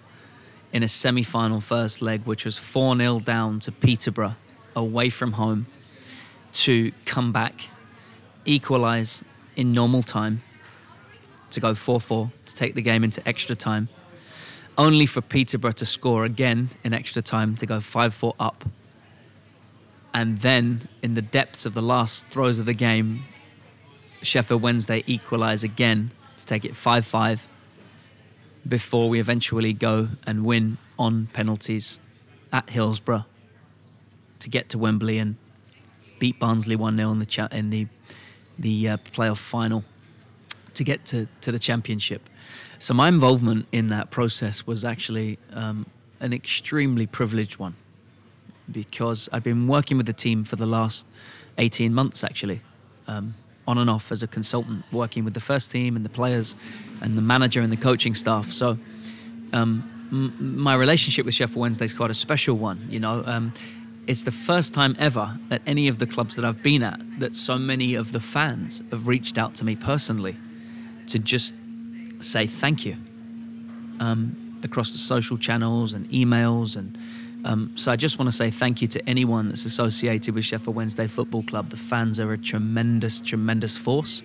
in 0.73 0.83
a 0.83 0.89
semi 0.89 1.23
final 1.23 1.63
first 1.63 2.03
leg, 2.03 2.27
which 2.27 2.45
was 2.45 2.59
4 2.59 2.97
0 2.99 3.21
down 3.21 3.61
to 3.61 3.73
Peterborough 3.73 4.37
away 4.75 5.11
from 5.11 5.33
home, 5.33 5.67
to 6.53 6.93
come 7.05 7.33
back, 7.33 7.69
equalise 8.45 9.23
in 9.57 9.73
normal 9.73 10.03
time, 10.03 10.43
to 11.51 11.61
go 11.61 11.75
4 11.75 12.01
4, 12.01 12.31
to 12.47 12.55
take 12.55 12.75
the 12.75 12.83
game 12.83 13.05
into 13.05 13.27
extra 13.29 13.57
time, 13.57 13.89
only 14.77 15.07
for 15.07 15.21
Peterborough 15.21 15.73
to 15.73 15.87
score 15.87 16.25
again 16.25 16.71
in 16.85 16.93
extra 16.93 17.23
time 17.23 17.57
to 17.57 17.67
go 17.67 17.81
5 17.81 18.15
4 18.15 18.35
up. 18.39 18.65
And 20.15 20.39
then, 20.39 20.89
in 21.03 21.15
the 21.15 21.23
depths 21.23 21.67
of 21.67 21.75
the 21.75 21.83
last 21.83 22.27
throes 22.29 22.59
of 22.59 22.67
the 22.67 22.75
game, 22.75 23.25
Sheffield 24.23 24.63
Wednesday 24.63 25.05
equalise 25.07 25.63
again 25.63 26.11
to 26.37 26.47
take 26.47 26.65
it 26.65 26.75
5 26.75 27.05
5 27.05 27.47
before 28.67 29.09
we 29.09 29.21
eventually 29.21 29.73
go 29.73 30.09
and 30.27 30.45
win 30.45 30.79
on 30.99 31.29
penalties 31.33 32.01
at 32.53 32.71
Hillsborough 32.71 33.25
to 34.41 34.49
get 34.49 34.69
to 34.71 34.79
Wembley 34.79 35.19
and 35.19 35.37
beat 36.19 36.39
Barnsley 36.39 36.77
1 36.77 36.97
0 36.97 37.11
in 37.13 37.19
the, 37.19 37.27
cha- 37.27 37.49
in 37.53 37.71
the, 37.71 37.87
the 38.59 38.89
uh, 38.91 38.97
playoff 38.99 39.39
final. 39.39 39.85
to 40.75 40.85
get 40.85 41.05
to, 41.07 41.27
to 41.41 41.51
the 41.53 41.59
championship. 41.59 42.23
So 42.79 42.95
my 42.95 43.09
involvement 43.09 43.67
in 43.73 43.89
that 43.89 44.11
process 44.11 44.67
was 44.67 44.85
actually 44.85 45.39
um, 45.53 45.87
an 46.21 46.33
extremely 46.33 47.07
privileged 47.07 47.59
one 47.59 47.75
because 48.71 49.29
I'd 49.33 49.43
been 49.43 49.67
working 49.67 49.97
with 49.97 50.07
the 50.07 50.13
team 50.13 50.45
for 50.45 50.57
the 50.57 50.67
last 50.67 51.07
18 51.59 51.93
months 51.93 52.23
actually, 52.23 52.61
um, 53.09 53.35
on 53.67 53.79
and 53.79 53.91
off 53.91 54.13
as 54.13 54.23
a 54.23 54.29
consultant, 54.29 54.85
working 54.93 55.25
with 55.25 55.35
the 55.35 55.41
first 55.41 55.73
team 55.73 55.97
and 55.97 56.05
the 56.05 56.11
players 56.11 56.55
and 57.01 57.19
the 57.19 57.23
manager 57.23 57.61
and 57.61 57.73
the 57.73 57.77
coaching 57.77 58.15
staff. 58.15 58.53
So 58.53 58.79
um, 59.53 60.09
m- 60.13 60.59
my 60.61 60.75
relationship 60.75 61.25
with 61.27 61.35
Sheffield 61.35 61.61
Wednesday 61.61 61.87
is 61.87 61.95
quite 61.95 62.11
a 62.11 62.15
special 62.15 62.57
one. 62.57 62.87
You 62.89 63.01
know, 63.01 63.25
um, 63.27 63.53
it's 64.09 64.25
the 64.25 64.33
first 64.33 64.73
time 64.73 64.97
ever 64.99 65.39
at 65.51 65.61
any 65.67 65.87
of 65.87 65.99
the 65.99 66.07
clubs 66.07 66.35
that 66.37 66.45
I've 66.45 66.63
been 66.63 66.83
at 66.83 66.99
that 67.21 67.37
so 67.37 67.59
many 67.59 67.95
of 67.95 68.11
the 68.11 68.21
fans 68.21 68.83
have 68.91 69.07
reached 69.07 69.37
out 69.37 69.55
to 69.57 69.65
me 69.65 69.77
personally 69.77 70.35
to 71.09 71.19
just 71.19 71.55
say 72.21 72.47
thank 72.47 72.87
you 72.87 72.97
um, 74.01 74.59
across 74.65 74.93
the 74.93 74.99
social 74.99 75.37
channels 75.37 75.93
and 75.93 76.09
emails 76.09 76.75
and 76.75 76.99
um, 77.45 77.71
so 77.77 77.93
I 77.93 77.97
just 77.97 78.19
want 78.19 78.29
to 78.29 78.37
say 78.37 78.51
thank 78.51 78.83
you 78.83 78.89
to 78.89 79.09
anyone 79.09 79.49
that's 79.49 79.65
associated 79.65 80.35
with 80.35 80.45
Sheffield 80.45 80.75
Wednesday 80.75 81.07
Football 81.07 81.45
Club. 81.45 81.71
The 81.71 81.77
fans 81.77 82.19
are 82.19 82.33
a 82.33 82.37
tremendous, 82.37 83.21
tremendous 83.21 83.77
force, 83.77 84.25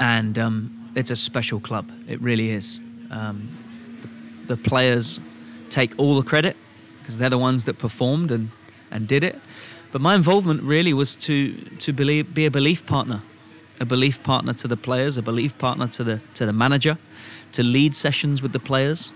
and 0.00 0.36
um, 0.38 0.90
it's 0.96 1.12
a 1.12 1.16
special 1.16 1.60
club. 1.60 1.92
It 2.08 2.20
really 2.20 2.50
is. 2.50 2.80
Um, 3.12 3.48
the, 4.46 4.56
the 4.56 4.56
players 4.56 5.20
take 5.70 5.94
all 5.98 6.20
the 6.20 6.28
credit 6.28 6.56
because 6.98 7.16
they're 7.16 7.30
the 7.30 7.38
ones 7.38 7.64
that 7.66 7.78
performed 7.78 8.32
and, 8.32 8.50
and 8.92 9.08
did 9.08 9.24
it. 9.24 9.40
But 9.90 10.00
my 10.00 10.14
involvement 10.14 10.62
really 10.62 10.92
was 10.92 11.16
to 11.16 11.52
to 11.80 11.92
believe, 11.92 12.34
be 12.34 12.46
a 12.46 12.50
belief 12.50 12.86
partner, 12.86 13.22
a 13.80 13.84
belief 13.84 14.22
partner 14.22 14.52
to 14.54 14.68
the 14.68 14.76
players, 14.76 15.18
a 15.18 15.22
belief 15.22 15.56
partner 15.58 15.88
to 15.88 16.04
the 16.04 16.20
to 16.34 16.46
the 16.46 16.52
manager, 16.52 16.98
to 17.52 17.62
lead 17.62 17.94
sessions 17.94 18.40
with 18.42 18.52
the 18.52 18.60
players, 18.60 19.12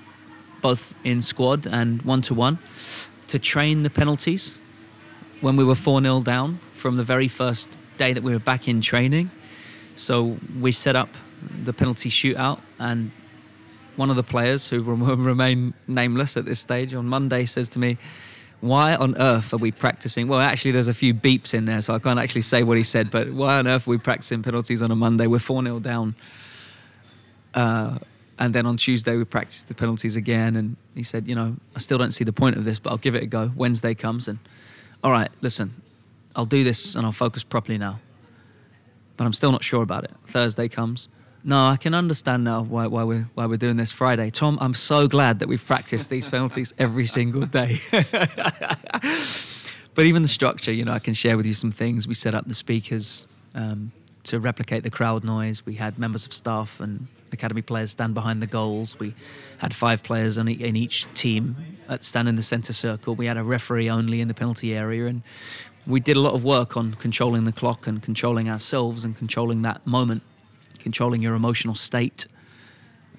both 0.61 0.95
in 1.05 1.23
squad 1.23 1.67
and 1.67 2.03
one 2.03 2.23
to 2.23 2.35
one, 2.35 2.59
to 3.29 3.39
train 3.39 3.83
the 3.83 3.91
penalties 3.91 4.59
when 5.41 5.57
we 5.57 5.65
were 5.65 5.75
4 5.75 6.03
0 6.03 6.23
down 6.23 6.59
from 6.73 6.97
the 6.97 7.05
very 7.05 7.29
first 7.29 7.77
day 7.97 8.13
that 8.13 8.23
we 8.23 8.33
were 8.33 8.45
back 8.45 8.69
in 8.69 8.81
training. 8.81 9.31
So 9.95 10.37
we 10.61 10.73
set 10.73 10.97
up 10.97 11.09
the 11.65 11.73
penalty 11.73 12.11
shootout, 12.11 12.61
and 12.79 13.11
one 13.97 14.11
of 14.11 14.17
the 14.17 14.23
players, 14.23 14.69
who 14.69 14.83
will 14.83 14.97
remain 15.17 15.75
nameless 15.87 16.37
at 16.37 16.45
this 16.45 16.61
stage, 16.61 16.95
on 16.95 17.07
Monday 17.07 17.45
says 17.45 17.69
to 17.71 17.79
me, 17.79 17.97
why 18.61 18.95
on 18.95 19.17
earth 19.19 19.53
are 19.53 19.59
we 19.59 19.71
practicing? 19.71 20.29
Well, 20.29 20.41
actually, 20.41 20.73
there's 20.73 20.89
a 20.89 20.95
few 20.95 21.15
beeps 21.15 21.55
in 21.55 21.67
there, 21.67 21.83
so 21.83 21.95
I 21.95 21.99
can't 21.99 22.19
actually 22.19 22.43
say 22.43 22.63
what 22.63 22.77
he 22.77 22.83
said, 22.83 23.11
but 23.11 23.31
why 23.31 23.59
on 23.59 23.67
earth 23.67 23.87
are 23.87 23.91
we 23.91 23.99
practicing 23.99 24.43
penalties 24.43 24.83
on 24.83 24.91
a 24.91 24.97
Monday? 24.97 25.27
We're 25.27 25.39
4 25.39 25.63
0 25.63 25.79
down. 25.81 26.15
Uh, 27.55 27.99
and 28.39 28.55
then 28.55 28.67
on 28.67 28.77
Tuesday, 28.77 29.17
we 29.17 29.25
practiced 29.25 29.69
the 29.69 29.75
penalties 29.75 30.17
again. 30.17 30.57
And 30.57 30.77
he 30.95 31.03
said, 31.03 31.27
You 31.27 31.35
know, 31.35 31.57
I 31.75 31.79
still 31.79 31.99
don't 31.99 32.13
see 32.13 32.25
the 32.25 32.33
point 32.33 32.57
of 32.57 32.65
this, 32.65 32.79
but 32.79 32.91
I'll 32.91 32.99
give 32.99 33.15
it 33.15 33.23
a 33.23 33.27
go. 33.27 33.51
Wednesday 33.57 33.95
comes, 33.95 34.29
and 34.29 34.39
all 35.03 35.11
right, 35.11 35.31
listen, 35.41 35.81
I'll 36.35 36.47
do 36.47 36.65
this 36.65 36.95
and 36.97 37.07
I'll 37.07 37.13
focus 37.13 37.45
properly 37.45 37.79
now. 37.79 38.01
But 39.17 39.25
I'm 39.25 39.33
still 39.33 39.53
not 39.53 39.65
sure 39.65 39.83
about 39.83 40.05
it. 40.05 40.13
Thursday 40.27 40.69
comes. 40.69 41.09
No, 41.45 41.67
I 41.67 41.77
can 41.77 41.95
understand 41.95 42.45
now 42.45 42.63
why, 42.63 42.87
why, 42.87 43.05
we're, 43.05 43.29
why 43.35 43.47
we're 43.47 43.57
doing 43.57 43.77
this 43.77 43.93
Friday. 43.93 44.31
Tom, 44.31 44.59
I'm 44.61 44.75
so 44.75 45.07
glad 45.07 45.39
that 45.39 45.49
we've 45.49 45.65
practiced 45.65 46.11
these 46.11 46.29
penalties 46.29 46.75
every 46.79 47.07
single 47.07 47.47
day. 47.47 47.77
but 47.91 50.05
even 50.05 50.23
the 50.23 50.29
structure, 50.29 50.73
you 50.73 50.85
know, 50.85 50.93
I 50.93 50.99
can 50.99 51.15
share 51.15 51.37
with 51.37 51.47
you 51.47 51.55
some 51.55 51.71
things. 51.71 52.09
We 52.09 52.15
set 52.15 52.35
up 52.35 52.49
the 52.49 52.55
speakers 52.55 53.29
um, 53.55 53.93
to 54.25 54.41
replicate 54.41 54.83
the 54.83 54.91
crowd 54.91 55.23
noise. 55.23 55.65
We 55.65 55.75
had 55.75 55.99
members 55.99 56.27
of 56.27 56.33
staff 56.33 56.81
and 56.81 57.07
academy 57.33 57.63
players 57.63 57.93
stand 57.93 58.15
behind 58.15 58.43
the 58.43 58.47
goals. 58.47 58.99
We 58.99 59.15
had 59.59 59.75
five 59.75 60.03
players 60.03 60.39
in 60.39 60.49
each 60.49 61.07
team 61.15 61.57
at 61.89 62.05
stand 62.05 62.29
in 62.29 62.37
the 62.37 62.43
centre 62.43 62.73
circle. 62.73 63.15
We 63.15 63.27
had 63.27 63.37
a 63.37 63.45
referee 63.45 63.89
only 63.89 64.21
in 64.21 64.29
the 64.29 64.35
penalty 64.35 64.75
area, 64.75 65.07
and 65.07 65.23
we 65.87 66.01
did 66.01 66.17
a 66.17 66.21
lot 66.21 66.35
of 66.35 66.45
work 66.45 66.77
on 66.77 66.95
controlling 66.95 67.45
the 67.45 67.53
clock 67.53 67.87
and 67.87 68.03
controlling 68.03 68.51
ourselves 68.51 69.05
and 69.05 69.17
controlling 69.17 69.63
that 69.63 69.87
moment, 69.87 70.23
controlling 70.87 71.21
your 71.21 71.35
emotional 71.35 71.75
state 71.75 72.29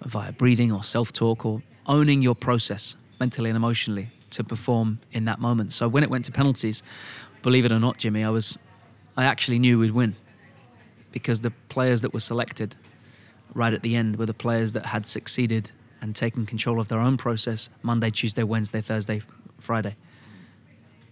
via 0.02 0.32
breathing 0.32 0.72
or 0.72 0.86
self-talk 0.86 1.46
or 1.46 1.62
owning 1.86 2.22
your 2.22 2.34
process 2.34 2.96
mentally 3.20 3.50
and 3.50 3.58
emotionally 3.58 4.08
to 4.30 4.42
perform 4.42 5.00
in 5.12 5.26
that 5.26 5.38
moment. 5.42 5.74
So 5.74 5.90
when 5.90 6.02
it 6.02 6.10
went 6.10 6.24
to 6.26 6.32
penalties, 6.32 6.82
believe 7.42 7.66
it 7.66 7.74
or 7.74 7.80
not, 7.88 7.98
Jimmy, 7.98 8.24
I 8.24 8.30
was 8.30 8.58
I 9.18 9.26
actually 9.26 9.60
knew 9.60 9.80
we'd 9.80 9.92
win 9.92 10.16
because 11.12 11.42
the 11.42 11.52
players 11.68 12.00
that 12.04 12.14
were 12.14 12.22
selected 12.22 12.78
right 13.54 13.74
at 13.74 13.82
the 13.82 13.98
end 13.98 14.16
were 14.16 14.26
the 14.26 14.34
players 14.46 14.72
that 14.72 14.86
had 14.86 15.06
succeeded 15.06 15.72
and 16.00 16.16
taken 16.16 16.46
control 16.46 16.80
of 16.80 16.88
their 16.88 17.00
own 17.00 17.18
process 17.18 17.70
Monday, 17.82 18.12
Tuesday, 18.12 18.44
Wednesday, 18.44 18.80
Thursday, 18.80 19.22
Friday. 19.60 19.98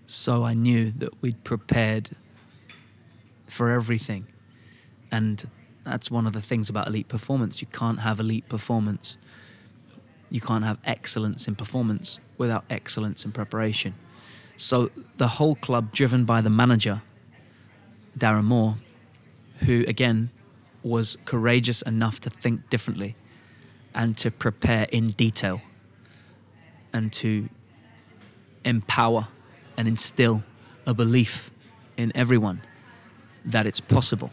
So 0.05 0.45
I 0.45 0.53
knew 0.53 0.91
that 0.99 1.21
we'd 1.21 1.43
prepared 1.43 2.11
for 3.47 3.71
everything. 3.71 4.27
And 5.11 5.45
that's 5.85 6.09
one 6.09 6.25
of 6.27 6.33
the 6.33 6.41
things 6.41 6.69
about 6.69 6.87
elite 6.87 7.07
performance. 7.07 7.61
You 7.61 7.67
can't 7.67 7.99
have 7.99 8.19
elite 8.19 8.49
performance. 8.49 9.17
You 10.29 10.41
can't 10.41 10.63
have 10.65 10.79
excellence 10.83 11.47
in 11.47 11.55
performance 11.55 12.19
without 12.37 12.65
excellence 12.69 13.23
in 13.23 13.31
preparation. 13.31 13.93
So 14.57 14.89
the 15.17 15.27
whole 15.27 15.55
club, 15.55 15.91
driven 15.91 16.25
by 16.25 16.41
the 16.41 16.49
manager, 16.49 17.01
Darren 18.17 18.45
Moore, 18.45 18.77
who 19.59 19.85
again 19.87 20.31
was 20.81 21.17
courageous 21.25 21.81
enough 21.83 22.19
to 22.21 22.29
think 22.29 22.69
differently 22.69 23.15
and 23.93 24.17
to 24.17 24.31
prepare 24.31 24.87
in 24.91 25.11
detail 25.11 25.61
and 26.91 27.13
to 27.13 27.49
empower 28.63 29.27
and 29.77 29.87
instill 29.87 30.43
a 30.85 30.93
belief 30.93 31.51
in 31.97 32.11
everyone 32.15 32.61
that 33.45 33.65
it's 33.65 33.79
possible. 33.79 34.31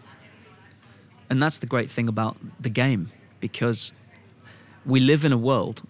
And 1.33 1.43
that's 1.43 1.61
the 1.61 1.67
great 1.67 1.91
thing 1.91 2.09
about 2.09 2.37
the 2.61 2.69
game 2.69 3.11
because 3.41 3.95
we 4.85 5.01
live 5.01 5.25
in 5.25 5.33
a 5.33 5.39
world, 5.39 5.81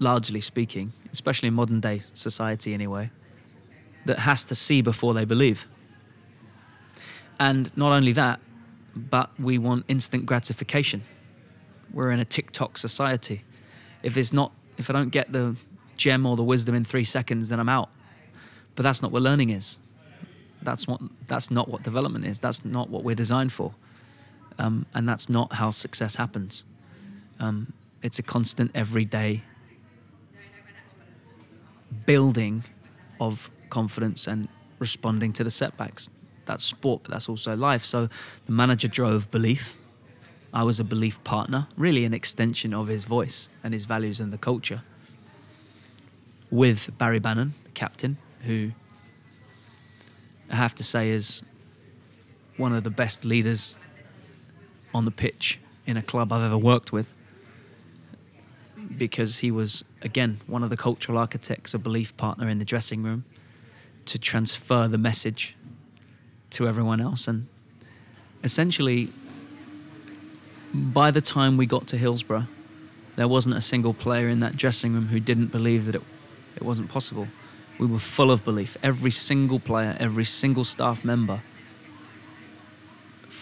largely 0.00 0.40
speaking, 0.40 0.92
especially 1.12 1.46
in 1.46 1.54
modern 1.54 1.78
day 1.78 2.02
society 2.14 2.74
anyway, 2.74 3.12
that 4.06 4.18
has 4.18 4.44
to 4.46 4.56
see 4.56 4.82
before 4.82 5.14
they 5.14 5.24
believe. 5.24 5.68
And 7.38 7.70
not 7.76 7.92
only 7.92 8.10
that, 8.14 8.40
but 8.96 9.30
we 9.38 9.56
want 9.56 9.84
instant 9.86 10.26
gratification. 10.26 11.04
We're 11.92 12.10
in 12.10 12.18
a 12.18 12.24
TikTok 12.24 12.76
society. 12.76 13.44
If 14.02 14.16
it's 14.16 14.32
not, 14.32 14.50
if 14.78 14.90
I 14.90 14.94
don't 14.94 15.10
get 15.10 15.30
the 15.30 15.54
gem 15.96 16.26
or 16.26 16.34
the 16.34 16.42
wisdom 16.42 16.74
in 16.74 16.84
three 16.84 17.04
seconds, 17.04 17.50
then 17.50 17.60
I'm 17.60 17.68
out. 17.68 17.90
But 18.74 18.82
that's 18.82 19.00
not 19.00 19.12
what 19.12 19.22
learning 19.22 19.50
is. 19.50 19.78
That's 20.60 20.88
what. 20.88 21.00
That's 21.28 21.52
not 21.52 21.68
what 21.68 21.84
development 21.84 22.24
is. 22.24 22.40
That's 22.40 22.64
not 22.64 22.90
what 22.90 23.04
we're 23.04 23.14
designed 23.14 23.52
for. 23.52 23.76
Um, 24.62 24.86
and 24.94 25.08
that's 25.08 25.28
not 25.28 25.54
how 25.54 25.72
success 25.72 26.14
happens. 26.14 26.64
Um, 27.40 27.72
it's 28.00 28.20
a 28.20 28.22
constant, 28.22 28.70
everyday 28.76 29.42
building 32.06 32.62
of 33.20 33.50
confidence 33.70 34.28
and 34.28 34.46
responding 34.78 35.32
to 35.32 35.42
the 35.42 35.50
setbacks 35.50 36.10
that's 36.44 36.62
sport, 36.62 37.02
but 37.02 37.10
that's 37.10 37.28
also 37.28 37.56
life. 37.56 37.84
So 37.84 38.08
the 38.46 38.52
manager 38.52 38.86
drove 38.86 39.32
belief. 39.32 39.76
I 40.54 40.62
was 40.62 40.78
a 40.78 40.84
belief 40.84 41.22
partner, 41.24 41.66
really 41.76 42.04
an 42.04 42.14
extension 42.14 42.72
of 42.72 42.86
his 42.86 43.04
voice 43.04 43.48
and 43.64 43.74
his 43.74 43.84
values 43.84 44.20
and 44.20 44.32
the 44.32 44.38
culture. 44.38 44.82
With 46.50 46.96
Barry 46.98 47.18
Bannan, 47.18 47.54
the 47.64 47.70
captain, 47.70 48.16
who 48.42 48.70
I 50.48 50.54
have 50.54 50.74
to 50.76 50.84
say 50.84 51.10
is 51.10 51.42
one 52.58 52.72
of 52.72 52.84
the 52.84 52.90
best 52.90 53.24
leaders 53.24 53.76
on 54.94 55.04
the 55.04 55.10
pitch 55.10 55.58
in 55.86 55.96
a 55.96 56.02
club 56.02 56.32
I've 56.32 56.42
ever 56.42 56.58
worked 56.58 56.92
with 56.92 57.12
because 58.96 59.38
he 59.38 59.50
was, 59.50 59.84
again, 60.02 60.40
one 60.46 60.62
of 60.62 60.70
the 60.70 60.76
cultural 60.76 61.18
architects, 61.18 61.74
a 61.74 61.78
belief 61.78 62.16
partner 62.16 62.48
in 62.48 62.58
the 62.58 62.64
dressing 62.64 63.02
room 63.02 63.24
to 64.06 64.18
transfer 64.18 64.88
the 64.88 64.98
message 64.98 65.56
to 66.50 66.68
everyone 66.68 67.00
else. 67.00 67.28
And 67.28 67.46
essentially, 68.42 69.12
by 70.72 71.10
the 71.10 71.20
time 71.20 71.56
we 71.56 71.66
got 71.66 71.86
to 71.88 71.96
Hillsborough, 71.96 72.46
there 73.16 73.28
wasn't 73.28 73.56
a 73.56 73.60
single 73.60 73.94
player 73.94 74.28
in 74.28 74.40
that 74.40 74.56
dressing 74.56 74.94
room 74.94 75.08
who 75.08 75.20
didn't 75.20 75.48
believe 75.48 75.86
that 75.86 75.94
it, 75.94 76.02
it 76.56 76.62
wasn't 76.62 76.88
possible. 76.88 77.28
We 77.78 77.86
were 77.86 77.98
full 77.98 78.30
of 78.30 78.44
belief. 78.44 78.76
Every 78.82 79.10
single 79.10 79.58
player, 79.58 79.96
every 80.00 80.24
single 80.24 80.64
staff 80.64 81.04
member 81.04 81.42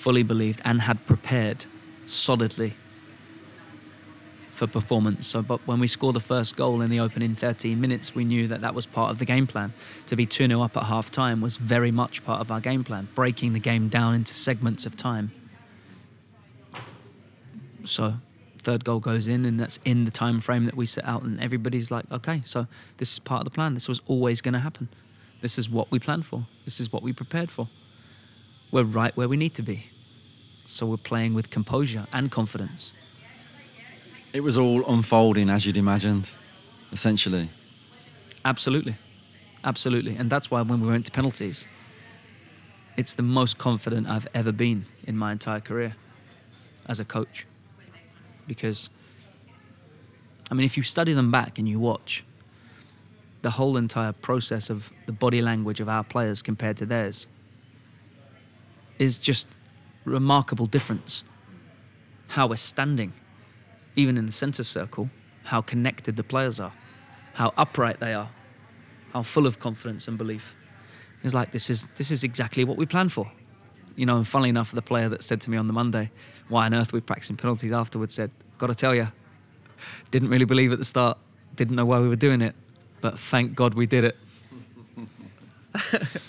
fully 0.01 0.23
believed 0.23 0.61
and 0.65 0.81
had 0.81 1.05
prepared 1.07 1.67
solidly 2.07 2.73
for 4.51 4.67
performance. 4.67 5.27
So, 5.27 5.43
but 5.43 5.61
when 5.67 5.79
we 5.79 5.87
scored 5.87 6.17
the 6.17 6.21
first 6.21 6.57
goal 6.57 6.83
in 6.83 6.91
the 6.91 7.01
opening 7.01 7.35
13 7.35 7.81
minutes, 7.81 8.15
we 8.15 8.25
knew 8.25 8.47
that 8.49 8.61
that 8.63 8.75
was 8.75 8.87
part 8.87 9.11
of 9.11 9.19
the 9.19 9.25
game 9.25 9.47
plan. 9.47 9.73
To 10.07 10.17
be 10.17 10.27
2 10.27 10.49
0 10.49 10.63
up 10.63 10.77
at 10.77 10.85
half 10.85 11.11
time 11.11 11.41
was 11.41 11.57
very 11.57 11.91
much 11.91 12.25
part 12.25 12.41
of 12.41 12.51
our 12.51 12.61
game 12.61 12.83
plan, 12.83 13.09
breaking 13.15 13.53
the 13.53 13.61
game 13.61 13.89
down 13.89 14.15
into 14.15 14.35
segments 14.35 14.87
of 14.87 14.97
time. 14.97 15.33
So 17.85 18.15
third 18.59 18.85
goal 18.85 19.01
goes 19.01 19.29
in, 19.29 19.45
and 19.45 19.61
that's 19.61 19.79
in 19.85 20.05
the 20.05 20.11
time 20.11 20.41
frame 20.41 20.65
that 20.65 20.77
we 20.77 20.87
set 20.87 21.05
out, 21.05 21.23
and 21.23 21.41
everybody's 21.41 21.91
like, 21.91 22.05
okay, 22.11 22.43
so 22.45 22.67
this 22.99 23.13
is 23.13 23.19
part 23.19 23.41
of 23.41 23.45
the 23.45 23.51
plan. 23.51 23.75
This 23.75 23.89
was 23.89 24.01
always 24.07 24.41
going 24.41 24.55
to 24.55 24.61
happen. 24.61 24.89
This 25.41 25.59
is 25.59 25.71
what 25.71 25.91
we 25.91 25.99
planned 25.99 26.27
for. 26.27 26.47
This 26.65 26.81
is 26.81 26.93
what 26.93 27.03
we 27.03 27.13
prepared 27.13 27.51
for. 27.51 27.69
We're 28.71 28.85
right 28.85 29.17
where 29.17 29.29
we 29.29 29.37
need 29.37 29.55
to 29.55 29.63
be. 29.63 29.90
So 30.71 30.87
we're 30.87 30.99
playing 30.99 31.35
with 31.35 31.51
composure 31.51 32.07
and 32.13 32.31
confidence. 32.31 32.93
It 34.33 34.41
was 34.43 34.57
all 34.57 34.87
unfolding 34.87 35.51
as 35.51 35.67
you'd 35.67 35.77
imagined, 35.77 36.31
essentially. 36.93 37.49
Absolutely. 38.45 38.95
Absolutely. 39.65 40.15
And 40.15 40.31
that's 40.31 40.49
why 40.49 40.63
when 40.63 40.81
we 40.81 40.87
went 40.87 41.07
to 41.07 41.11
penalties, 41.11 41.67
it's 42.97 43.15
the 43.15 43.25
most 43.25 43.59
confident 43.59 44.09
I've 44.09 44.29
ever 44.33 44.53
been 44.53 44.87
in 45.05 45.17
my 45.17 45.33
entire 45.33 45.59
career 45.59 45.97
as 46.87 47.01
a 47.01 47.05
coach. 47.05 47.47
Because, 48.47 48.91
I 50.53 50.55
mean, 50.55 50.65
if 50.65 50.77
you 50.77 50.85
study 50.85 51.15
them 51.15 51.33
back 51.33 51.59
and 51.59 51.69
you 51.69 51.81
watch 51.81 52.25
the 53.43 53.51
whole 53.51 53.77
entire 53.77 54.13
process 54.13 54.71
of 54.71 54.93
the 55.07 55.13
body 55.13 55.43
language 55.43 55.81
of 55.81 55.89
our 55.89 56.05
players 56.05 56.43
compared 56.43 56.77
to 56.77 56.87
theirs, 56.87 57.27
is 59.01 59.19
just 59.19 59.49
remarkable 60.05 60.67
difference. 60.67 61.25
How 62.29 62.47
we're 62.47 62.57
standing, 62.57 63.13
even 63.97 64.17
in 64.17 64.27
the 64.27 64.33
center 64.33 64.63
circle, 64.63 65.11
how 65.45 65.61
connected 65.61 66.17
the 66.17 66.23
players 66.23 66.61
are, 66.61 66.73
how 67.35 67.53
upright 67.57 68.01
they 68.01 68.15
are, 68.15 68.31
how 69.13 69.23
full 69.23 69.47
of 69.47 69.59
confidence 69.59 70.09
and 70.09 70.17
belief. 70.17 70.55
It's 71.23 71.35
like 71.35 71.51
this 71.51 71.69
is 71.71 71.89
this 71.97 72.11
is 72.11 72.25
exactly 72.25 72.65
what 72.65 72.77
we 72.77 72.87
planned 72.87 73.13
for. 73.13 73.31
You 73.97 74.07
know, 74.07 74.17
and 74.17 74.27
funnily 74.27 74.49
enough, 74.49 74.73
the 74.73 74.83
player 74.83 75.09
that 75.09 75.23
said 75.23 75.41
to 75.43 75.51
me 75.51 75.57
on 75.57 75.67
the 75.67 75.73
Monday, 75.73 76.11
"Why 76.49 76.67
on 76.67 76.75
earth 76.75 76.95
are 76.95 76.97
we 76.97 77.01
practicing 77.01 77.37
penalties?" 77.37 77.73
afterwards 77.73 78.15
said, 78.15 78.31
"Got 78.59 78.69
to 78.69 78.75
tell 78.75 78.95
you, 78.95 79.09
didn't 80.11 80.29
really 80.29 80.45
believe 80.45 80.73
at 80.73 80.79
the 80.79 80.85
start, 80.85 81.19
didn't 81.57 81.77
know 81.77 81.85
why 81.85 82.01
we 82.01 82.09
were 82.09 82.17
doing 82.17 82.41
it, 82.41 82.55
but 83.01 83.19
thank 83.19 83.55
God 83.55 83.75
we 83.75 83.87
did 83.87 84.05
it." 84.05 84.17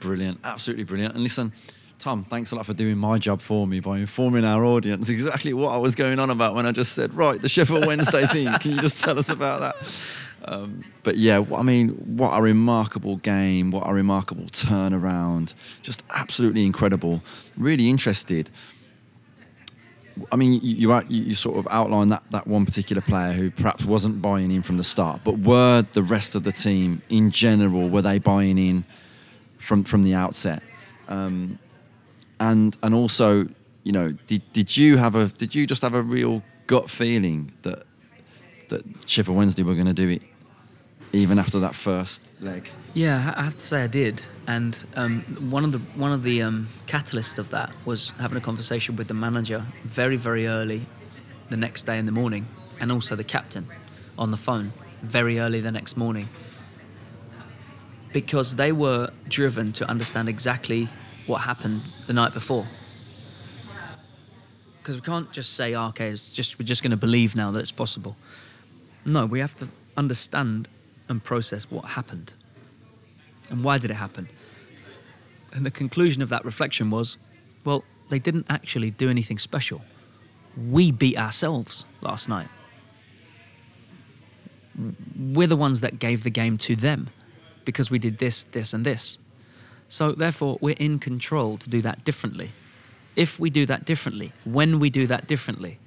brilliant, 0.00 0.40
absolutely 0.44 0.84
brilliant. 0.84 1.14
And 1.14 1.22
listen, 1.22 1.52
Tom, 1.98 2.24
thanks 2.24 2.52
a 2.52 2.56
lot 2.56 2.66
for 2.66 2.74
doing 2.74 2.98
my 2.98 3.16
job 3.18 3.40
for 3.40 3.66
me 3.66 3.80
by 3.80 3.98
informing 3.98 4.44
our 4.44 4.64
audience 4.64 5.08
exactly 5.08 5.54
what 5.54 5.72
I 5.72 5.78
was 5.78 5.94
going 5.94 6.18
on 6.18 6.28
about 6.28 6.54
when 6.54 6.66
I 6.66 6.72
just 6.72 6.92
said, 6.92 7.14
right, 7.14 7.40
the 7.40 7.48
Sheffield 7.48 7.86
Wednesday 7.86 8.26
thing. 8.32 8.52
Can 8.60 8.72
you 8.72 8.80
just 8.80 9.00
tell 9.00 9.18
us 9.18 9.30
about 9.30 9.60
that? 9.60 10.20
Um, 10.44 10.84
but 11.02 11.16
yeah, 11.16 11.42
I 11.54 11.62
mean, 11.62 11.90
what 12.16 12.38
a 12.38 12.42
remarkable 12.42 13.16
game, 13.16 13.70
what 13.70 13.88
a 13.88 13.94
remarkable 13.94 14.44
turnaround. 14.44 15.54
Just 15.82 16.02
absolutely 16.10 16.66
incredible. 16.66 17.22
Really 17.56 17.88
interested. 17.88 18.50
I 20.30 20.36
mean, 20.36 20.60
you, 20.62 20.88
you, 20.88 21.02
you 21.08 21.34
sort 21.34 21.56
of 21.56 21.66
outlined 21.70 22.12
that, 22.12 22.22
that 22.30 22.46
one 22.46 22.64
particular 22.66 23.02
player 23.02 23.32
who 23.32 23.50
perhaps 23.50 23.84
wasn't 23.84 24.20
buying 24.22 24.50
in 24.50 24.62
from 24.62 24.76
the 24.76 24.84
start, 24.84 25.22
but 25.24 25.38
were 25.38 25.84
the 25.92 26.02
rest 26.02 26.34
of 26.34 26.42
the 26.42 26.52
team 26.52 27.02
in 27.08 27.30
general, 27.30 27.88
were 27.88 28.02
they 28.02 28.18
buying 28.18 28.58
in 28.58 28.84
from, 29.58 29.82
from 29.82 30.02
the 30.02 30.14
outset? 30.14 30.62
Um, 31.08 31.58
and 32.40 32.76
and 32.82 32.94
also, 32.94 33.48
you 33.84 33.92
know, 33.92 34.12
did, 34.26 34.42
did 34.52 34.76
you 34.76 34.96
have 34.96 35.14
a 35.14 35.28
did 35.28 35.54
you 35.54 35.66
just 35.66 35.82
have 35.82 35.94
a 35.94 36.02
real 36.02 36.42
gut 36.66 36.90
feeling 36.90 37.52
that 37.62 37.84
that 38.68 38.82
Sheffield 39.06 39.36
Wednesday 39.36 39.62
were 39.62 39.74
going 39.74 39.86
to 39.86 39.94
do 39.94 40.08
it 40.08 40.22
even 41.12 41.38
after 41.38 41.58
that 41.60 41.74
first 41.74 42.22
leg? 42.40 42.68
Yeah, 42.94 43.34
I 43.36 43.42
have 43.42 43.54
to 43.54 43.60
say 43.60 43.84
I 43.84 43.86
did, 43.86 44.26
and 44.46 44.84
um, 44.96 45.22
one 45.50 45.64
of 45.64 45.72
the 45.72 45.78
one 45.78 46.12
of 46.12 46.22
the 46.22 46.42
um, 46.42 46.68
catalysts 46.86 47.38
of 47.38 47.50
that 47.50 47.70
was 47.84 48.10
having 48.18 48.36
a 48.38 48.40
conversation 48.40 48.96
with 48.96 49.08
the 49.08 49.14
manager 49.14 49.64
very 49.84 50.16
very 50.16 50.46
early 50.46 50.86
the 51.48 51.56
next 51.56 51.84
day 51.84 51.98
in 51.98 52.06
the 52.06 52.12
morning, 52.12 52.46
and 52.80 52.90
also 52.90 53.16
the 53.16 53.24
captain 53.24 53.66
on 54.18 54.30
the 54.30 54.36
phone 54.36 54.72
very 55.02 55.38
early 55.38 55.60
the 55.60 55.70
next 55.70 55.96
morning 55.96 56.28
because 58.12 58.56
they 58.56 58.72
were 58.72 59.10
driven 59.28 59.72
to 59.74 59.88
understand 59.90 60.26
exactly 60.26 60.88
what 61.26 61.38
happened 61.38 61.82
the 62.06 62.12
night 62.12 62.32
before. 62.32 62.66
Because 64.78 64.96
we 64.96 65.02
can't 65.02 65.30
just 65.32 65.54
say, 65.54 65.74
oh, 65.74 65.88
okay, 65.88 66.08
it's 66.08 66.32
just 66.32 66.58
we're 66.58 66.66
just 66.66 66.82
going 66.82 66.92
to 66.92 66.96
believe 66.96 67.34
now 67.34 67.50
that 67.50 67.58
it's 67.58 67.72
possible. 67.72 68.16
No, 69.04 69.26
we 69.26 69.40
have 69.40 69.56
to 69.56 69.68
understand 69.96 70.68
and 71.08 71.22
process 71.22 71.70
what 71.70 71.84
happened 71.84 72.32
and 73.50 73.64
why 73.64 73.78
did 73.78 73.90
it 73.90 73.94
happen. 73.94 74.28
And 75.52 75.64
the 75.64 75.70
conclusion 75.70 76.22
of 76.22 76.28
that 76.28 76.44
reflection 76.44 76.90
was, 76.90 77.16
well, 77.64 77.84
they 78.08 78.18
didn't 78.18 78.46
actually 78.48 78.90
do 78.90 79.08
anything 79.08 79.38
special. 79.38 79.82
We 80.56 80.92
beat 80.92 81.18
ourselves 81.18 81.84
last 82.00 82.28
night. 82.28 82.48
We're 85.18 85.46
the 85.46 85.56
ones 85.56 85.80
that 85.80 85.98
gave 85.98 86.22
the 86.22 86.30
game 86.30 86.58
to 86.58 86.76
them 86.76 87.08
because 87.64 87.90
we 87.90 87.98
did 87.98 88.18
this, 88.18 88.44
this, 88.44 88.74
and 88.74 88.84
this. 88.84 89.18
So, 89.88 90.12
therefore, 90.12 90.58
we're 90.60 90.76
in 90.78 90.98
control 90.98 91.58
to 91.58 91.68
do 91.68 91.80
that 91.82 92.04
differently. 92.04 92.52
If 93.14 93.38
we 93.38 93.50
do 93.50 93.66
that 93.66 93.84
differently, 93.84 94.32
when 94.44 94.78
we 94.78 94.90
do 94.90 95.06
that 95.06 95.26
differently, 95.26 95.78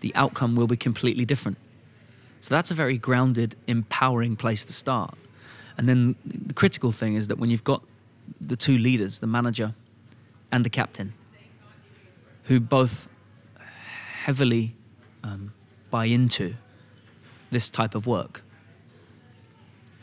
the 0.00 0.14
outcome 0.14 0.56
will 0.56 0.66
be 0.66 0.76
completely 0.76 1.24
different. 1.24 1.58
So, 2.40 2.54
that's 2.54 2.70
a 2.70 2.74
very 2.74 2.96
grounded, 2.96 3.56
empowering 3.66 4.36
place 4.36 4.64
to 4.66 4.72
start. 4.72 5.14
And 5.76 5.88
then 5.88 6.14
the 6.24 6.54
critical 6.54 6.92
thing 6.92 7.14
is 7.14 7.28
that 7.28 7.38
when 7.38 7.50
you've 7.50 7.64
got 7.64 7.82
the 8.40 8.56
two 8.56 8.78
leaders, 8.78 9.20
the 9.20 9.26
manager 9.26 9.74
and 10.52 10.64
the 10.64 10.70
captain, 10.70 11.14
who 12.44 12.60
both 12.60 13.08
heavily 14.24 14.74
um, 15.24 15.52
buy 15.90 16.04
into 16.04 16.54
this 17.50 17.70
type 17.70 17.94
of 17.94 18.06
work, 18.06 18.42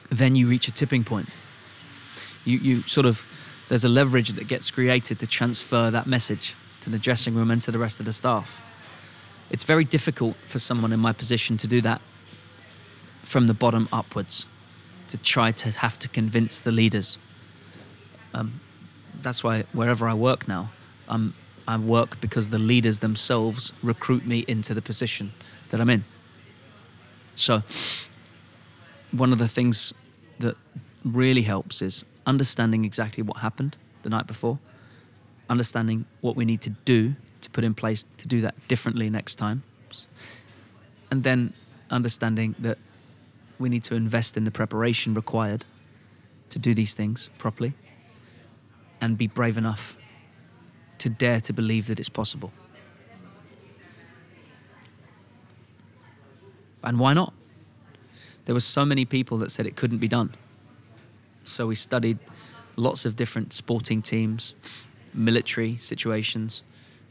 then 0.09 0.35
you 0.35 0.47
reach 0.47 0.67
a 0.67 0.71
tipping 0.71 1.03
point. 1.03 1.29
You, 2.45 2.57
you 2.57 2.81
sort 2.83 3.05
of 3.05 3.25
there's 3.69 3.83
a 3.83 3.89
leverage 3.89 4.29
that 4.29 4.47
gets 4.47 4.71
created 4.71 5.19
to 5.19 5.27
transfer 5.27 5.91
that 5.91 6.07
message 6.07 6.55
to 6.81 6.89
the 6.89 6.99
dressing 6.99 7.35
room 7.35 7.51
and 7.51 7.61
to 7.61 7.71
the 7.71 7.79
rest 7.79 7.99
of 7.99 8.05
the 8.05 8.13
staff. 8.13 8.61
It's 9.49 9.63
very 9.63 9.83
difficult 9.83 10.35
for 10.45 10.59
someone 10.59 10.93
in 10.93 10.99
my 10.99 11.13
position 11.13 11.57
to 11.57 11.67
do 11.67 11.81
that 11.81 12.01
from 13.23 13.47
the 13.47 13.53
bottom 13.53 13.89
upwards, 13.91 14.47
to 15.09 15.17
try 15.17 15.51
to 15.51 15.71
have 15.79 15.99
to 15.99 16.07
convince 16.07 16.61
the 16.61 16.71
leaders. 16.71 17.17
Um, 18.33 18.61
that's 19.21 19.43
why 19.43 19.63
wherever 19.73 20.07
I 20.07 20.13
work 20.13 20.47
now, 20.47 20.69
I'm, 21.09 21.33
I 21.67 21.77
work 21.77 22.21
because 22.21 22.49
the 22.49 22.59
leaders 22.59 22.99
themselves 22.99 23.73
recruit 23.83 24.25
me 24.25 24.45
into 24.47 24.73
the 24.73 24.81
position 24.81 25.33
that 25.69 25.81
I'm 25.81 25.89
in. 25.89 26.05
So, 27.35 27.63
one 29.11 29.31
of 29.31 29.37
the 29.37 29.47
things 29.47 29.93
that 30.39 30.55
really 31.03 31.43
helps 31.43 31.81
is 31.81 32.03
understanding 32.27 32.85
exactly 32.85 33.23
what 33.23 33.37
happened 33.37 33.77
the 34.03 34.09
night 34.09 34.27
before, 34.27 34.59
understanding 35.49 36.05
what 36.21 36.35
we 36.35 36.45
need 36.45 36.61
to 36.61 36.69
do 36.69 37.15
to 37.41 37.49
put 37.49 37.63
in 37.63 37.73
place 37.73 38.03
to 38.17 38.27
do 38.27 38.41
that 38.41 38.53
differently 38.67 39.09
next 39.09 39.35
time, 39.35 39.63
and 41.09 41.23
then 41.23 41.53
understanding 41.89 42.53
that 42.59 42.77
we 43.57 43.69
need 43.69 43.83
to 43.83 43.95
invest 43.95 44.37
in 44.37 44.43
the 44.43 44.51
preparation 44.51 45.13
required 45.13 45.65
to 46.49 46.59
do 46.59 46.73
these 46.73 46.93
things 46.93 47.29
properly 47.37 47.73
and 49.01 49.17
be 49.17 49.27
brave 49.27 49.57
enough 49.57 49.95
to 50.97 51.09
dare 51.09 51.39
to 51.41 51.53
believe 51.53 51.87
that 51.87 51.99
it's 51.99 52.09
possible. 52.09 52.51
And 56.83 56.99
why 56.99 57.13
not? 57.13 57.33
There 58.45 58.55
were 58.55 58.61
so 58.61 58.85
many 58.85 59.05
people 59.05 59.37
that 59.39 59.51
said 59.51 59.65
it 59.65 59.75
couldn't 59.75 59.97
be 59.97 60.07
done. 60.07 60.33
So 61.47 61.67
we 61.67 61.75
studied 61.75 62.19
lots 62.75 63.05
of 63.05 63.15
different 63.15 63.53
sporting 63.53 64.01
teams, 64.01 64.53
military 65.13 65.77
situations, 65.77 66.63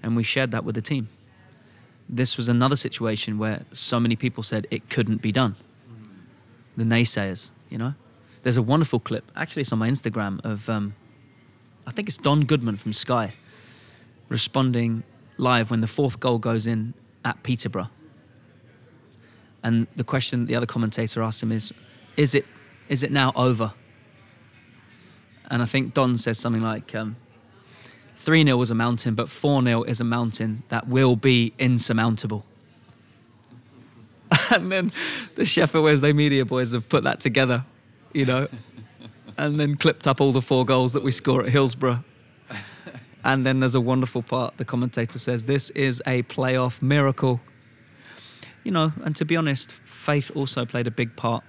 and 0.03 0.15
we 0.17 0.23
shared 0.23 0.51
that 0.51 0.65
with 0.65 0.75
the 0.75 0.83
team. 0.83 1.09
This 2.09 2.37
was 2.37 2.49
another 2.49 2.77
situation 2.77 3.39
where 3.39 3.65
so 3.73 3.99
many 3.99 4.15
people 4.15 4.43
said 4.43 4.67
it 4.71 4.89
couldn't 4.91 5.23
be 5.23 5.33
done. 5.33 5.57
The 6.77 6.85
naysayers, 6.85 7.51
you 7.71 7.79
know? 7.79 7.95
There's 8.43 8.59
a 8.59 8.63
wonderful 8.63 9.01
clip, 9.01 9.25
actually, 9.35 9.63
it's 9.63 9.73
on 9.73 9.79
my 9.79 9.91
Instagram, 9.91 10.45
of 10.45 10.69
um, 10.69 10.95
I 11.87 11.91
think 11.91 12.09
it's 12.09 12.19
Don 12.19 12.45
Goodman 12.45 12.77
from 12.77 12.93
Sky 12.93 13.33
responding 14.29 15.03
live 15.39 15.71
when 15.71 15.81
the 15.81 15.87
fourth 15.87 16.21
goal 16.21 16.39
goes 16.39 16.67
in 16.67 16.95
at 17.25 17.43
Peterborough. 17.43 17.91
And 19.63 19.87
the 19.97 20.05
question 20.05 20.47
the 20.47 20.55
other 20.55 20.67
commentator 20.67 21.23
asked 21.23 21.43
him 21.43 21.53
is, 21.53 21.73
is 22.17 22.35
it, 22.35 22.45
is 22.89 23.03
it 23.03 23.11
now 23.11 23.33
over? 23.35 23.73
And 25.49 25.63
I 25.63 25.67
think 25.67 25.95
Don 25.95 26.19
says 26.19 26.39
something 26.39 26.63
like, 26.63 26.95
um, 26.95 27.17
3 28.17 28.45
0 28.45 28.57
was 28.57 28.71
a 28.71 28.75
mountain, 28.75 29.15
but 29.15 29.31
4 29.31 29.63
0 29.63 29.83
is 29.85 30.01
a 30.01 30.05
mountain 30.05 30.65
that 30.69 30.89
will 30.89 31.17
be 31.17 31.53
insurmountable. 31.59 32.45
and 34.53 34.73
then 34.73 34.93
the 35.37 35.45
Sheffield 35.45 35.85
Wednesday 35.85 36.13
media 36.13 36.45
boys 36.45 36.73
have 36.73 36.89
put 36.89 37.05
that 37.05 37.21
together, 37.21 37.65
you 38.13 38.25
know, 38.25 38.49
and 39.39 39.61
then 39.61 39.77
clipped 39.77 40.07
up 40.07 40.21
all 40.21 40.33
the 40.33 40.43
four 40.43 40.65
goals 40.65 40.93
that 40.95 41.03
we 41.03 41.11
score 41.11 41.45
at 41.45 41.51
Hillsborough. 41.51 42.05
And 43.25 43.45
then 43.45 43.59
there's 43.59 43.75
a 43.75 43.81
wonderful 43.81 44.23
part. 44.23 44.57
The 44.57 44.65
commentator 44.65 45.19
says, 45.19 45.47
This 45.47 45.71
is 45.71 46.01
a 46.07 46.23
playoff 46.23 46.81
miracle. 46.81 47.41
You 48.63 48.71
know, 48.71 48.93
and 49.05 49.17
to 49.17 49.25
be 49.25 49.35
honest, 49.35 49.73
faith 49.73 50.31
also 50.37 50.65
played 50.65 50.87
a 50.87 50.93
big 50.93 51.17
part. 51.17 51.43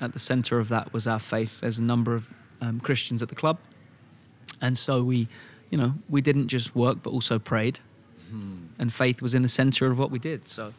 At 0.00 0.14
the 0.14 0.18
center 0.18 0.58
of 0.58 0.70
that 0.70 0.94
was 0.94 1.06
our 1.06 1.18
faith. 1.18 1.60
There's 1.60 1.78
a 1.78 1.82
number 1.82 2.14
of 2.14 2.32
um, 2.60 2.80
Christians 2.80 3.22
at 3.22 3.28
the 3.28 3.34
club. 3.34 3.58
And 4.60 4.76
so 4.76 5.02
we, 5.02 5.28
you 5.70 5.78
know, 5.78 5.94
we 6.08 6.20
didn't 6.20 6.48
just 6.48 6.74
work, 6.74 7.02
but 7.02 7.10
also 7.10 7.38
prayed. 7.38 7.80
And 8.78 8.92
faith 8.92 9.20
was 9.20 9.34
in 9.34 9.42
the 9.42 9.48
center 9.48 9.90
of 9.90 9.98
what 9.98 10.10
we 10.12 10.20
did. 10.20 10.46
So 10.46 10.72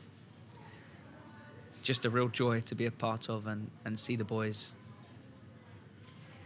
just 1.83 2.05
a 2.05 2.09
real 2.09 2.29
joy 2.29 2.61
to 2.61 2.75
be 2.75 2.85
a 2.85 2.91
part 2.91 3.29
of 3.29 3.45
and, 3.45 3.69
and 3.83 3.99
see 3.99 4.15
the 4.15 4.23
boys 4.23 4.73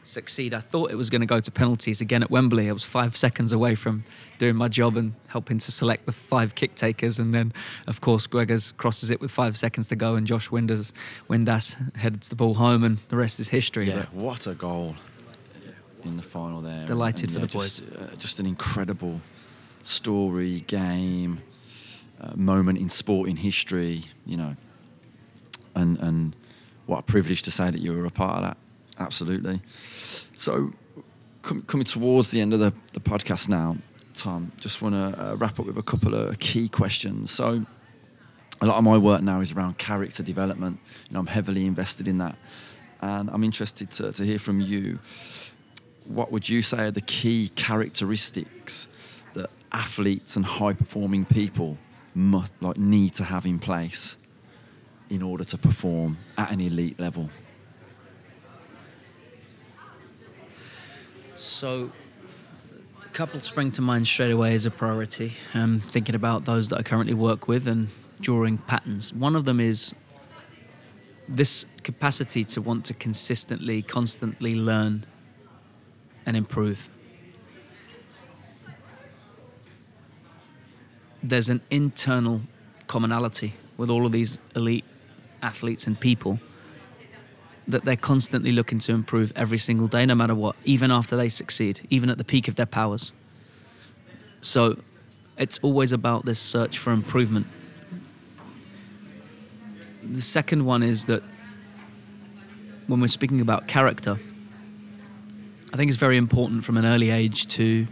succeed. 0.02 0.54
I 0.54 0.60
thought 0.60 0.92
it 0.92 0.96
was 0.96 1.10
going 1.10 1.22
to 1.22 1.28
go 1.28 1.40
to 1.40 1.52
penalties 1.52 2.02
again 2.02 2.24
at 2.24 2.32
Wembley. 2.32 2.70
I 2.70 2.72
was 2.74 2.84
five 2.84 3.16
seconds 3.16 3.52
away 3.52 3.76
from 3.76 4.04
doing 4.38 4.56
my 4.56 4.68
job 4.68 4.98
and 4.98 5.14
helping 5.28 5.58
to 5.60 5.72
select 5.72 6.06
the 6.06 6.12
five 6.12 6.56
kick 6.56 6.76
takers. 6.76 7.20
And 7.20 7.34
then, 7.34 7.54
of 7.88 8.02
course, 8.02 8.28
Gregors 8.28 8.76
crosses 8.76 9.12
it 9.12 9.22
with 9.22 9.32
five 9.32 9.58
seconds 9.58 9.88
to 9.90 9.96
go, 9.96 10.16
and 10.16 10.26
Josh 10.28 10.50
Windass, 10.50 10.94
Windass 11.30 11.96
heads 11.98 12.30
the 12.30 12.36
ball 12.36 12.56
home, 12.56 12.84
and 12.84 12.98
the 13.10 13.16
rest 13.16 13.40
is 13.40 13.50
history. 13.50 13.86
Yeah, 13.88 14.00
But 14.00 14.14
what 14.14 14.48
a 14.48 14.54
goal 14.54 14.96
in 16.06 16.16
the 16.18 16.24
final 16.24 16.62
there. 16.62 16.86
Delighted 16.86 17.32
for 17.32 17.40
the 17.40 17.48
just, 17.48 17.82
Uh, 17.82 18.16
just 18.18 18.40
an 18.40 18.46
incredible 18.46 19.22
story, 19.84 20.62
game, 20.68 21.42
uh, 22.22 22.32
moment 22.36 22.80
in 22.80 22.90
sport 22.90 23.30
in 23.30 23.36
history, 23.38 24.04
you 24.26 24.38
know. 24.38 24.56
And, 25.76 26.00
and 26.00 26.36
what 26.86 27.00
a 27.00 27.04
privilege 27.04 27.42
to 27.44 27.52
say 27.52 27.70
that 27.72 27.82
you 27.82 27.94
were 27.94 28.06
a 28.06 28.12
part 28.12 28.38
of 28.38 28.44
that. 28.44 28.58
Absolutely. 28.98 29.62
So, 30.36 30.72
com- 31.42 31.64
coming 31.64 31.86
towards 31.86 32.32
the 32.32 32.42
end 32.42 32.54
of 32.54 32.60
the, 32.60 32.74
the 32.94 33.00
podcast 33.00 33.50
now, 33.50 33.78
Tom, 34.14 34.52
just 34.62 34.82
want 34.82 34.96
to 34.96 35.32
uh, 35.32 35.36
wrap 35.36 35.60
up 35.60 35.66
with 35.66 35.78
a 35.78 35.84
couple 35.84 36.16
of 36.16 36.40
key 36.40 36.70
questions. 36.70 37.32
So, 37.32 37.66
a 38.62 38.66
lot 38.66 38.78
of 38.78 38.84
my 38.86 38.98
work 38.98 39.22
now 39.22 39.42
is 39.42 39.52
around 39.52 39.78
character 39.78 40.24
development. 40.24 40.80
You 41.10 41.14
know, 41.14 41.20
I'm 41.20 41.28
heavily 41.28 41.66
invested 41.66 42.08
in 42.08 42.20
that, 42.20 42.38
and 43.02 43.30
I'm 43.30 43.44
interested 43.44 43.92
to, 43.92 44.14
to 44.14 44.24
hear 44.24 44.40
from 44.40 44.62
you. 44.62 45.00
What 46.06 46.32
would 46.32 46.48
you 46.48 46.62
say 46.62 46.86
are 46.86 46.92
the 46.92 47.02
key 47.02 47.50
characteristics 47.56 48.88
that 49.34 49.50
athletes 49.72 50.36
and 50.36 50.46
high 50.46 50.74
performing 50.74 51.26
people 51.26 51.78
must 52.14 52.54
like 52.62 52.78
need 52.78 53.14
to 53.16 53.24
have 53.24 53.46
in 53.46 53.60
place 53.60 54.18
in 55.10 55.22
order 55.22 55.44
to 55.44 55.58
perform 55.58 56.18
at 56.38 56.52
an 56.52 56.62
elite 56.62 57.00
level? 57.00 57.30
So, 61.36 61.92
a 63.04 63.10
couple 63.10 63.40
spring 63.42 63.72
to 63.72 63.82
mind 63.82 64.08
straight 64.08 64.32
away 64.32 64.54
as 64.54 64.66
a 64.66 64.72
priority. 64.72 65.34
Um, 65.54 65.82
thinking 65.82 66.16
about 66.16 66.46
those 66.46 66.70
that 66.70 66.80
I 66.80 66.84
currently 66.84 67.14
work 67.14 67.48
with 67.48 67.68
and 67.68 67.90
drawing 68.22 68.58
patterns. 68.60 69.14
One 69.14 69.36
of 69.36 69.44
them 69.44 69.60
is 69.60 69.94
this 71.28 71.66
capacity 71.84 72.44
to 72.46 72.62
want 72.62 72.86
to 72.86 72.94
consistently, 72.94 73.82
constantly 73.82 74.56
learn 74.56 75.06
and 76.26 76.36
improve. 76.36 76.90
There's 81.22 81.50
an 81.50 81.62
internal 81.72 82.42
commonality 82.88 83.54
with 83.78 83.90
all 83.90 84.06
of 84.06 84.12
these 84.12 84.40
elite 84.56 84.86
athletes 85.42 85.88
and 85.88 86.00
people 86.00 86.40
that 87.68 87.84
they're 87.84 87.96
constantly 87.96 88.52
looking 88.52 88.78
to 88.78 88.92
improve 88.92 89.34
every 89.36 89.58
single 89.58 89.88
day, 89.88 90.06
no 90.06 90.14
matter 90.14 90.36
what, 90.36 90.56
even 90.66 90.92
after 90.92 91.18
they 91.18 91.30
succeed, 91.30 91.82
even 91.90 92.10
at 92.10 92.18
the 92.18 92.24
peak 92.24 92.48
of 92.48 92.56
their 92.56 92.66
powers. 92.68 93.12
So 94.42 94.78
it's 95.38 95.58
always 95.64 95.92
about 95.92 96.26
this 96.26 96.40
search 96.40 96.78
for 96.78 96.94
improvement. 96.94 97.48
The 100.04 100.22
second 100.22 100.66
one 100.66 100.84
is 100.84 101.06
that 101.06 101.24
when 102.86 103.02
we're 103.02 103.08
speaking 103.08 103.42
about 103.42 103.68
character, 103.68 104.20
I 105.76 105.78
think 105.78 105.90
it's 105.90 106.00
very 106.00 106.16
important 106.16 106.64
from 106.64 106.78
an 106.78 106.86
early 106.86 107.10
age 107.10 107.48
to 107.48 107.86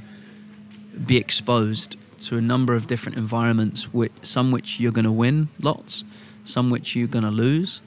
be 1.06 1.18
exposed 1.18 1.98
to 2.22 2.38
a 2.38 2.42
number 2.42 2.76
of 2.76 2.88
different 2.88 3.18
environments, 3.18 3.94
which, 3.94 4.14
some 4.22 4.52
which 4.52 4.80
you're 4.80 4.94
going 4.94 5.04
to 5.04 5.12
win 5.12 5.50
lots, 5.62 6.06
some 6.46 6.70
which 6.70 6.96
you're 6.96 7.10
going 7.10 7.26
to 7.26 7.30
lose 7.32 7.82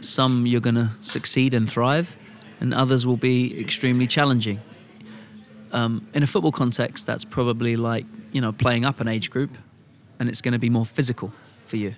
some 0.00 0.46
you're 0.46 0.60
going 0.60 0.74
to 0.74 0.90
succeed 1.00 1.54
and 1.54 1.68
thrive, 1.68 2.16
and 2.60 2.72
others 2.72 3.06
will 3.06 3.16
be 3.16 3.60
extremely 3.60 4.06
challenging. 4.06 4.60
Um, 5.72 6.06
in 6.14 6.22
a 6.22 6.26
football 6.26 6.52
context, 6.52 7.06
that's 7.06 7.24
probably 7.24 7.76
like 7.76 8.06
you 8.32 8.40
know 8.40 8.52
playing 8.52 8.84
up 8.84 9.00
an 9.00 9.08
age 9.08 9.30
group, 9.30 9.58
and 10.18 10.28
it's 10.28 10.40
going 10.40 10.52
to 10.52 10.58
be 10.58 10.70
more 10.70 10.86
physical 10.86 11.32
for 11.64 11.76
you. 11.76 11.94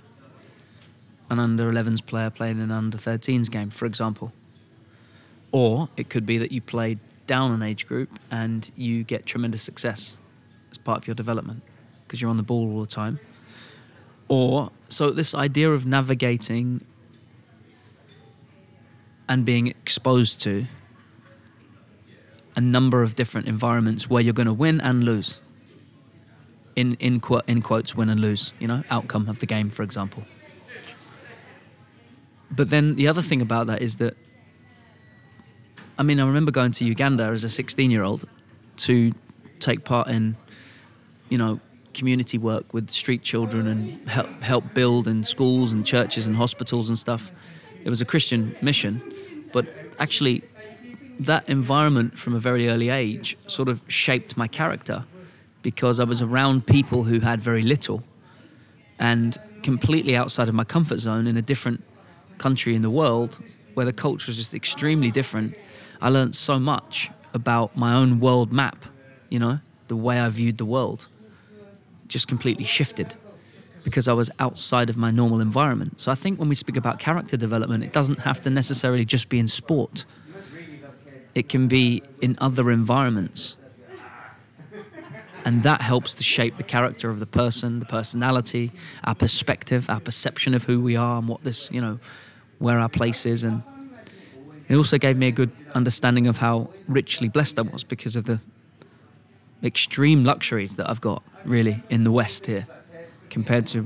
An 1.28 1.38
under 1.38 1.70
11s 1.70 2.04
player 2.04 2.30
playing 2.30 2.60
an 2.60 2.70
under 2.70 2.98
13s 2.98 3.50
game, 3.50 3.70
for 3.70 3.86
example. 3.86 4.32
Or 5.52 5.88
it 5.96 6.08
could 6.08 6.26
be 6.26 6.38
that 6.38 6.52
you 6.52 6.60
play 6.60 6.98
down 7.30 7.52
an 7.52 7.62
age 7.62 7.86
group 7.86 8.18
and 8.28 8.72
you 8.74 9.04
get 9.04 9.24
tremendous 9.24 9.62
success 9.62 10.16
as 10.72 10.78
part 10.78 10.98
of 10.98 11.06
your 11.06 11.14
development 11.14 11.62
because 12.02 12.20
you're 12.20 12.28
on 12.28 12.36
the 12.36 12.42
ball 12.42 12.72
all 12.72 12.80
the 12.80 12.88
time. 12.88 13.20
Or 14.26 14.72
so 14.88 15.10
this 15.10 15.32
idea 15.32 15.70
of 15.70 15.86
navigating 15.86 16.84
and 19.28 19.44
being 19.44 19.68
exposed 19.68 20.42
to 20.42 20.66
a 22.56 22.60
number 22.60 23.04
of 23.04 23.14
different 23.14 23.46
environments 23.46 24.10
where 24.10 24.20
you're 24.20 24.40
going 24.42 24.52
to 24.56 24.60
win 24.66 24.80
and 24.80 25.04
lose. 25.04 25.40
In 26.74 26.94
in 26.94 27.20
quote 27.20 27.44
in 27.46 27.62
quotes, 27.62 27.94
win 27.94 28.08
and 28.08 28.20
lose. 28.20 28.52
You 28.58 28.66
know, 28.66 28.82
outcome 28.90 29.28
of 29.28 29.38
the 29.38 29.46
game, 29.46 29.70
for 29.70 29.84
example. 29.84 30.24
But 32.50 32.70
then 32.70 32.96
the 32.96 33.06
other 33.06 33.22
thing 33.22 33.40
about 33.40 33.68
that 33.68 33.80
is 33.82 33.98
that, 33.98 34.14
I 36.00 36.02
mean, 36.02 36.18
I 36.18 36.26
remember 36.26 36.50
going 36.50 36.72
to 36.72 36.84
Uganda 36.86 37.24
as 37.24 37.44
a 37.44 37.50
16 37.50 37.90
year 37.90 38.02
old 38.02 38.24
to 38.78 39.12
take 39.58 39.84
part 39.84 40.08
in, 40.08 40.34
you 41.28 41.36
know, 41.36 41.60
community 41.92 42.38
work 42.38 42.72
with 42.72 42.90
street 42.90 43.22
children 43.22 43.66
and 43.66 44.08
help 44.08 44.42
help 44.42 44.72
build 44.72 45.06
in 45.06 45.24
schools 45.24 45.72
and 45.72 45.84
churches 45.84 46.26
and 46.26 46.36
hospitals 46.36 46.88
and 46.88 46.98
stuff. 46.98 47.30
It 47.84 47.90
was 47.90 48.00
a 48.00 48.06
Christian 48.06 48.56
mission, 48.62 49.02
but 49.52 49.66
actually, 49.98 50.42
that 51.18 51.46
environment 51.50 52.18
from 52.18 52.34
a 52.34 52.38
very 52.38 52.70
early 52.70 52.88
age 52.88 53.36
sort 53.46 53.68
of 53.68 53.82
shaped 53.86 54.38
my 54.38 54.48
character 54.48 55.04
because 55.60 56.00
I 56.00 56.04
was 56.04 56.22
around 56.22 56.66
people 56.66 57.04
who 57.04 57.20
had 57.20 57.42
very 57.42 57.62
little 57.62 58.02
and 58.98 59.36
completely 59.62 60.16
outside 60.16 60.48
of 60.48 60.54
my 60.54 60.64
comfort 60.64 61.00
zone 61.00 61.26
in 61.26 61.36
a 61.36 61.42
different 61.42 61.84
country 62.38 62.74
in 62.74 62.80
the 62.80 62.88
world 62.88 63.36
where 63.74 63.84
the 63.84 63.92
culture 63.92 64.30
was 64.30 64.38
just 64.38 64.54
extremely 64.54 65.10
different. 65.10 65.54
I 66.00 66.08
learned 66.08 66.34
so 66.34 66.58
much 66.58 67.10
about 67.34 67.76
my 67.76 67.94
own 67.94 68.20
world 68.20 68.52
map, 68.52 68.84
you 69.28 69.38
know, 69.38 69.60
the 69.88 69.96
way 69.96 70.20
I 70.20 70.28
viewed 70.28 70.58
the 70.58 70.64
world 70.64 71.06
just 72.10 72.28
completely 72.28 72.64
shifted 72.64 73.14
because 73.84 74.08
I 74.08 74.12
was 74.12 74.30
outside 74.38 74.90
of 74.90 74.96
my 74.96 75.10
normal 75.10 75.40
environment. 75.40 76.00
So 76.00 76.12
I 76.12 76.14
think 76.14 76.38
when 76.38 76.48
we 76.48 76.54
speak 76.54 76.76
about 76.76 76.98
character 76.98 77.36
development, 77.36 77.82
it 77.82 77.92
doesn't 77.92 78.20
have 78.20 78.40
to 78.42 78.50
necessarily 78.50 79.04
just 79.04 79.30
be 79.30 79.38
in 79.38 79.48
sport. 79.48 80.04
It 81.34 81.48
can 81.48 81.68
be 81.68 82.02
in 82.20 82.36
other 82.40 82.70
environments. 82.70 83.56
And 85.44 85.62
that 85.62 85.80
helps 85.80 86.14
to 86.14 86.22
shape 86.22 86.58
the 86.58 86.62
character 86.62 87.08
of 87.08 87.18
the 87.18 87.26
person, 87.26 87.78
the 87.78 87.86
personality, 87.86 88.72
our 89.04 89.14
perspective, 89.14 89.88
our 89.88 90.00
perception 90.00 90.52
of 90.52 90.64
who 90.64 90.80
we 90.80 90.96
are 90.96 91.18
and 91.18 91.28
what 91.28 91.42
this, 91.44 91.70
you 91.72 91.80
know, 91.80 91.98
where 92.58 92.78
our 92.78 92.90
place 92.90 93.24
is. 93.24 93.42
And 93.44 93.62
it 94.70 94.76
also 94.76 94.98
gave 94.98 95.16
me 95.16 95.26
a 95.26 95.32
good 95.32 95.50
understanding 95.74 96.28
of 96.28 96.38
how 96.38 96.70
richly 96.86 97.28
blessed 97.28 97.58
I 97.58 97.62
was 97.62 97.82
because 97.82 98.14
of 98.14 98.24
the 98.24 98.38
extreme 99.64 100.24
luxuries 100.24 100.76
that 100.76 100.88
I've 100.88 101.00
got, 101.00 101.24
really, 101.44 101.82
in 101.90 102.04
the 102.04 102.12
West 102.12 102.46
here 102.46 102.68
compared 103.30 103.66
to 103.66 103.82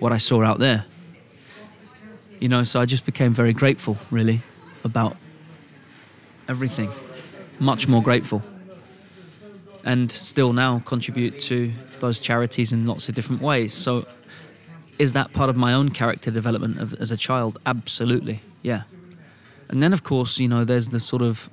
what 0.00 0.12
I 0.12 0.18
saw 0.18 0.44
out 0.44 0.58
there. 0.58 0.84
You 2.40 2.50
know, 2.50 2.62
so 2.62 2.78
I 2.78 2.84
just 2.84 3.06
became 3.06 3.32
very 3.32 3.54
grateful, 3.54 3.96
really, 4.10 4.42
about 4.84 5.16
everything. 6.46 6.90
Much 7.58 7.88
more 7.88 8.02
grateful. 8.02 8.42
And 9.82 10.12
still 10.12 10.52
now 10.52 10.80
contribute 10.84 11.40
to 11.40 11.72
those 12.00 12.20
charities 12.20 12.74
in 12.74 12.86
lots 12.86 13.08
of 13.08 13.14
different 13.14 13.40
ways. 13.40 13.72
So, 13.72 14.06
is 14.98 15.14
that 15.14 15.32
part 15.32 15.48
of 15.48 15.56
my 15.56 15.72
own 15.72 15.88
character 15.88 16.30
development 16.30 16.80
of, 16.80 16.92
as 17.00 17.10
a 17.10 17.16
child? 17.16 17.58
Absolutely, 17.64 18.42
yeah. 18.60 18.82
And 19.68 19.82
then, 19.82 19.92
of 19.92 20.02
course, 20.02 20.38
you 20.38 20.48
know, 20.48 20.64
there's 20.64 20.88
the 20.88 21.00
sort 21.00 21.22
of, 21.22 21.50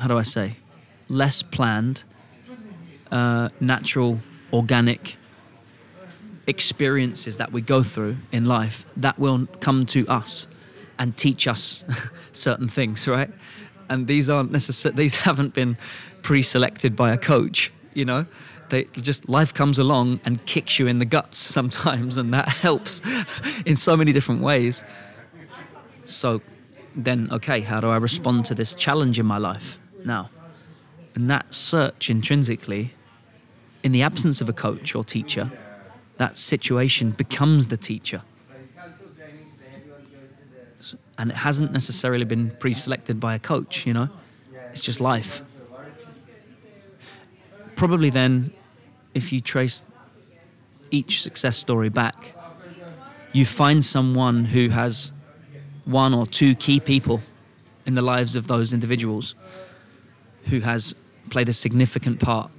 how 0.00 0.08
do 0.08 0.18
I 0.18 0.22
say, 0.22 0.56
less 1.08 1.42
planned, 1.42 2.04
uh, 3.10 3.48
natural 3.60 4.20
organic 4.52 5.16
experiences 6.46 7.36
that 7.38 7.52
we 7.52 7.60
go 7.60 7.82
through 7.82 8.16
in 8.32 8.44
life 8.44 8.84
that 8.96 9.18
will 9.18 9.46
come 9.60 9.86
to 9.86 10.06
us 10.08 10.46
and 10.98 11.16
teach 11.16 11.48
us 11.48 11.84
certain 12.32 12.68
things, 12.68 13.08
right? 13.08 13.30
and 13.88 14.06
these 14.06 14.30
aren't 14.30 14.52
necessary. 14.52 14.94
These 14.94 15.14
haven't 15.28 15.54
been 15.54 15.76
pre-selected 16.22 16.96
by 16.96 17.12
a 17.12 17.18
coach. 17.18 17.72
You 17.92 18.04
know, 18.04 18.26
they 18.70 18.84
just 18.84 19.28
life 19.28 19.54
comes 19.54 19.78
along 19.78 20.20
and 20.24 20.44
kicks 20.46 20.78
you 20.78 20.86
in 20.86 20.98
the 20.98 21.04
guts 21.04 21.38
sometimes, 21.56 22.18
and 22.18 22.32
that 22.34 22.48
helps 22.48 23.02
in 23.64 23.76
so 23.76 23.96
many 23.96 24.12
different 24.12 24.40
ways. 24.40 24.84
So 26.04 26.42
then, 26.94 27.28
okay, 27.32 27.60
how 27.60 27.80
do 27.80 27.88
I 27.88 27.96
respond 27.96 28.44
to 28.46 28.54
this 28.54 28.74
challenge 28.74 29.18
in 29.18 29.26
my 29.26 29.38
life 29.38 29.78
now? 30.04 30.30
And 31.14 31.30
that 31.30 31.54
search 31.54 32.10
intrinsically, 32.10 32.92
in 33.82 33.92
the 33.92 34.02
absence 34.02 34.40
of 34.40 34.48
a 34.48 34.52
coach 34.52 34.94
or 34.94 35.04
teacher, 35.04 35.50
that 36.16 36.36
situation 36.36 37.10
becomes 37.10 37.68
the 37.68 37.76
teacher. 37.76 38.22
And 41.16 41.30
it 41.30 41.36
hasn't 41.36 41.72
necessarily 41.72 42.24
been 42.24 42.50
pre 42.50 42.74
selected 42.74 43.20
by 43.20 43.34
a 43.34 43.38
coach, 43.38 43.86
you 43.86 43.94
know? 43.94 44.08
It's 44.72 44.82
just 44.82 45.00
life. 45.00 45.42
Probably 47.76 48.10
then, 48.10 48.52
if 49.14 49.32
you 49.32 49.40
trace 49.40 49.84
each 50.90 51.22
success 51.22 51.56
story 51.56 51.88
back, 51.88 52.34
you 53.32 53.44
find 53.44 53.84
someone 53.84 54.46
who 54.46 54.68
has 54.70 55.12
one 55.84 56.14
or 56.14 56.26
two 56.26 56.54
key 56.54 56.80
people 56.80 57.20
in 57.86 57.94
the 57.94 58.02
lives 58.02 58.36
of 58.36 58.46
those 58.46 58.72
individuals 58.72 59.34
who 60.46 60.60
has 60.60 60.94
played 61.30 61.48
a 61.48 61.52
significant 61.52 62.20
part 62.20 62.50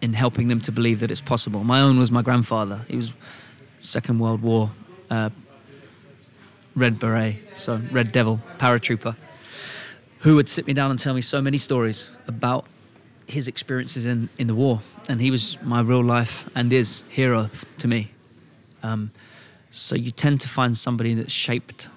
in 0.00 0.12
helping 0.12 0.48
them 0.48 0.60
to 0.60 0.72
believe 0.72 1.00
that 1.00 1.10
it's 1.10 1.20
possible. 1.20 1.64
My 1.64 1.80
own 1.80 1.98
was 1.98 2.10
my 2.10 2.22
grandfather. 2.22 2.84
He 2.88 2.96
was 2.96 3.14
Second 3.78 4.18
World 4.18 4.42
War 4.42 4.70
uh, 5.10 5.30
Red 6.74 6.98
Beret, 6.98 7.36
so 7.54 7.80
Red 7.90 8.12
Devil 8.12 8.40
paratrooper, 8.58 9.16
who 10.20 10.34
would 10.34 10.48
sit 10.48 10.66
me 10.66 10.72
down 10.72 10.90
and 10.90 10.98
tell 10.98 11.14
me 11.14 11.20
so 11.20 11.40
many 11.40 11.58
stories 11.58 12.10
about 12.26 12.66
his 13.26 13.48
experiences 13.48 14.06
in, 14.06 14.28
in 14.38 14.46
the 14.46 14.54
war. 14.54 14.80
And 15.08 15.20
he 15.20 15.30
was 15.30 15.58
my 15.62 15.80
real 15.80 16.02
life 16.02 16.50
and 16.54 16.72
is 16.72 17.04
hero 17.08 17.50
to 17.78 17.88
me. 17.88 18.10
Um, 18.82 19.12
so 19.70 19.94
you 19.94 20.10
tend 20.10 20.40
to 20.42 20.48
find 20.48 20.76
somebody 20.76 21.14
that's 21.14 21.32
shaped 21.32 21.88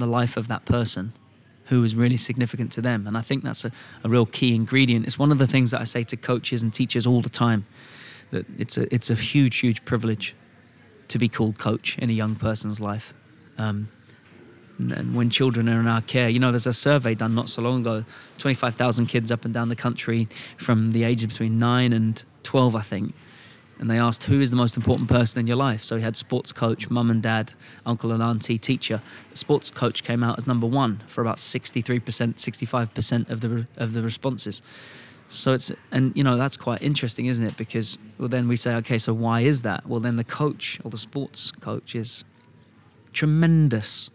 the 0.00 0.06
life 0.06 0.36
of 0.36 0.48
that 0.48 0.64
person 0.64 1.12
who 1.66 1.84
is 1.84 1.94
really 1.94 2.16
significant 2.16 2.72
to 2.72 2.80
them. 2.80 3.06
And 3.06 3.16
I 3.16 3.20
think 3.20 3.44
that's 3.44 3.64
a, 3.64 3.70
a 4.02 4.08
real 4.08 4.26
key 4.26 4.54
ingredient. 4.54 5.06
It's 5.06 5.18
one 5.18 5.30
of 5.30 5.38
the 5.38 5.46
things 5.46 5.70
that 5.70 5.80
I 5.80 5.84
say 5.84 6.02
to 6.02 6.16
coaches 6.16 6.62
and 6.62 6.74
teachers 6.74 7.06
all 7.06 7.22
the 7.22 7.28
time 7.28 7.64
that 8.32 8.44
it's 8.58 8.76
a, 8.76 8.92
it's 8.92 9.08
a 9.08 9.14
huge, 9.14 9.58
huge 9.58 9.84
privilege 9.84 10.34
to 11.08 11.18
be 11.18 11.28
called 11.28 11.58
coach 11.58 11.96
in 11.98 12.10
a 12.10 12.12
young 12.12 12.34
person's 12.34 12.80
life. 12.80 13.14
Um, 13.56 13.88
and 14.78 15.14
when 15.14 15.30
children 15.30 15.68
are 15.68 15.78
in 15.78 15.86
our 15.86 16.00
care, 16.00 16.28
you 16.28 16.38
know, 16.38 16.50
there's 16.50 16.66
a 16.66 16.72
survey 16.72 17.14
done 17.14 17.34
not 17.34 17.48
so 17.48 17.62
long 17.62 17.82
ago 17.82 18.04
25,000 18.38 19.06
kids 19.06 19.30
up 19.30 19.44
and 19.44 19.52
down 19.52 19.68
the 19.68 19.76
country 19.76 20.26
from 20.56 20.92
the 20.92 21.04
ages 21.04 21.26
between 21.26 21.58
9 21.58 21.92
and 21.92 22.22
12, 22.42 22.74
I 22.74 22.80
think 22.80 23.14
and 23.80 23.88
they 23.88 23.98
asked 23.98 24.24
who 24.24 24.42
is 24.42 24.50
the 24.50 24.56
most 24.56 24.76
important 24.76 25.08
person 25.08 25.40
in 25.40 25.46
your 25.46 25.56
life. 25.56 25.82
So 25.82 25.96
he 25.96 26.02
had 26.02 26.14
sports 26.14 26.52
coach, 26.52 26.90
mum 26.90 27.10
and 27.10 27.22
dad, 27.22 27.54
uncle 27.86 28.12
and 28.12 28.22
auntie, 28.22 28.58
teacher. 28.58 29.00
Sports 29.32 29.70
coach 29.70 30.04
came 30.04 30.22
out 30.22 30.36
as 30.36 30.46
number 30.46 30.66
one 30.66 31.02
for 31.06 31.22
about 31.22 31.38
63%, 31.38 32.02
65% 32.02 33.30
of 33.30 33.40
the 33.40 33.66
of 33.78 33.94
the 33.94 34.02
responses. 34.02 34.60
So 35.28 35.54
it's 35.54 35.72
and 35.90 36.14
you 36.14 36.22
know 36.22 36.36
that's 36.36 36.58
quite 36.58 36.82
interesting, 36.82 37.24
isn't 37.26 37.46
it? 37.46 37.56
Because 37.56 37.98
well, 38.18 38.28
then 38.28 38.48
we 38.48 38.56
say, 38.56 38.74
okay, 38.76 38.98
so 38.98 39.14
why 39.14 39.40
is 39.40 39.62
that? 39.62 39.86
Well, 39.86 40.00
then 40.00 40.16
the 40.16 40.24
coach 40.24 40.78
or 40.84 40.90
the 40.90 40.98
sports 40.98 41.50
coach 41.50 41.94
is 41.94 42.24
tremendous 43.14 44.10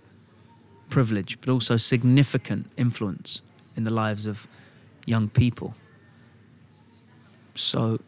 privilege, 0.90 1.42
but 1.42 1.50
also 1.50 1.76
significant 1.76 2.70
influence 2.78 3.42
in 3.76 3.84
the 3.84 3.94
lives 3.94 4.28
of 4.28 4.48
young 5.08 5.28
people. 5.28 5.74
So 7.56 8.00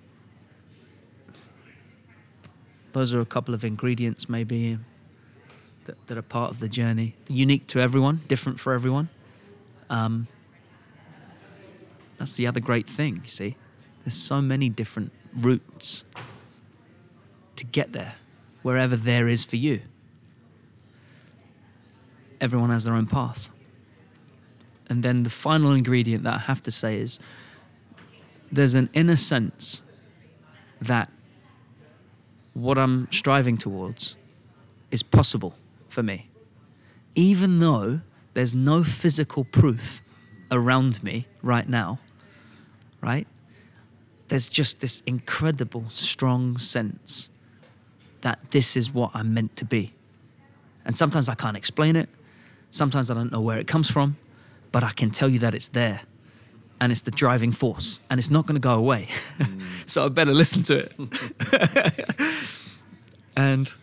those 2.98 3.14
are 3.14 3.20
a 3.20 3.26
couple 3.26 3.54
of 3.54 3.64
ingredients 3.64 4.28
maybe 4.28 4.80
that, 5.86 6.08
that 6.08 6.18
are 6.18 6.24
part 6.24 6.50
of 6.50 6.60
the 6.60 6.68
journey. 6.68 7.14
Unique 7.28 7.68
to 7.68 7.80
everyone, 7.80 8.22
different 8.28 8.60
for 8.60 8.74
everyone. 8.74 9.08
Um, 9.88 10.28
that's 12.18 12.36
the 12.36 12.48
other 12.48 12.60
great 12.60 12.88
thing, 12.88 13.22
you 13.24 13.30
see. 13.30 13.56
There's 14.04 14.16
so 14.16 14.41
many 14.41 14.68
different 14.68 15.12
routes 15.36 16.06
to 17.56 17.66
get 17.66 17.93
there, 17.93 18.16
wherever 18.64 18.95
there 18.95 19.28
is 19.28 19.45
for 19.45 19.58
you. 19.58 19.82
Everyone 22.41 22.72
has 22.72 22.86
their 22.86 22.95
own 22.95 23.06
path. 23.06 23.52
And 24.89 25.04
then 25.04 25.22
the 25.22 25.30
final 25.30 25.72
ingredient 25.72 26.24
that 26.24 26.34
I 26.34 26.39
have 26.39 26.64
to 26.64 26.72
say 26.72 26.98
is 26.98 27.20
there's 28.52 28.74
an 28.74 28.89
inner 28.93 29.18
sense 29.18 29.84
that 30.82 31.12
what 32.58 32.78
I'm 32.78 33.08
striving 33.12 33.58
towards 33.58 34.16
is 34.89 35.03
possible 35.03 35.53
for 35.89 36.01
me. 36.01 36.30
Even 37.16 37.60
though 37.60 38.01
there's 38.34 38.55
no 38.55 38.84
physical 38.84 39.43
proof 39.43 40.01
around 40.51 41.03
me 41.03 41.28
right 41.41 41.68
now, 41.68 41.99
right? 43.01 43.28
There's 44.28 44.49
just 44.49 44.82
this 44.82 45.01
incredible, 45.05 45.86
strong 45.89 46.58
sense 46.58 47.30
that 48.22 48.39
this 48.51 48.76
is 48.76 48.91
what 48.91 49.12
I'm 49.14 49.34
meant 49.34 49.55
to 49.58 49.66
be. 49.66 49.93
And 50.84 50.97
sometimes 50.97 51.30
I 51.30 51.36
can't 51.36 51.58
explain 51.58 51.95
it. 51.95 52.10
Sometimes 52.72 53.12
I 53.12 53.14
don't 53.14 53.32
know 53.32 53.41
where 53.41 53.60
it 53.60 53.68
comes 53.68 53.89
from, 53.89 54.18
but 54.72 54.84
I 54.84 54.91
can 54.91 55.12
tell 55.12 55.30
you 55.30 55.39
that 55.39 55.53
it's 55.53 55.70
there. 55.70 56.01
And 56.80 56.91
it's 56.91 57.01
the 57.01 57.11
driving 57.11 57.51
force, 57.51 57.99
and 58.09 58.19
it's 58.19 58.30
not 58.30 58.45
going 58.45 58.55
to 58.55 58.61
go 58.61 58.75
away. 58.75 59.07
Mm. 59.39 59.61
so 59.89 60.05
I 60.05 60.09
better 60.09 60.34
listen 60.34 60.61
to 60.63 60.78
it. 60.78 62.15
and 63.38 63.73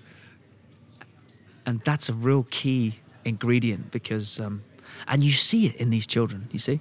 and 1.67 1.81
that's 1.81 2.09
a 2.09 2.13
real 2.13 2.47
key 2.51 3.01
ingredient 3.25 3.91
because 3.91 4.41
um, 4.41 4.63
and 5.09 5.23
you 5.23 5.33
see 5.33 5.67
it 5.67 5.77
in 5.77 5.91
these 5.91 6.07
children 6.07 6.49
you 6.51 6.59
see 6.59 6.81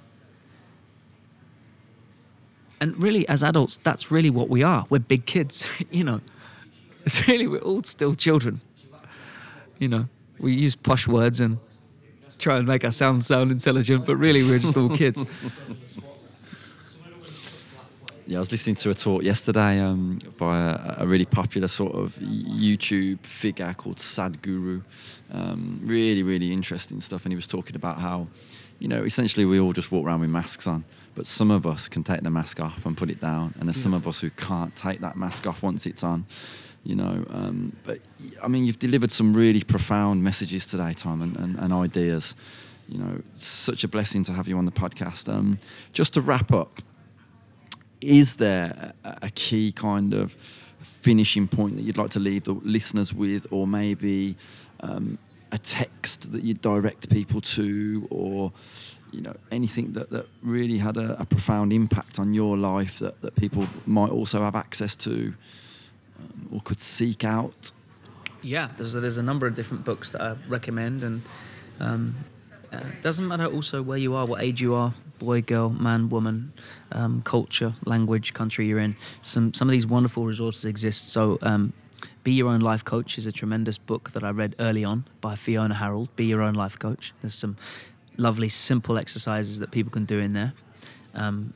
and 2.80 3.00
really 3.02 3.26
as 3.28 3.42
adults 3.42 3.76
that's 3.78 4.10
really 4.10 4.30
what 4.30 4.48
we 4.48 4.62
are 4.62 4.84
we're 4.90 4.98
big 4.98 5.24
kids 5.24 5.82
you 5.90 6.04
know 6.04 6.20
it's 7.04 7.26
really 7.28 7.46
we're 7.46 7.60
all 7.60 7.82
still 7.82 8.14
children 8.14 8.60
you 9.78 9.88
know 9.88 10.08
we 10.38 10.52
use 10.52 10.76
posh 10.76 11.06
words 11.06 11.40
and 11.40 11.58
try 12.44 12.56
and 12.58 12.66
make 12.66 12.84
our 12.84 12.92
sound 12.92 13.24
sound 13.24 13.50
intelligent 13.50 14.04
but 14.04 14.16
really 14.16 14.42
we're 14.44 14.58
just 14.58 14.76
all 14.76 14.88
kids 14.88 15.24
yeah, 18.26 18.38
I 18.38 18.40
was 18.40 18.52
listening 18.52 18.76
to 18.76 18.90
a 18.90 18.94
talk 18.94 19.22
yesterday 19.22 19.80
um, 19.80 20.18
by 20.38 20.58
a, 20.58 21.02
a, 21.02 21.06
really 21.06 21.26
popular 21.26 21.68
sort 21.68 21.94
of 21.94 22.14
YouTube 22.16 23.20
figure 23.20 23.74
called 23.74 23.98
Sadhguru. 23.98 24.82
Um, 25.30 25.80
really, 25.82 26.22
really 26.22 26.50
interesting 26.52 27.00
stuff. 27.00 27.24
And 27.24 27.32
he 27.32 27.36
was 27.36 27.46
talking 27.46 27.76
about 27.76 27.98
how, 27.98 28.28
you 28.78 28.88
know, 28.88 29.02
essentially 29.04 29.44
we 29.44 29.60
all 29.60 29.74
just 29.74 29.92
walk 29.92 30.06
around 30.06 30.20
with 30.20 30.30
masks 30.30 30.66
on, 30.66 30.84
but 31.14 31.26
some 31.26 31.50
of 31.50 31.66
us 31.66 31.88
can 31.88 32.02
take 32.02 32.22
the 32.22 32.30
mask 32.30 32.60
off 32.60 32.86
and 32.86 32.96
put 32.96 33.10
it 33.10 33.20
down, 33.20 33.54
and 33.58 33.68
there's 33.68 33.76
yeah. 33.78 33.82
some 33.82 33.94
of 33.94 34.08
us 34.08 34.20
who 34.20 34.30
can't 34.30 34.74
take 34.74 35.00
that 35.00 35.16
mask 35.16 35.46
off 35.46 35.62
once 35.62 35.86
it's 35.86 36.02
on. 36.02 36.24
You 36.84 36.96
know, 36.96 37.24
um, 37.30 37.74
but 37.82 37.98
I 38.42 38.48
mean, 38.48 38.64
you've 38.66 38.78
delivered 38.78 39.10
some 39.10 39.32
really 39.32 39.62
profound 39.62 40.22
messages 40.22 40.66
today, 40.66 40.92
Tom, 40.92 41.22
and, 41.22 41.36
and, 41.38 41.58
and 41.58 41.72
ideas. 41.72 42.36
You 42.88 42.98
know, 42.98 43.22
such 43.34 43.84
a 43.84 43.88
blessing 43.88 44.22
to 44.24 44.32
have 44.32 44.46
you 44.46 44.58
on 44.58 44.66
the 44.66 44.72
podcast. 44.72 45.32
Um, 45.32 45.56
just 45.94 46.12
to 46.14 46.20
wrap 46.20 46.52
up, 46.52 46.82
is 48.02 48.36
there 48.36 48.92
a, 49.02 49.30
key 49.30 49.72
kind 49.72 50.12
of 50.12 50.36
finishing 50.82 51.48
point 51.48 51.76
that 51.76 51.82
you'd 51.82 51.96
like 51.96 52.10
to 52.10 52.20
leave 52.20 52.44
the 52.44 52.52
listeners 52.52 53.14
with, 53.14 53.46
or 53.50 53.66
maybe 53.66 54.36
um, 54.80 55.18
a 55.52 55.58
text 55.58 56.32
that 56.32 56.42
you 56.42 56.52
direct 56.52 57.08
people 57.08 57.40
to, 57.40 58.06
or 58.10 58.52
you 59.10 59.22
know 59.22 59.34
anything 59.50 59.92
that, 59.92 60.10
that 60.10 60.26
really 60.42 60.76
had 60.76 60.98
a, 60.98 61.18
a 61.18 61.24
profound 61.24 61.72
impact 61.72 62.18
on 62.18 62.34
your 62.34 62.58
life 62.58 62.98
that, 62.98 63.18
that 63.22 63.34
people 63.36 63.66
might 63.86 64.10
also 64.10 64.42
have 64.42 64.54
access 64.54 64.94
to 64.96 65.32
um, 66.18 66.48
or 66.52 66.60
could 66.60 66.80
seek 66.80 67.24
out? 67.24 67.72
Yeah, 68.42 68.68
there's, 68.76 68.92
there's 68.92 69.16
a 69.16 69.22
number 69.22 69.46
of 69.46 69.54
different 69.54 69.84
books 69.84 70.12
that 70.12 70.20
I 70.20 70.36
recommend, 70.48 71.02
and 71.02 71.22
um, 71.80 72.14
uh, 72.72 72.80
doesn't 73.00 73.26
matter 73.26 73.46
also 73.46 73.82
where 73.82 73.98
you 73.98 74.14
are, 74.14 74.26
what 74.26 74.42
age 74.42 74.60
you 74.60 74.74
are, 74.74 74.92
boy, 75.18 75.40
girl, 75.40 75.70
man, 75.70 76.08
woman, 76.10 76.52
um, 76.92 77.22
culture, 77.22 77.74
language, 77.84 78.34
country 78.34 78.66
you're 78.66 78.80
in. 78.80 78.96
Some 79.22 79.54
some 79.54 79.68
of 79.68 79.72
these 79.72 79.86
wonderful 79.86 80.26
resources 80.26 80.64
exist. 80.64 81.10
So. 81.10 81.38
Um, 81.42 81.72
be 82.22 82.32
Your 82.32 82.48
Own 82.48 82.60
Life 82.60 82.84
Coach 82.84 83.18
is 83.18 83.26
a 83.26 83.32
tremendous 83.32 83.76
book 83.76 84.12
that 84.12 84.24
I 84.24 84.30
read 84.30 84.54
early 84.58 84.82
on 84.82 85.04
by 85.20 85.34
Fiona 85.34 85.74
Harrold. 85.74 86.14
Be 86.16 86.24
Your 86.24 86.40
Own 86.40 86.54
Life 86.54 86.78
Coach. 86.78 87.12
There's 87.20 87.34
some 87.34 87.56
lovely, 88.16 88.48
simple 88.48 88.96
exercises 88.96 89.58
that 89.58 89.70
people 89.70 89.90
can 89.90 90.04
do 90.06 90.18
in 90.20 90.32
there. 90.32 90.54
Um, 91.14 91.52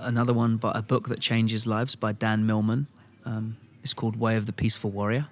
another 0.00 0.34
one, 0.34 0.56
but 0.58 0.76
a 0.76 0.82
book 0.82 1.08
that 1.08 1.20
changes 1.20 1.66
lives 1.66 1.96
by 1.96 2.12
Dan 2.12 2.46
Millman. 2.46 2.86
Um, 3.24 3.56
it's 3.82 3.94
called 3.94 4.16
Way 4.16 4.36
of 4.36 4.46
the 4.46 4.52
Peaceful 4.52 4.90
Warrior. 4.90 5.26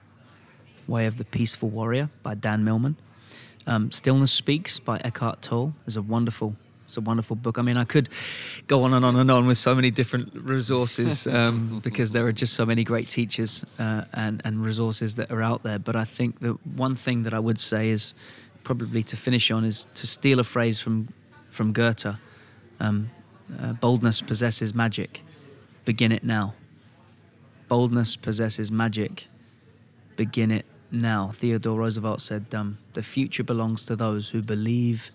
Way 0.87 1.07
of 1.07 1.19
the 1.19 1.25
Peaceful 1.25 1.69
Warrior 1.69 2.11
by 2.23 2.35
Dan 2.35 2.65
Millman. 2.65 2.97
Um, 3.67 3.91
Stillness 3.91 4.33
Speaks 4.33 4.81
by 4.81 4.99
Eckhart 4.99 5.43
Tolle 5.43 5.75
is 5.87 5.97
a 5.97 6.03
wonderful 6.03 6.57
it's 6.93 6.99
a 6.99 7.01
wonderful 7.01 7.37
book. 7.37 7.59
I 7.59 7.63
mean, 7.63 7.79
I 7.79 7.85
could 7.85 8.11
go 8.67 8.85
on 8.85 8.93
and 8.93 9.03
on 9.03 9.17
and 9.17 9.31
on 9.31 9.47
with 9.47 9.57
so 9.57 9.75
many 9.75 9.91
different 9.91 10.35
resources 10.35 11.27
um, 11.39 11.81
because 11.83 12.13
there 12.13 12.27
are 12.27 12.33
just 12.33 12.53
so 12.53 12.67
many 12.67 12.85
great 12.85 13.09
teachers 13.09 13.65
uh, 13.79 14.05
and, 14.13 14.43
and 14.45 14.63
resources 14.63 15.17
that 15.17 15.31
are 15.31 15.41
out 15.41 15.63
there. 15.63 15.79
But 15.79 15.97
I 15.97 16.05
think 16.05 16.41
the 16.41 16.59
one 16.77 16.95
thing 16.95 17.23
that 17.23 17.33
I 17.33 17.39
would 17.39 17.59
say 17.59 17.89
is 17.89 18.15
probably 18.63 19.03
to 19.05 19.17
finish 19.17 19.51
on 19.51 19.65
is 19.65 19.87
to 19.95 20.07
steal 20.07 20.39
a 20.39 20.45
phrase 20.45 20.81
from 20.81 21.09
from 21.51 21.73
Goethe. 21.73 22.15
Um, 22.79 23.11
uh, 23.59 23.73
boldness 23.73 24.21
possesses 24.21 24.75
magic. 24.75 25.23
Begin 25.87 26.13
it 26.13 26.25
now. 26.25 26.55
Boldness 27.73 28.17
possesses 28.17 28.71
magic. 28.71 29.29
Begin 30.17 30.51
it 30.51 30.67
now. 30.91 31.31
Theodore 31.33 31.79
Roosevelt 31.79 32.21
said, 32.21 32.55
um, 32.55 32.77
"The 32.93 33.03
future 33.03 33.43
belongs 33.43 33.87
to 33.87 33.97
those 33.97 34.29
who 34.29 34.43
believe." 34.43 35.11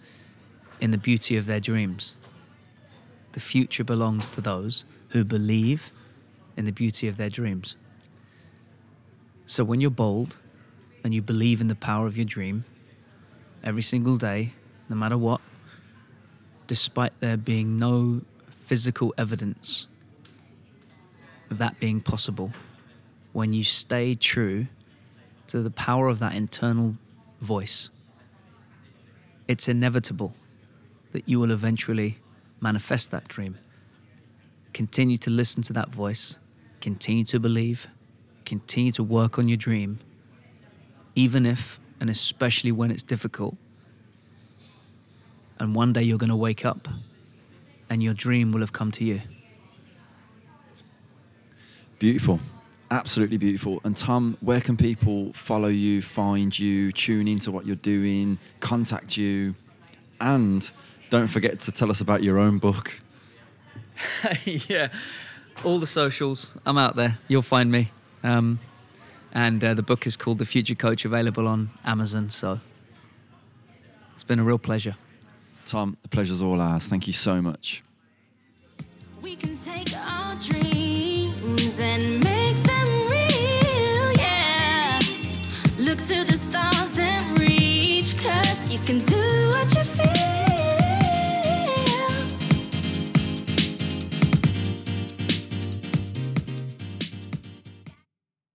in 0.81 0.89
the 0.89 0.97
beauty 0.97 1.37
of 1.37 1.45
their 1.45 1.59
dreams. 1.59 2.15
The 3.33 3.39
future 3.39 3.83
belongs 3.83 4.31
to 4.31 4.41
those 4.41 4.85
who 5.09 5.23
believe 5.23 5.91
in 6.55 6.65
the 6.65 6.71
beauty 6.71 7.07
of 7.07 7.17
their 7.17 7.29
dreams. 7.29 7.75
So 9.45 9.63
when 9.63 9.79
you're 9.79 9.91
bold 9.91 10.39
and 11.03 11.13
you 11.13 11.21
believe 11.21 11.61
in 11.61 11.67
the 11.67 11.75
power 11.75 12.07
of 12.07 12.17
your 12.17 12.25
dream, 12.25 12.65
every 13.63 13.83
single 13.83 14.17
day, 14.17 14.53
no 14.89 14.95
matter 14.95 15.17
what, 15.17 15.41
despite 16.65 17.13
there 17.19 17.37
being 17.37 17.77
no 17.77 18.21
physical 18.49 19.13
evidence 19.15 19.85
of 21.49 21.57
that 21.57 21.79
being 21.79 22.01
possible, 22.01 22.51
when 23.33 23.53
you 23.53 23.63
stay 23.63 24.15
true 24.15 24.67
to 25.47 25.61
the 25.61 25.71
power 25.71 26.07
of 26.07 26.19
that 26.19 26.35
internal 26.35 26.97
voice, 27.39 27.89
it's 29.47 29.67
inevitable 29.67 30.33
that 31.11 31.27
you 31.27 31.39
will 31.39 31.51
eventually 31.51 32.19
manifest 32.59 33.11
that 33.11 33.27
dream. 33.27 33.57
Continue 34.73 35.17
to 35.19 35.29
listen 35.29 35.61
to 35.63 35.73
that 35.73 35.89
voice, 35.89 36.39
continue 36.81 37.23
to 37.25 37.39
believe, 37.39 37.87
continue 38.45 38.91
to 38.91 39.03
work 39.03 39.39
on 39.39 39.47
your 39.47 39.57
dream, 39.57 39.99
even 41.15 41.45
if 41.45 41.79
and 41.99 42.09
especially 42.09 42.71
when 42.71 42.91
it's 42.91 43.03
difficult. 43.03 43.55
And 45.59 45.73
one 45.73 45.93
day 45.93 46.03
you're 46.03 46.19
going 46.19 46.29
to 46.29 46.35
wake 46.35 46.65
up 46.65 46.87
and 47.89 48.03
your 48.03 48.13
dream 48.13 48.51
will 48.51 48.59
have 48.59 48.73
come 48.73 48.91
to 48.91 49.03
you. 49.03 49.21
Beautiful. 51.99 52.39
Absolutely 52.89 53.37
beautiful. 53.37 53.81
And 53.83 53.97
Tom, 53.97 54.37
where 54.39 54.61
can 54.61 54.77
people 54.77 55.33
follow 55.33 55.67
you, 55.67 56.01
find 56.01 56.57
you, 56.57 56.91
tune 56.91 57.27
into 57.27 57.51
what 57.51 57.65
you're 57.65 57.75
doing, 57.75 58.37
contact 58.59 59.17
you, 59.17 59.55
and 60.21 60.69
don't 61.09 61.27
forget 61.27 61.59
to 61.61 61.71
tell 61.71 61.89
us 61.89 62.01
about 62.01 62.23
your 62.23 62.37
own 62.37 62.59
book. 62.59 62.99
yeah, 64.45 64.89
all 65.63 65.79
the 65.79 65.87
socials. 65.87 66.55
I'm 66.65 66.77
out 66.77 66.95
there. 66.95 67.17
You'll 67.27 67.41
find 67.41 67.71
me. 67.71 67.91
Um, 68.23 68.59
and 69.33 69.63
uh, 69.63 69.73
the 69.73 69.83
book 69.83 70.07
is 70.07 70.15
called 70.15 70.39
The 70.39 70.45
Future 70.45 70.75
Coach, 70.75 71.05
available 71.05 71.47
on 71.47 71.69
Amazon. 71.83 72.29
So 72.29 72.59
it's 74.13 74.23
been 74.23 74.39
a 74.39 74.43
real 74.43 74.59
pleasure. 74.59 74.95
Tom, 75.65 75.97
the 76.01 76.09
pleasure's 76.09 76.41
all 76.41 76.61
ours. 76.61 76.87
Thank 76.87 77.07
you 77.07 77.13
so 77.13 77.41
much. 77.41 77.83